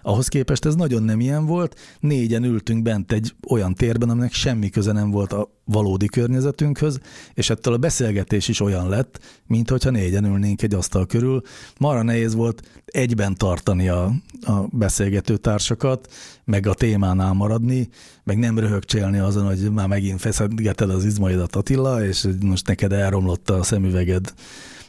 ahhoz 0.03 0.29
képest 0.29 0.65
ez 0.65 0.75
nagyon 0.75 1.03
nem 1.03 1.21
ilyen 1.21 1.47
volt. 1.47 1.77
Négyen 2.01 2.45
ültünk 2.45 2.83
bent 2.83 3.13
egy 3.13 3.35
olyan 3.49 3.75
térben, 3.75 4.11
aminek 4.11 4.33
semmi 4.33 4.69
köze 4.69 4.93
nem 4.93 5.11
volt 5.11 5.33
a 5.33 5.51
valódi 5.65 6.07
környezetünkhöz, 6.07 7.01
és 7.35 7.51
ettől 7.51 7.75
a 7.75 7.79
beszélgetés 7.79 8.49
is 8.49 8.61
olyan 8.61 8.89
lett, 8.89 9.21
mint 9.47 9.71
hogyha 9.71 9.91
négyen 9.91 10.25
ülnénk 10.25 10.63
egy 10.63 10.75
asztal 10.75 11.07
körül. 11.07 11.43
Mara 11.79 12.03
nehéz 12.03 12.35
volt 12.35 12.63
egyben 12.85 13.35
tartani 13.35 13.89
a, 13.89 14.13
a 14.41 14.53
beszélgető 14.71 15.37
társakat, 15.37 16.13
meg 16.45 16.67
a 16.67 16.75
témánál 16.75 17.33
maradni, 17.33 17.89
meg 18.25 18.39
nem 18.39 18.59
röhögcsélni 18.59 19.19
azon, 19.19 19.47
hogy 19.47 19.71
már 19.73 19.89
megint 19.89 20.21
feszedgeted 20.21 20.91
az 20.91 21.05
izmaidat 21.05 21.57
Attila, 21.57 22.05
és 22.05 22.29
most 22.41 22.67
neked 22.67 22.93
elromlott 22.93 23.51
a 23.51 23.63
szemüveged, 23.63 24.35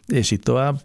és 0.07 0.31
itt 0.31 0.43
tovább. 0.43 0.81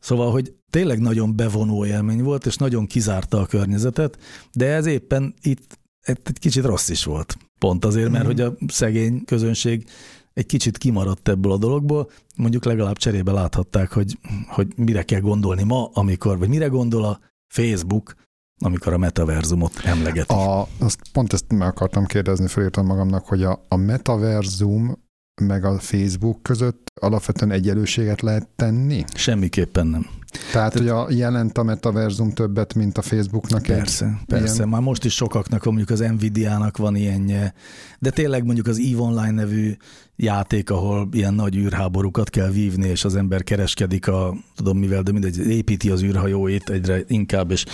Szóval, 0.00 0.30
hogy 0.30 0.52
tényleg 0.70 1.00
nagyon 1.00 1.36
bevonó 1.36 1.86
élmény 1.86 2.22
volt, 2.22 2.46
és 2.46 2.56
nagyon 2.56 2.86
kizárta 2.86 3.40
a 3.40 3.46
környezetet, 3.46 4.18
de 4.52 4.66
ez 4.66 4.86
éppen 4.86 5.34
itt 5.42 5.78
egy 6.00 6.38
kicsit 6.38 6.64
rossz 6.64 6.88
is 6.88 7.04
volt. 7.04 7.36
Pont 7.58 7.84
azért, 7.84 8.10
mert 8.10 8.24
mm. 8.24 8.26
hogy 8.26 8.40
a 8.40 8.54
szegény 8.68 9.24
közönség 9.24 9.86
egy 10.32 10.46
kicsit 10.46 10.78
kimaradt 10.78 11.28
ebből 11.28 11.52
a 11.52 11.56
dologból, 11.56 12.10
mondjuk 12.36 12.64
legalább 12.64 12.96
cserébe 12.96 13.32
láthatták, 13.32 13.92
hogy, 13.92 14.18
hogy 14.48 14.68
mire 14.76 15.02
kell 15.02 15.20
gondolni 15.20 15.62
ma, 15.62 15.90
amikor, 15.92 16.38
vagy 16.38 16.48
mire 16.48 16.66
gondol 16.66 17.04
a 17.04 17.20
Facebook, 17.46 18.14
amikor 18.58 18.92
a 18.92 18.98
metaverzumot 18.98 19.80
emlegeti. 19.84 20.34
A, 20.34 20.68
azt 20.78 21.00
pont 21.12 21.32
ezt 21.32 21.52
meg 21.52 21.68
akartam 21.68 22.04
kérdezni, 22.04 22.46
felírtam 22.46 22.86
magamnak, 22.86 23.26
hogy 23.26 23.42
a, 23.42 23.60
a 23.68 23.76
metaverzum 23.76 25.04
meg 25.40 25.64
a 25.64 25.78
Facebook 25.78 26.42
között 26.42 26.90
alapvetően 27.00 27.50
egyenlőséget 27.50 28.20
lehet 28.20 28.48
tenni? 28.56 29.04
Semmiképpen 29.14 29.86
nem. 29.86 30.06
Tehát, 30.52 30.72
hogy 30.72 30.88
a, 30.88 31.06
jelent 31.10 31.58
a 31.58 31.62
metaverzum 31.62 32.32
többet, 32.32 32.74
mint 32.74 32.98
a 32.98 33.02
Facebooknak? 33.02 33.62
Persze, 33.62 34.04
egy, 34.04 34.26
persze. 34.26 34.54
Ilyen... 34.54 34.68
Már 34.68 34.80
most 34.80 35.04
is 35.04 35.14
sokaknak, 35.14 35.64
mondjuk 35.64 35.90
az 35.90 35.98
Nvidia-nak 35.98 36.76
van 36.76 36.96
ilyenje, 36.96 37.54
de 37.98 38.10
tényleg 38.10 38.44
mondjuk 38.44 38.66
az 38.66 38.78
EVE 38.78 39.02
Online 39.02 39.30
nevű 39.30 39.76
játék, 40.16 40.70
ahol 40.70 41.08
ilyen 41.12 41.34
nagy 41.34 41.56
űrháborúkat 41.56 42.30
kell 42.30 42.50
vívni, 42.50 42.88
és 42.88 43.04
az 43.04 43.16
ember 43.16 43.44
kereskedik 43.44 44.08
a, 44.08 44.34
tudom 44.54 44.78
mivel, 44.78 45.02
de 45.02 45.12
mindegy, 45.12 45.38
építi 45.38 45.90
az 45.90 46.02
űrhajóit 46.02 46.70
egyre 46.70 47.02
inkább, 47.06 47.50
és 47.50 47.64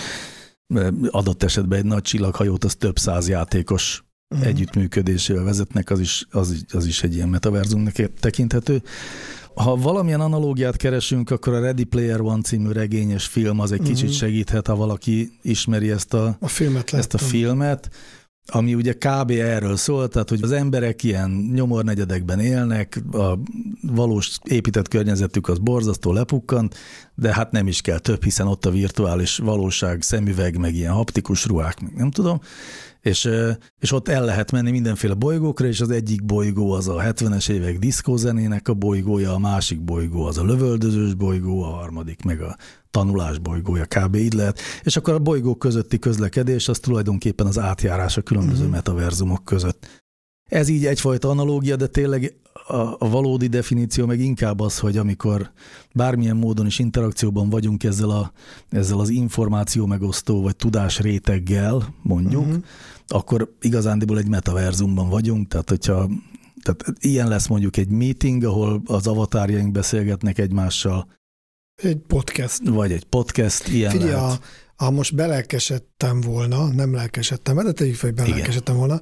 adott 1.09 1.43
esetben 1.43 1.79
egy 1.79 1.85
nagy 1.85 2.01
csillaghajót, 2.01 2.63
az 2.63 2.75
több 2.75 2.97
száz 2.97 3.27
játékos 3.27 4.03
uh-huh. 4.33 4.47
együttműködésével 4.47 5.43
vezetnek, 5.43 5.89
az 5.89 5.99
is, 5.99 6.25
az, 6.31 6.65
az 6.71 6.85
is 6.85 7.03
egy 7.03 7.15
ilyen 7.15 7.29
metaverzumnak 7.29 7.93
tekinthető. 8.19 8.81
Ha 9.55 9.75
valamilyen 9.75 10.21
analógiát 10.21 10.77
keresünk, 10.77 11.29
akkor 11.29 11.53
a 11.53 11.59
Ready 11.59 11.83
Player 11.83 12.21
One 12.21 12.41
című 12.41 12.71
regényes 12.71 13.25
film 13.25 13.59
az 13.59 13.71
egy 13.71 13.79
uh-huh. 13.79 13.95
kicsit 13.95 14.13
segíthet, 14.13 14.67
ha 14.67 14.75
valaki 14.75 15.31
ismeri 15.41 15.91
ezt 15.91 16.13
a, 16.13 16.37
a 16.39 16.47
filmet 16.47 16.93
ezt 16.93 17.13
a 17.13 17.17
filmet 17.17 17.89
ami 18.45 18.75
ugye 18.75 18.93
kb. 18.93 19.31
erről 19.31 19.75
szól, 19.75 20.07
tehát 20.07 20.29
hogy 20.29 20.43
az 20.43 20.51
emberek 20.51 21.03
ilyen 21.03 21.29
nyomornegyedekben 21.53 22.39
élnek, 22.39 23.01
a 23.11 23.39
valós 23.81 24.37
épített 24.43 24.87
környezetük 24.87 25.47
az 25.47 25.57
borzasztó 25.57 26.13
lepukkant, 26.13 26.75
de 27.15 27.33
hát 27.33 27.51
nem 27.51 27.67
is 27.67 27.81
kell 27.81 27.99
több, 27.99 28.23
hiszen 28.23 28.47
ott 28.47 28.65
a 28.65 28.71
virtuális 28.71 29.37
valóság, 29.37 30.01
szemüveg, 30.01 30.57
meg 30.57 30.75
ilyen 30.75 30.93
haptikus 30.93 31.45
ruhák, 31.45 31.81
meg 31.81 31.93
nem 31.95 32.11
tudom, 32.11 32.41
és, 33.03 33.29
és 33.79 33.91
ott 33.91 34.07
el 34.07 34.25
lehet 34.25 34.51
menni 34.51 34.71
mindenféle 34.71 35.13
bolygókra, 35.13 35.67
és 35.67 35.81
az 35.81 35.89
egyik 35.89 36.25
bolygó 36.25 36.71
az 36.71 36.87
a 36.87 37.01
70-es 37.01 37.49
évek 37.49 37.79
diszkózenének 37.79 38.67
a 38.67 38.73
bolygója, 38.73 39.33
a 39.33 39.39
másik 39.39 39.81
bolygó 39.81 40.25
az 40.25 40.37
a 40.37 40.43
lövöldözős 40.43 41.13
bolygó, 41.13 41.63
a 41.63 41.67
harmadik 41.67 42.23
meg 42.23 42.41
a 42.41 42.57
tanulás 42.91 43.37
bolygója, 43.37 43.85
kb. 43.85 44.15
így 44.15 44.33
lehet. 44.33 44.59
És 44.83 44.95
akkor 44.95 45.13
a 45.13 45.19
bolygók 45.19 45.59
közötti 45.59 45.99
közlekedés 45.99 46.67
az 46.67 46.79
tulajdonképpen 46.79 47.47
az 47.47 47.59
átjárás 47.59 48.17
a 48.17 48.21
különböző 48.21 48.59
uh-huh. 48.59 48.71
metaverzumok 48.75 49.45
között. 49.45 50.01
Ez 50.49 50.67
így 50.67 50.85
egyfajta 50.85 51.29
analógia, 51.29 51.75
de 51.75 51.87
tényleg 51.87 52.35
a, 52.67 52.95
a 52.99 53.09
valódi 53.09 53.47
definíció 53.47 54.05
meg 54.05 54.19
inkább 54.19 54.59
az, 54.59 54.79
hogy 54.79 54.97
amikor 54.97 55.51
bármilyen 55.93 56.37
módon 56.37 56.65
is 56.65 56.79
interakcióban 56.79 57.49
vagyunk 57.49 57.83
ezzel, 57.83 58.09
a, 58.09 58.31
ezzel 58.69 58.99
az 58.99 59.09
információ 59.09 59.85
megosztó 59.85 60.41
vagy 60.41 60.55
tudás 60.55 60.99
réteggel, 60.99 61.93
mondjuk, 62.01 62.45
uh-huh 62.45 62.63
akkor 63.07 63.55
igazándiból 63.61 64.17
egy 64.17 64.27
metaverzumban 64.27 65.09
vagyunk, 65.09 65.47
tehát 65.47 65.69
hogyha 65.69 66.09
tehát 66.61 66.93
ilyen 66.99 67.27
lesz 67.27 67.47
mondjuk 67.47 67.77
egy 67.77 67.89
meeting, 67.89 68.43
ahol 68.43 68.81
az 68.85 69.07
avatárjaink 69.07 69.71
beszélgetnek 69.71 70.37
egymással. 70.37 71.07
Egy 71.81 71.97
podcast. 71.97 72.67
Vagy 72.67 72.91
egy 72.91 73.03
podcast, 73.03 73.67
ilyen 73.67 73.91
Figyelj, 73.91 74.11
lehet. 74.11 74.41
ha 74.75 74.91
most 74.91 75.15
belelkesedtem 75.15 76.21
volna, 76.21 76.67
nem 76.67 76.93
lelkesedtem, 76.93 77.55
de 77.55 77.71
tegyük 77.71 77.95
fel, 77.95 78.09
hogy 78.09 78.23
belelkesedtem 78.25 78.75
volna, 78.75 79.01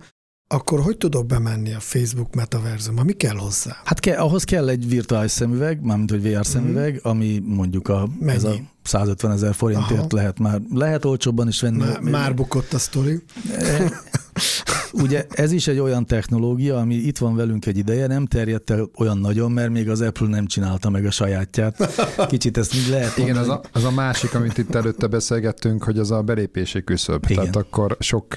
akkor 0.51 0.81
hogy 0.81 0.97
tudok 0.97 1.25
bemenni 1.25 1.73
a 1.73 1.79
Facebook 1.79 2.35
metaverzumba? 2.35 3.03
Mi 3.03 3.13
kell 3.13 3.35
hozzá? 3.35 3.77
Hát 3.83 3.99
ke, 3.99 4.13
ahhoz 4.13 4.43
kell 4.43 4.69
egy 4.69 4.87
virtuális 4.87 5.31
szemüveg, 5.31 5.81
mármint 5.81 6.09
hogy 6.09 6.21
VR 6.21 6.45
szemüveg, 6.45 6.93
mm. 6.93 7.09
ami 7.09 7.41
mondjuk 7.45 7.87
a, 7.87 8.07
ez 8.25 8.43
a 8.43 8.55
150 8.83 9.31
ezer 9.31 9.53
forintért 9.53 9.99
Aha. 9.99 10.07
lehet 10.11 10.39
már, 10.39 10.61
lehet 10.73 11.05
olcsóbban 11.05 11.47
is 11.47 11.61
venni. 11.61 11.77
Már, 11.77 12.01
már 12.01 12.33
bukott 12.33 12.73
a 12.73 12.77
sztori. 12.77 13.23
E, 13.57 13.91
ugye 15.03 15.25
ez 15.29 15.51
is 15.51 15.67
egy 15.67 15.79
olyan 15.79 16.05
technológia, 16.05 16.77
ami 16.77 16.95
itt 16.95 17.17
van 17.17 17.35
velünk 17.35 17.65
egy 17.65 17.77
ideje, 17.77 18.07
nem 18.07 18.25
terjedt 18.25 18.69
el 18.69 18.89
olyan 18.97 19.17
nagyon, 19.17 19.51
mert 19.51 19.69
még 19.69 19.89
az 19.89 20.01
Apple 20.01 20.27
nem 20.27 20.45
csinálta 20.45 20.89
meg 20.89 21.05
a 21.05 21.11
sajátját. 21.11 21.93
Kicsit 22.27 22.57
ezt 22.57 22.75
így 22.75 22.87
lehet 22.89 23.17
Igen, 23.17 23.37
az 23.37 23.49
a, 23.49 23.61
az 23.71 23.83
a 23.83 23.91
másik, 23.91 24.35
amit 24.35 24.57
itt 24.57 24.75
előtte 24.75 25.07
beszélgettünk, 25.07 25.83
hogy 25.83 25.99
az 25.99 26.11
a 26.11 26.21
belépési 26.21 26.83
küszöb. 26.83 27.23
Igen. 27.27 27.35
Tehát 27.35 27.55
akkor 27.55 27.97
sok 27.99 28.35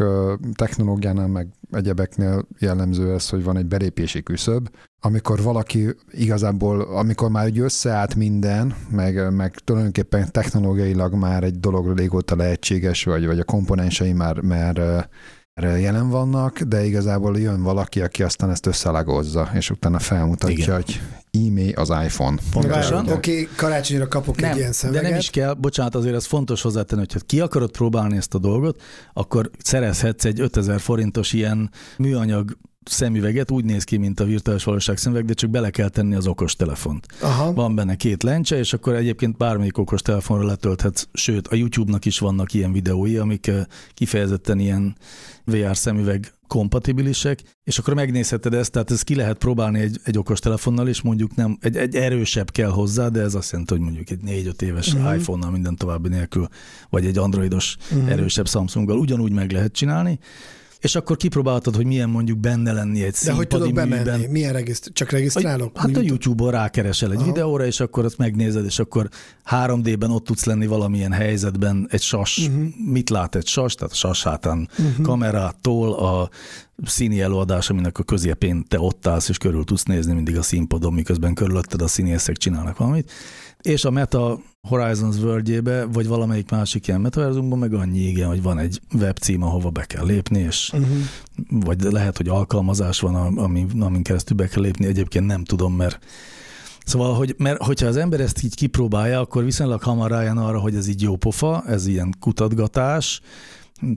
technológiánál 0.54 1.28
meg 1.28 1.48
egyebeknél 1.70 2.46
jellemző 2.58 3.12
ez, 3.12 3.28
hogy 3.28 3.44
van 3.44 3.56
egy 3.56 3.66
belépési 3.66 4.22
küszöb, 4.22 4.68
amikor 5.06 5.42
valaki 5.42 5.94
igazából, 6.10 6.80
amikor 6.80 7.30
már 7.30 7.46
úgy 7.46 7.58
összeállt 7.58 8.14
minden, 8.14 8.74
meg, 8.90 9.32
meg 9.32 9.54
tulajdonképpen 9.64 10.32
technológiailag 10.32 11.14
már 11.14 11.42
egy 11.42 11.60
dolog 11.60 11.98
régóta 11.98 12.36
lehetséges, 12.36 13.04
vagy, 13.04 13.26
vagy 13.26 13.38
a 13.38 13.44
komponensei 13.44 14.12
már, 14.12 14.40
már 14.40 15.06
jelen 15.62 16.08
vannak, 16.08 16.60
de 16.60 16.84
igazából 16.84 17.38
jön 17.38 17.62
valaki, 17.62 18.00
aki 18.00 18.22
aztán 18.22 18.50
ezt 18.50 18.66
összelagozza, 18.66 19.50
és 19.54 19.70
utána 19.70 19.98
felmutatja, 19.98 20.56
Igen. 20.56 20.74
hogy 20.74 21.00
e-mail 21.46 21.72
az 21.74 21.88
iPhone. 22.04 22.36
Pontosan. 22.50 23.08
Oké, 23.08 23.12
okay, 23.12 23.48
karácsonyra 23.56 24.08
kapok 24.08 24.40
nem, 24.40 24.50
egy 24.50 24.56
ilyen 24.56 24.72
szemeget. 24.72 25.02
De 25.02 25.08
nem 25.08 25.18
is 25.18 25.30
kell, 25.30 25.54
bocsánat, 25.54 25.94
azért 25.94 26.14
ez 26.14 26.26
fontos 26.26 26.62
hozzátenni, 26.62 27.00
hogy 27.00 27.12
ha 27.12 27.18
ki 27.26 27.40
akarod 27.40 27.70
próbálni 27.70 28.16
ezt 28.16 28.34
a 28.34 28.38
dolgot, 28.38 28.82
akkor 29.12 29.50
szerezhetsz 29.58 30.24
egy 30.24 30.40
5000 30.40 30.80
forintos 30.80 31.32
ilyen 31.32 31.70
műanyag 31.98 32.56
szemüveget, 32.84 33.50
úgy 33.50 33.64
néz 33.64 33.84
ki, 33.84 33.96
mint 33.96 34.20
a 34.20 34.24
virtuális 34.24 34.64
valóság 34.64 34.96
szemüveg, 34.96 35.24
de 35.24 35.32
csak 35.32 35.50
bele 35.50 35.70
kell 35.70 35.88
tenni 35.88 36.14
az 36.14 36.26
okos 36.26 36.56
telefont. 36.56 37.06
Aha. 37.20 37.52
Van 37.52 37.74
benne 37.74 37.94
két 37.94 38.22
lencse, 38.22 38.58
és 38.58 38.72
akkor 38.72 38.94
egyébként 38.94 39.36
bármelyik 39.36 39.78
okos 39.78 40.02
telefonra 40.02 40.44
letölthetsz, 40.46 41.06
sőt, 41.12 41.48
a 41.48 41.54
YouTube-nak 41.54 42.04
is 42.04 42.18
vannak 42.18 42.54
ilyen 42.54 42.72
videói, 42.72 43.16
amik 43.16 43.50
kifejezetten 43.94 44.58
ilyen 44.58 44.96
VR 45.44 45.76
szemüveg 45.76 46.32
kompatibilisek, 46.46 47.42
és 47.64 47.78
akkor 47.78 47.94
megnézheted 47.94 48.54
ezt, 48.54 48.72
tehát 48.72 48.90
ezt 48.90 49.04
ki 49.04 49.14
lehet 49.14 49.38
próbálni 49.38 49.80
egy, 49.80 50.00
egy 50.04 50.18
okos 50.18 50.38
telefonnal, 50.38 50.88
és 50.88 51.02
mondjuk 51.02 51.34
nem, 51.34 51.58
egy, 51.60 51.76
egy 51.76 51.96
erősebb 51.96 52.50
kell 52.50 52.70
hozzá, 52.70 53.08
de 53.08 53.20
ez 53.20 53.34
azt 53.34 53.50
jelenti, 53.50 53.74
hogy 53.74 53.82
mondjuk 53.82 54.10
egy 54.10 54.20
4-5 54.26 54.62
éves 54.62 54.92
uh-huh. 54.92 55.14
iPhone-nal 55.14 55.50
minden 55.50 55.76
további 55.76 56.08
nélkül, 56.08 56.48
vagy 56.90 57.06
egy 57.06 57.18
androidos 57.18 57.76
uh-huh. 57.92 58.10
erősebb 58.10 58.48
Samsunggal 58.48 58.98
ugyanúgy 58.98 59.32
meg 59.32 59.52
lehet 59.52 59.72
csinálni, 59.72 60.18
és 60.84 60.94
akkor 60.94 61.16
kipróbálhatod, 61.16 61.76
hogy 61.76 61.86
milyen 61.86 62.08
mondjuk 62.08 62.38
benne 62.38 62.72
lenni 62.72 63.02
egy 63.02 63.16
De 63.24 63.32
hogy 63.32 63.46
tudok 63.46 63.66
színpadi 63.66 63.88
bemenni? 63.88 64.10
műben. 64.16 64.30
Milyen 64.30 64.52
regiszt- 64.52 64.90
Csak 64.92 65.10
regisztrálok? 65.10 65.78
Hát 65.78 65.96
a 65.96 66.00
YouTube-on 66.00 66.50
rákeresel 66.50 67.10
egy 67.10 67.16
Aha. 67.16 67.26
videóra, 67.26 67.66
és 67.66 67.80
akkor 67.80 68.04
azt 68.04 68.18
megnézed, 68.18 68.64
és 68.64 68.78
akkor 68.78 69.08
3D-ben 69.50 70.10
ott 70.10 70.24
tudsz 70.24 70.44
lenni 70.44 70.66
valamilyen 70.66 71.12
helyzetben, 71.12 71.88
egy 71.90 72.00
sas, 72.00 72.38
uh-huh. 72.38 72.64
mit 72.86 73.10
lát 73.10 73.34
egy 73.34 73.46
sas, 73.46 73.74
tehát 73.74 73.92
a 73.92 73.96
sas 73.96 74.22
hátán 74.22 74.68
uh-huh. 74.78 75.04
kamerától 75.04 75.92
a 75.92 76.28
színi 76.84 77.20
előadás, 77.20 77.70
aminek 77.70 77.98
a 77.98 78.02
közepén 78.02 78.64
te 78.68 78.80
ott 78.80 79.06
állsz, 79.06 79.28
és 79.28 79.38
körül 79.38 79.64
tudsz 79.64 79.82
nézni 79.84 80.12
mindig 80.12 80.38
a 80.38 80.42
színpadon, 80.42 80.92
miközben 80.92 81.34
körülötted 81.34 81.82
a 81.82 81.88
színészek 81.88 82.36
csinálnak 82.36 82.76
valamit. 82.76 83.12
És 83.64 83.84
a 83.84 83.90
Meta 83.90 84.38
Horizons 84.62 85.16
world 85.16 85.92
vagy 85.92 86.06
valamelyik 86.06 86.50
másik 86.50 86.86
ilyen 86.88 87.00
metaverzumban 87.00 87.58
meg 87.58 87.74
annyi 87.74 87.98
igen, 87.98 88.28
hogy 88.28 88.42
van 88.42 88.58
egy 88.58 88.80
webcím, 88.94 89.42
ahova 89.42 89.70
be 89.70 89.84
kell 89.84 90.04
lépni, 90.04 90.38
és 90.38 90.70
Mhm. 90.72 90.84
vagy 91.48 91.82
lehet, 91.82 92.16
hogy 92.16 92.28
alkalmazás 92.28 93.00
van, 93.00 93.14
ami, 93.38 93.66
amin 93.80 94.02
keresztül 94.02 94.36
be 94.36 94.46
kell 94.48 94.62
lépni, 94.62 94.86
egyébként 94.86 95.26
nem 95.26 95.44
tudom, 95.44 95.74
mert 95.74 95.98
Szóval, 96.84 97.14
hogy, 97.14 97.34
mert 97.38 97.62
hogyha 97.62 97.86
az 97.86 97.96
ember 97.96 98.20
ezt 98.20 98.42
így 98.42 98.54
kipróbálja, 98.54 99.20
akkor 99.20 99.44
viszonylag 99.44 99.82
hamar 99.82 100.10
rájön 100.10 100.36
arra, 100.36 100.58
hogy 100.60 100.74
ez 100.74 100.88
így 100.88 101.02
jó 101.02 101.16
pofa, 101.16 101.62
ez 101.66 101.86
ilyen 101.86 102.14
kutatgatás, 102.20 103.20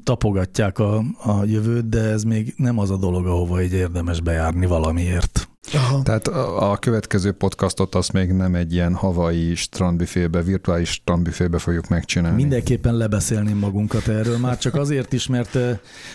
tapogatják 0.03 0.79
a, 0.79 0.97
a 1.23 1.43
jövőt, 1.45 1.89
de 1.89 1.99
ez 2.01 2.23
még 2.23 2.53
nem 2.57 2.79
az 2.79 2.89
a 2.91 2.97
dolog, 2.97 3.25
ahova 3.25 3.63
így 3.63 3.73
érdemes 3.73 4.21
bejárni 4.21 4.65
valamiért. 4.65 5.46
Aha. 5.73 6.01
Tehát 6.03 6.27
a, 6.27 6.71
a 6.71 6.77
következő 6.77 7.31
podcastot 7.31 7.95
azt 7.95 8.13
még 8.13 8.31
nem 8.31 8.55
egy 8.55 8.73
ilyen 8.73 8.93
havai 8.93 9.55
strandbüfébe, 9.55 10.41
virtuális 10.41 10.89
strandbüfébe 10.89 11.59
fogjuk 11.59 11.87
megcsinálni. 11.87 12.35
Mindenképpen 12.35 12.95
lebeszélném 12.95 13.57
magunkat 13.57 14.07
erről, 14.07 14.37
már 14.37 14.57
csak 14.57 14.75
azért 14.75 15.13
is, 15.13 15.27
mert 15.27 15.57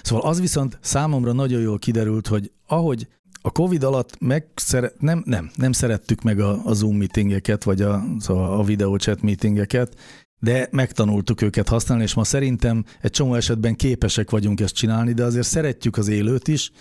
szóval 0.03 0.31
az 0.31 0.41
viszont 0.41 0.79
számomra 0.81 1.33
nagyon 1.33 1.61
jól 1.61 1.79
kiderült, 1.79 2.27
hogy 2.27 2.51
ahogy 2.67 3.07
a 3.43 3.51
Covid 3.51 3.83
alatt 3.83 4.21
megszere, 4.21 4.93
nem, 4.99 5.23
nem, 5.27 5.51
nem 5.55 5.73
szerettük 5.73 6.23
meg 6.23 6.41
a, 6.41 6.61
a 6.65 6.73
Zoom 6.73 6.97
meetingeket, 6.97 7.65
vagy 7.65 7.83
a, 7.83 8.05
szóval 8.19 8.59
a 8.59 8.65
videóchat 8.65 9.23
meetingeket, 9.23 9.95
de 10.39 10.69
megtanultuk 10.71 11.43
őket 11.43 11.69
használni, 11.69 12.03
és 12.03 12.15
ma 12.15 12.25
szerintem 12.25 12.85
egy 13.01 13.11
csomó 13.11 13.35
esetben 13.35 13.77
képesek 13.77 14.31
vagyunk 14.31 14.61
ezt 14.61 14.75
csinálni, 14.75 15.13
de 15.13 15.25
azért 15.25 15.47
szeretjük 15.47 15.97
az 15.97 16.09
élőt 16.09 16.49
is, 16.49 16.73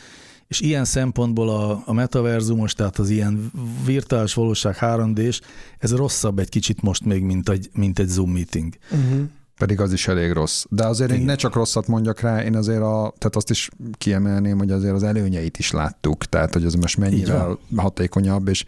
és 0.52 0.60
ilyen 0.60 0.86
szempontból 0.86 1.50
a, 1.50 1.82
a 1.86 1.94
metaverzumos, 1.94 2.74
tehát 2.74 3.00
az 3.00 3.10
ilyen 3.10 3.52
virtuális 3.86 4.34
valóság 4.34 4.78
3D-s, 4.80 5.42
ez 5.78 5.96
rosszabb 5.96 6.40
egy 6.40 6.50
kicsit 6.50 6.82
most 6.82 7.06
még, 7.06 7.24
mint 7.24 7.50
egy, 7.50 7.70
mint 7.74 8.00
egy 8.00 8.08
Zoom 8.08 8.32
meeting. 8.32 8.74
Uh-huh. 8.92 9.22
Pedig 9.58 9.80
az 9.80 9.94
is 9.94 10.08
elég 10.08 10.32
rossz. 10.32 10.64
De 10.70 10.86
azért 10.86 11.10
én 11.10 11.16
Igen. 11.16 11.28
ne 11.28 11.36
csak 11.36 11.56
rosszat 11.56 11.88
mondjak 11.88 12.20
rá, 12.20 12.44
én 12.44 12.56
azért 12.56 12.82
a, 12.82 13.14
tehát 13.18 13.36
azt 13.36 13.50
is 13.50 13.70
kiemelném, 13.98 14.58
hogy 14.58 14.72
azért 14.72 14.94
az 14.94 15.04
előnyeit 15.04 15.58
is 15.58 15.72
láttuk, 15.72 16.26
tehát 16.26 16.54
hogy 16.54 16.66
ez 16.66 16.74
most 16.74 16.98
mennyivel 16.98 17.60
hatékonyabb, 17.76 18.48
és 18.48 18.66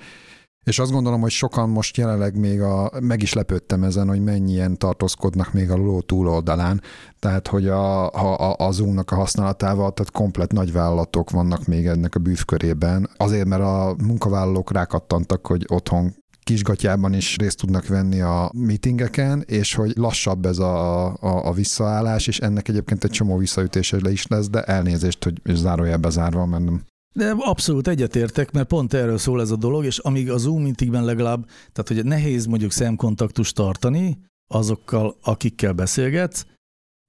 és 0.63 0.79
azt 0.79 0.91
gondolom, 0.91 1.21
hogy 1.21 1.31
sokan 1.31 1.69
most 1.69 1.97
jelenleg 1.97 2.39
még 2.39 2.61
a, 2.61 2.91
meg 2.99 3.21
is 3.21 3.33
lepődtem 3.33 3.83
ezen, 3.83 4.07
hogy 4.07 4.23
mennyien 4.23 4.77
tartózkodnak 4.77 5.53
még 5.53 5.71
a 5.71 5.75
ló 5.75 6.01
túloldalán, 6.01 6.81
tehát 7.19 7.47
hogy 7.47 7.67
a, 7.67 8.09
a, 8.09 8.55
a, 8.57 8.71
Zoom-nak 8.71 9.11
a 9.11 9.15
használatával, 9.15 9.91
tehát 9.91 10.11
komplet 10.11 10.51
nagyvállalatok 10.51 11.29
vannak 11.29 11.65
még 11.65 11.85
ennek 11.85 12.15
a 12.15 12.19
bűvkörében, 12.19 13.09
azért, 13.17 13.47
mert 13.47 13.61
a 13.61 13.95
munkavállalók 14.03 14.71
rákattantak, 14.71 15.47
hogy 15.47 15.65
otthon 15.67 16.15
kisgatyában 16.43 17.13
is 17.13 17.37
részt 17.37 17.57
tudnak 17.57 17.87
venni 17.87 18.21
a 18.21 18.51
meetingeken, 18.53 19.43
és 19.45 19.73
hogy 19.75 19.93
lassabb 19.95 20.45
ez 20.45 20.59
a, 20.59 21.05
a, 21.05 21.47
a 21.47 21.51
visszaállás, 21.51 22.27
és 22.27 22.39
ennek 22.39 22.67
egyébként 22.67 23.03
egy 23.03 23.11
csomó 23.11 23.37
visszaütése 23.37 23.97
le 24.01 24.11
is 24.11 24.27
lesz, 24.27 24.49
de 24.49 24.63
elnézést, 24.63 25.23
hogy 25.23 25.41
zárójelbe 25.55 26.09
zárva, 26.09 26.45
mert 26.45 26.63
nem. 26.63 26.81
De 27.13 27.33
abszolút 27.37 27.87
egyetértek, 27.87 28.51
mert 28.51 28.67
pont 28.67 28.93
erről 28.93 29.17
szól 29.17 29.41
ez 29.41 29.51
a 29.51 29.55
dolog, 29.55 29.85
és 29.85 29.97
amíg 29.97 30.31
a 30.31 30.37
Zoom 30.37 30.61
meetingben 30.61 31.05
legalább, 31.05 31.45
tehát 31.71 31.87
hogy 31.87 32.05
nehéz 32.05 32.45
mondjuk 32.45 32.71
szemkontaktust 32.71 33.55
tartani 33.55 34.17
azokkal, 34.47 35.15
akikkel 35.21 35.73
beszélgetsz, 35.73 36.45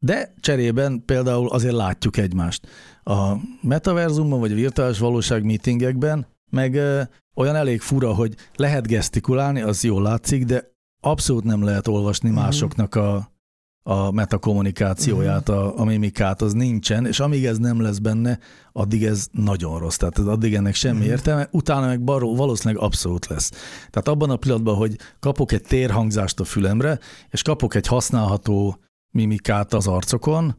de 0.05 0.35
cserében 0.41 1.03
például 1.05 1.49
azért 1.49 1.75
látjuk 1.75 2.17
egymást. 2.17 2.67
A 3.03 3.35
metaverzumban 3.63 4.41
vagy 4.41 4.53
a 4.53 4.55
virtuális 4.55 4.99
valóság 4.99 5.45
meetingekben 5.45 6.27
meg 6.51 6.75
ö, 6.75 7.03
olyan 7.35 7.55
elég 7.55 7.81
fura, 7.81 8.15
hogy 8.15 8.35
lehet 8.57 8.87
gesztikulálni, 8.87 9.61
az 9.61 9.85
jól 9.85 10.03
látszik, 10.03 10.45
de 10.45 10.73
abszolút 11.01 11.45
nem 11.45 11.65
lehet 11.65 11.89
olvasni 11.89 12.29
Mhm. 12.31 12.39
másoknak 12.39 12.95
a, 12.95 13.33
a 13.87 14.11
metakommunikációját, 14.11 15.49
a, 15.49 15.79
a 15.79 15.85
mimikát, 15.85 16.43
az 16.43 16.53
nincsen, 16.53 17.07
és 17.07 17.21
amíg 17.21 17.45
ez 17.47 17.59
nem 17.59 17.81
lesz 17.81 17.99
benne, 17.99 18.39
addig 18.73 19.05
ez 19.05 19.29
nagyon 19.33 19.79
rossz. 19.79 19.97
Tehát 19.97 20.19
addig 20.19 20.55
ennek 20.55 20.75
semmi 20.75 21.01
Mhm. 21.01 21.09
értelme, 21.09 21.49
utána 21.51 21.87
meg 21.87 22.03
baró, 22.05 22.37
valószínűleg 22.37 22.83
abszolút 22.83 23.27
lesz. 23.27 23.51
Tehát 23.91 24.09
abban 24.09 24.31
a 24.31 24.37
pillanatban, 24.37 24.77
hogy 24.77 24.97
kapok 25.21 25.53
egy 25.53 25.63
térhangzást 25.63 26.41
a 26.41 26.45
fülemre, 26.45 26.99
és 27.31 27.43
kapok 27.43 27.75
egy 27.75 27.87
használható 27.87 28.79
mimikát 29.11 29.75
az 29.75 29.87
arcokon, 29.87 30.57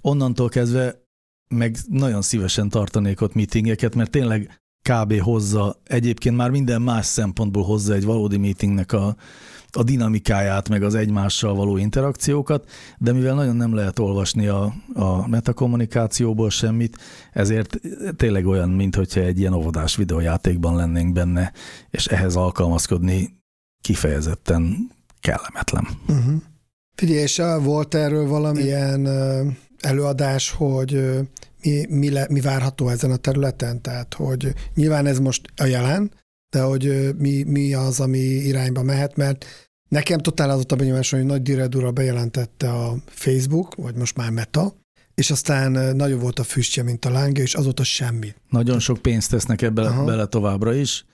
onnantól 0.00 0.48
kezdve 0.48 1.04
meg 1.48 1.76
nagyon 1.88 2.22
szívesen 2.22 2.68
tartanék 2.68 3.20
ott 3.20 3.34
meetingeket, 3.34 3.94
mert 3.94 4.10
tényleg 4.10 4.60
kb. 4.88 5.20
hozza, 5.20 5.80
egyébként 5.84 6.36
már 6.36 6.50
minden 6.50 6.82
más 6.82 7.06
szempontból 7.06 7.62
hozza 7.62 7.94
egy 7.94 8.04
valódi 8.04 8.36
meetingnek 8.36 8.92
a, 8.92 9.16
a 9.76 9.82
dinamikáját, 9.82 10.68
meg 10.68 10.82
az 10.82 10.94
egymással 10.94 11.54
való 11.54 11.76
interakciókat, 11.76 12.70
de 12.98 13.12
mivel 13.12 13.34
nagyon 13.34 13.56
nem 13.56 13.74
lehet 13.74 13.98
olvasni 13.98 14.46
a, 14.46 14.74
a 14.94 15.28
metakommunikációból 15.28 16.50
semmit, 16.50 16.98
ezért 17.32 17.80
tényleg 18.16 18.46
olyan, 18.46 18.68
mint 18.68 18.94
hogyha 18.94 19.20
egy 19.20 19.38
ilyen 19.38 19.52
óvodás 19.52 19.96
videójátékban 19.96 20.76
lennénk 20.76 21.12
benne, 21.12 21.52
és 21.90 22.06
ehhez 22.06 22.36
alkalmazkodni 22.36 23.36
kifejezetten 23.80 24.90
kellemetlen. 25.20 25.88
Uh-huh. 26.08 26.42
Figyelj, 26.94 27.20
és 27.20 27.38
ah, 27.38 27.64
volt 27.64 27.94
erről 27.94 28.26
valamilyen 28.28 29.04
ö, 29.04 29.46
előadás, 29.80 30.50
hogy 30.50 30.94
ö, 30.94 31.20
mi, 31.62 31.86
mi, 31.88 32.10
le, 32.10 32.26
mi 32.30 32.40
várható 32.40 32.88
ezen 32.88 33.10
a 33.10 33.16
területen? 33.16 33.82
Tehát, 33.82 34.14
hogy 34.14 34.54
nyilván 34.74 35.06
ez 35.06 35.18
most 35.18 35.46
a 35.56 35.64
jelen, 35.64 36.10
de 36.50 36.62
hogy 36.62 37.14
mi, 37.18 37.42
mi 37.42 37.74
az, 37.74 38.00
ami 38.00 38.18
irányba 38.18 38.82
mehet, 38.82 39.16
mert 39.16 39.44
nekem 39.88 40.18
totál 40.18 40.48
az 40.48 40.54
volt 40.54 40.72
a 40.72 40.76
benyomásom, 40.76 41.18
hogy 41.18 41.28
nagy 41.28 41.42
diredúra 41.42 41.90
bejelentette 41.90 42.70
a 42.70 42.94
Facebook, 43.06 43.74
vagy 43.74 43.94
most 43.94 44.16
már 44.16 44.30
Meta, 44.30 44.74
és 45.14 45.30
aztán 45.30 45.96
nagyobb 45.96 46.20
volt 46.20 46.38
a 46.38 46.44
füstje, 46.44 46.82
mint 46.82 47.04
a 47.04 47.10
lángja, 47.10 47.42
és 47.42 47.54
azóta 47.54 47.84
semmi. 47.84 48.34
Nagyon 48.48 48.78
sok 48.78 48.98
pénzt 48.98 49.30
tesznek 49.30 49.62
ebbe 49.62 49.82
Aha. 49.82 50.04
bele 50.04 50.26
továbbra 50.26 50.74
is. 50.74 51.04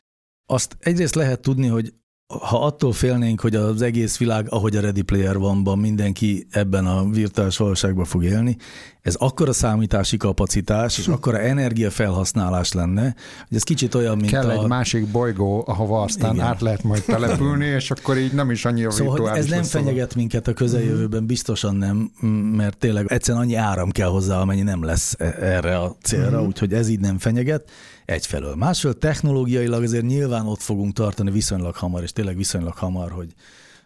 Azt 0.47 0.77
egyrészt 0.81 1.15
lehet 1.15 1.41
tudni, 1.41 1.67
hogy 1.67 1.95
ha 2.41 2.65
attól 2.65 2.93
félnénk, 2.93 3.41
hogy 3.41 3.55
az 3.55 3.83
egész 3.83 4.17
világ, 4.19 4.47
ahogy 4.51 4.77
a 4.77 4.81
Ready 4.81 5.03
Player 5.03 5.39
van 5.39 5.79
mindenki 5.79 6.47
ebben 6.51 6.87
a 6.87 7.09
virtuális 7.11 7.57
valóságban 7.57 8.05
fog 8.05 8.25
élni, 8.25 8.57
ez 9.03 9.15
akkora 9.15 9.53
számítási 9.53 10.17
kapacitás, 10.17 10.99
és 10.99 11.07
akkora 11.09 11.39
energiafelhasználás 11.41 12.73
lenne, 12.73 13.03
hogy 13.49 13.57
ez 13.57 13.63
kicsit 13.63 13.95
olyan, 13.95 14.17
mint 14.17 14.31
Kell 14.31 14.49
a... 14.49 14.53
egy 14.63 14.67
másik 14.69 15.07
bolygó, 15.07 15.65
ahova 15.67 16.03
aztán 16.03 16.35
Igen. 16.35 16.47
át 16.47 16.61
lehet 16.61 16.83
majd 16.83 17.03
települni, 17.05 17.65
és 17.65 17.91
akkor 17.91 18.19
így 18.19 18.33
nem 18.33 18.51
is 18.51 18.65
annyira 18.65 18.91
Szóval 18.91 19.13
virtuális 19.15 19.43
ez 19.45 19.51
nem 19.51 19.61
a- 19.61 19.65
fenyeget 19.65 20.15
minket 20.15 20.49
a 20.49 20.53
közeljövőben, 20.53 21.27
biztosan 21.27 21.77
nem, 21.77 22.11
mert 22.57 22.79
tényleg 22.79 23.13
egyszerűen 23.13 23.43
annyi 23.45 23.55
áram 23.55 23.91
kell 23.91 24.09
hozzá, 24.09 24.41
amennyi 24.41 24.63
nem 24.63 24.85
lesz 24.85 25.15
e- 25.19 25.37
erre 25.41 25.79
a 25.79 25.97
célra, 26.03 26.37
Mhm. 26.39 26.47
úgyhogy 26.47 26.73
ez 26.73 26.89
így 26.89 27.01
nem 27.01 27.19
fenyeget 27.19 27.71
egyfelől. 28.05 28.55
Másfelől 28.55 28.99
technológiailag 28.99 29.83
azért 29.83 30.07
nyilván 30.07 30.47
ott 30.47 30.61
fogunk 30.61 30.93
tartani 30.93 31.31
viszonylag 31.31 31.75
hamar, 31.75 32.03
és 32.03 32.13
tényleg 32.13 32.37
viszonylag 32.37 32.75
hamar, 32.75 33.11
hogy 33.11 33.35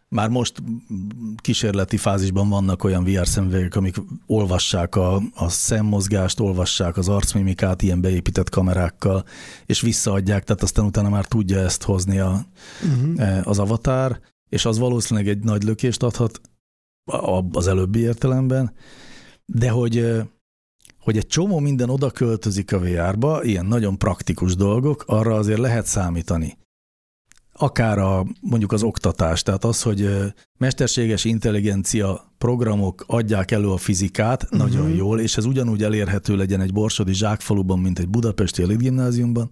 már 0.08 0.28
most 0.28 0.62
kísérleti 1.36 1.96
fázisban 1.96 2.48
vannak 2.48 2.84
olyan 2.84 3.04
VR 3.04 3.26
szemüvegek, 3.26 3.76
amik 3.76 3.96
olvassák 4.26 4.96
a, 4.96 5.22
a 5.34 5.48
szemmozgást, 5.48 6.40
olvassák 6.40 6.96
az 6.96 7.08
arcmimikát 7.08 7.82
ilyen 7.82 8.00
beépített 8.00 8.50
kamerákkal, 8.50 9.24
és 9.66 9.80
visszaadják, 9.80 10.44
tehát 10.44 10.62
aztán 10.62 10.84
utána 10.84 11.08
már 11.08 11.24
tudja 11.24 11.58
ezt 11.58 11.82
hozni 11.82 12.18
a, 12.18 12.46
Uh-huh. 12.82 13.40
az 13.48 13.58
avatár, 13.58 14.20
és 14.48 14.64
az 14.64 14.78
valószínűleg 14.78 15.28
egy 15.28 15.44
nagy 15.44 15.62
lökést 15.62 16.02
adhat 16.02 16.40
az 17.52 17.66
előbbi 17.66 17.98
értelemben, 17.98 18.72
de 19.44 19.70
hogy, 19.70 19.96
ö, 19.96 20.20
hogy 21.07 21.16
egy 21.16 21.26
csomó 21.26 21.59
minden 21.59 21.90
oda 21.90 22.11
költözik 22.11 22.72
a 22.72 22.78
VR-ba, 22.78 23.44
ilyen 23.44 23.66
nagyon 23.66 23.98
praktikus 23.98 24.54
dolgok, 24.54 25.04
arra 25.07 25.34
azért 25.34 25.59
lehet 25.59 25.86
számítani. 25.86 26.59
Akár 27.52 27.98
a, 27.98 28.26
mondjuk 28.40 28.72
az 28.72 28.82
oktatás, 28.82 29.42
tehát 29.42 29.64
az, 29.64 29.82
hogy 29.82 30.09
mesterséges 30.59 31.24
intelligencia 31.24 32.32
programok 32.38 33.04
adják 33.07 33.50
elő 33.50 33.68
a 33.68 33.76
fizikát 33.76 34.42
uh-huh. 34.42 34.59
nagyon 34.59 34.90
jól, 34.90 35.20
és 35.20 35.36
ez 35.36 35.44
ugyanúgy 35.44 35.82
elérhető 35.82 36.36
legyen 36.36 36.61
egy 36.61 36.72
borsodi 36.72 37.14
zsákfaluban, 37.14 37.78
mint 37.78 37.98
egy 37.98 38.09
budapesti 38.09 38.62
elitgimnáziumban. 38.62 39.50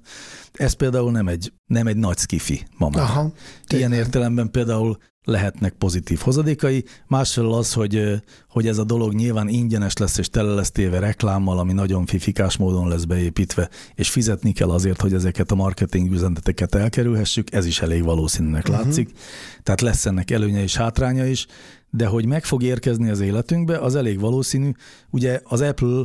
Ez 0.53 0.73
például 0.73 1.11
nem 1.11 1.29
egy, 1.29 1.53
nem 1.67 1.87
egy 1.87 1.97
nagy 1.97 2.19
skifi 2.19 2.67
ma 2.79 2.89
már. 2.89 3.03
Aha. 3.03 3.33
Ilyen 3.69 3.93
értelemben 3.93 4.51
például 4.51 4.99
lehetnek 5.25 5.73
pozitív 5.73 6.19
hozadékai, 6.19 6.85
másfelől 7.07 7.53
az, 7.53 7.73
hogy, 7.73 8.23
hogy 8.49 8.67
ez 8.67 8.79
a 8.79 8.85
dolog 8.85 9.13
nyilván 9.13 9.49
ingyenes 9.49 9.97
lesz 9.97 10.19
és 10.19 10.29
tele 10.29 10.55
lesz 10.55 10.71
téve 10.71 10.99
reklámmal, 10.99 11.59
ami 11.59 11.73
nagyon 11.73 12.07
fifikás 12.07 12.57
módon 12.57 12.89
lesz 12.89 13.05
beépítve, 13.05 13.69
és 13.95 14.11
fizetni 14.11 14.53
kell 14.53 14.71
azért, 14.71 15.01
hogy 15.01 15.15
ezeket 15.15 15.51
a 15.51 15.55
marketing 15.55 16.13
üzeneteket 16.13 16.75
elkerülhessük, 16.75 17.53
ez 17.53 17.67
is 17.67 17.81
elég 17.81 18.05
valószínűnek 18.05 18.69
uh-huh. 18.69 18.85
látszik. 18.85 19.11
Tehát 19.63 19.81
lesz 19.81 20.07
ennek 20.07 20.31
előnye 20.31 20.63
és 20.63 20.77
hátránya 20.77 21.27
is, 21.27 21.47
de 21.91 22.07
hogy 22.07 22.27
meg 22.27 22.45
fog 22.45 22.63
érkezni 22.63 23.11
az 23.11 23.21
életünkbe, 23.21 23.79
az 23.79 23.95
elég 23.95 24.21
valószínű. 24.21 24.71
Ugye 25.11 25.41
az 25.45 25.61
Apple 25.61 26.03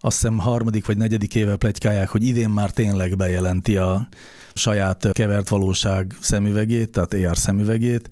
azt 0.00 0.20
hiszem 0.20 0.38
harmadik 0.38 0.86
vagy 0.86 0.96
negyedik 0.96 1.34
éve 1.34 1.56
plegykálják, 1.56 2.08
hogy 2.08 2.22
idén 2.22 2.48
már 2.48 2.70
tényleg 2.70 3.16
bejelenti 3.16 3.76
a 3.76 4.08
saját 4.54 5.08
kevert 5.12 5.48
valóság 5.48 6.16
szemüvegét, 6.20 6.90
tehát 6.90 7.14
AR 7.14 7.36
szemüvegét, 7.36 8.10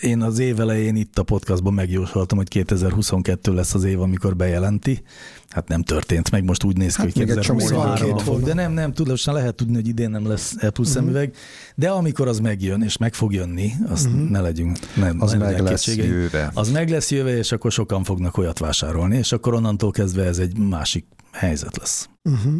én 0.00 0.22
az 0.22 0.38
év 0.38 0.60
elején 0.60 0.96
itt 0.96 1.18
a 1.18 1.22
podcastban 1.22 1.74
megjósoltam, 1.74 2.38
hogy 2.38 2.48
2022 2.48 3.54
lesz 3.54 3.74
az 3.74 3.84
év, 3.84 4.00
amikor 4.00 4.36
bejelenti. 4.36 5.02
Hát 5.48 5.68
nem 5.68 5.82
történt 5.82 6.30
meg, 6.30 6.44
most 6.44 6.64
úgy 6.64 6.76
néz 6.76 6.94
ki, 6.94 7.02
hát 7.02 7.12
hogy 7.12 7.24
2023 7.24 8.18
fog, 8.18 8.42
de 8.42 8.54
nem, 8.54 8.72
nem, 8.72 8.92
tudatosan 8.92 9.34
lehet 9.34 9.54
tudni, 9.54 9.74
hogy 9.74 9.88
idén 9.88 10.10
nem 10.10 10.26
lesz 10.26 10.52
Apple 10.52 10.68
uh-huh. 10.68 10.86
szemüveg, 10.86 11.34
de 11.74 11.90
amikor 11.90 12.28
az 12.28 12.38
megjön, 12.38 12.82
és 12.82 12.96
meg 12.96 13.14
fog 13.14 13.32
jönni, 13.32 13.72
azt 13.86 14.06
uh-huh. 14.06 14.28
ne 14.28 14.40
legyünk, 14.40 14.78
nem, 14.96 15.20
az 15.20 15.34
meg 15.34 15.60
lesz 15.60 15.86
jöve. 15.96 16.50
Az 16.54 16.70
meg 16.70 16.88
lesz 16.90 17.10
jöve, 17.10 17.36
és 17.36 17.52
akkor 17.52 17.72
sokan 17.72 18.04
fognak 18.04 18.36
olyat 18.36 18.58
vásárolni, 18.58 19.16
és 19.16 19.32
akkor 19.32 19.54
onnantól 19.54 19.90
kezdve 19.90 20.24
ez 20.24 20.38
egy 20.38 20.58
másik 20.58 21.06
helyzet 21.32 21.76
lesz. 21.76 22.08
Uh-huh. 22.30 22.54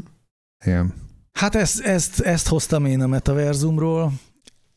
Igen. 0.64 0.94
Hát 1.32 1.54
ezt, 1.54 1.80
ezt, 1.80 2.20
ezt 2.20 2.48
hoztam 2.48 2.84
én 2.84 3.00
a 3.00 3.06
metaverzumról, 3.06 4.12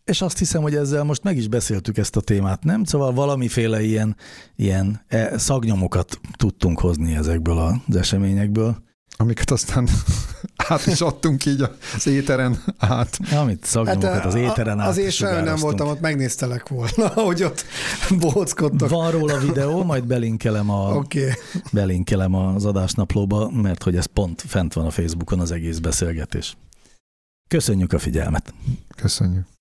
és 0.06 0.22
azt 0.22 0.38
hiszem, 0.38 0.62
hogy 0.62 0.76
ezzel 0.76 1.04
most 1.04 1.24
meg 1.24 1.38
is 1.38 1.48
beszéltük 1.48 1.98
ezt 1.98 2.16
a 2.16 2.22
témát, 2.22 2.64
nem? 2.64 2.84
Szóval 2.84 3.14
valamiféle 3.14 3.82
ilyen, 3.82 4.16
ilyen 4.56 5.02
e, 5.08 5.38
szagnyomokat 5.38 6.20
tudtunk 6.38 6.80
hozni 6.80 7.16
ezekből 7.16 7.58
az 7.58 7.96
eseményekből. 7.96 8.78
Amiket 9.18 9.52
aztán 9.52 9.88
át 10.70 10.86
is 10.86 11.02
adtunk 11.02 11.46
így 11.46 11.64
az 11.96 12.08
éteren 12.08 12.64
át. 12.78 13.20
Amit 13.32 13.66
szagnyomokat 13.66 14.12
hát, 14.12 14.26
az 14.26 14.36
éteren 14.36 14.80
át 14.80 14.88
Azért 14.88 15.14
sem 15.14 15.44
nem 15.44 15.56
voltam, 15.56 15.88
ott 15.88 16.00
megnéztelek 16.00 16.68
volna, 16.68 17.08
hogy 17.28 17.44
ott 17.44 17.66
bóckodtak. 18.20 18.90
Van 18.90 19.12
róla 19.12 19.38
videó, 19.38 19.84
majd 19.84 20.06
belinkelem, 20.06 20.70
a, 20.70 20.94
okay. 20.94 21.30
belinkelem 21.72 22.36
az 22.36 22.66
adásnaplóba, 22.66 23.50
mert 23.50 23.84
hogy 23.84 23.96
ez 23.96 24.06
pont 24.06 24.44
fent 24.48 24.74
van 24.74 24.86
a 24.86 24.92
Facebookon 24.92 25.40
az 25.40 25.52
egész 25.52 25.78
beszélgetés. 25.78 26.58
Köszönjük 27.48 27.94
a 27.94 28.00
figyelmet! 28.00 28.54
Köszönjük! 28.96 29.61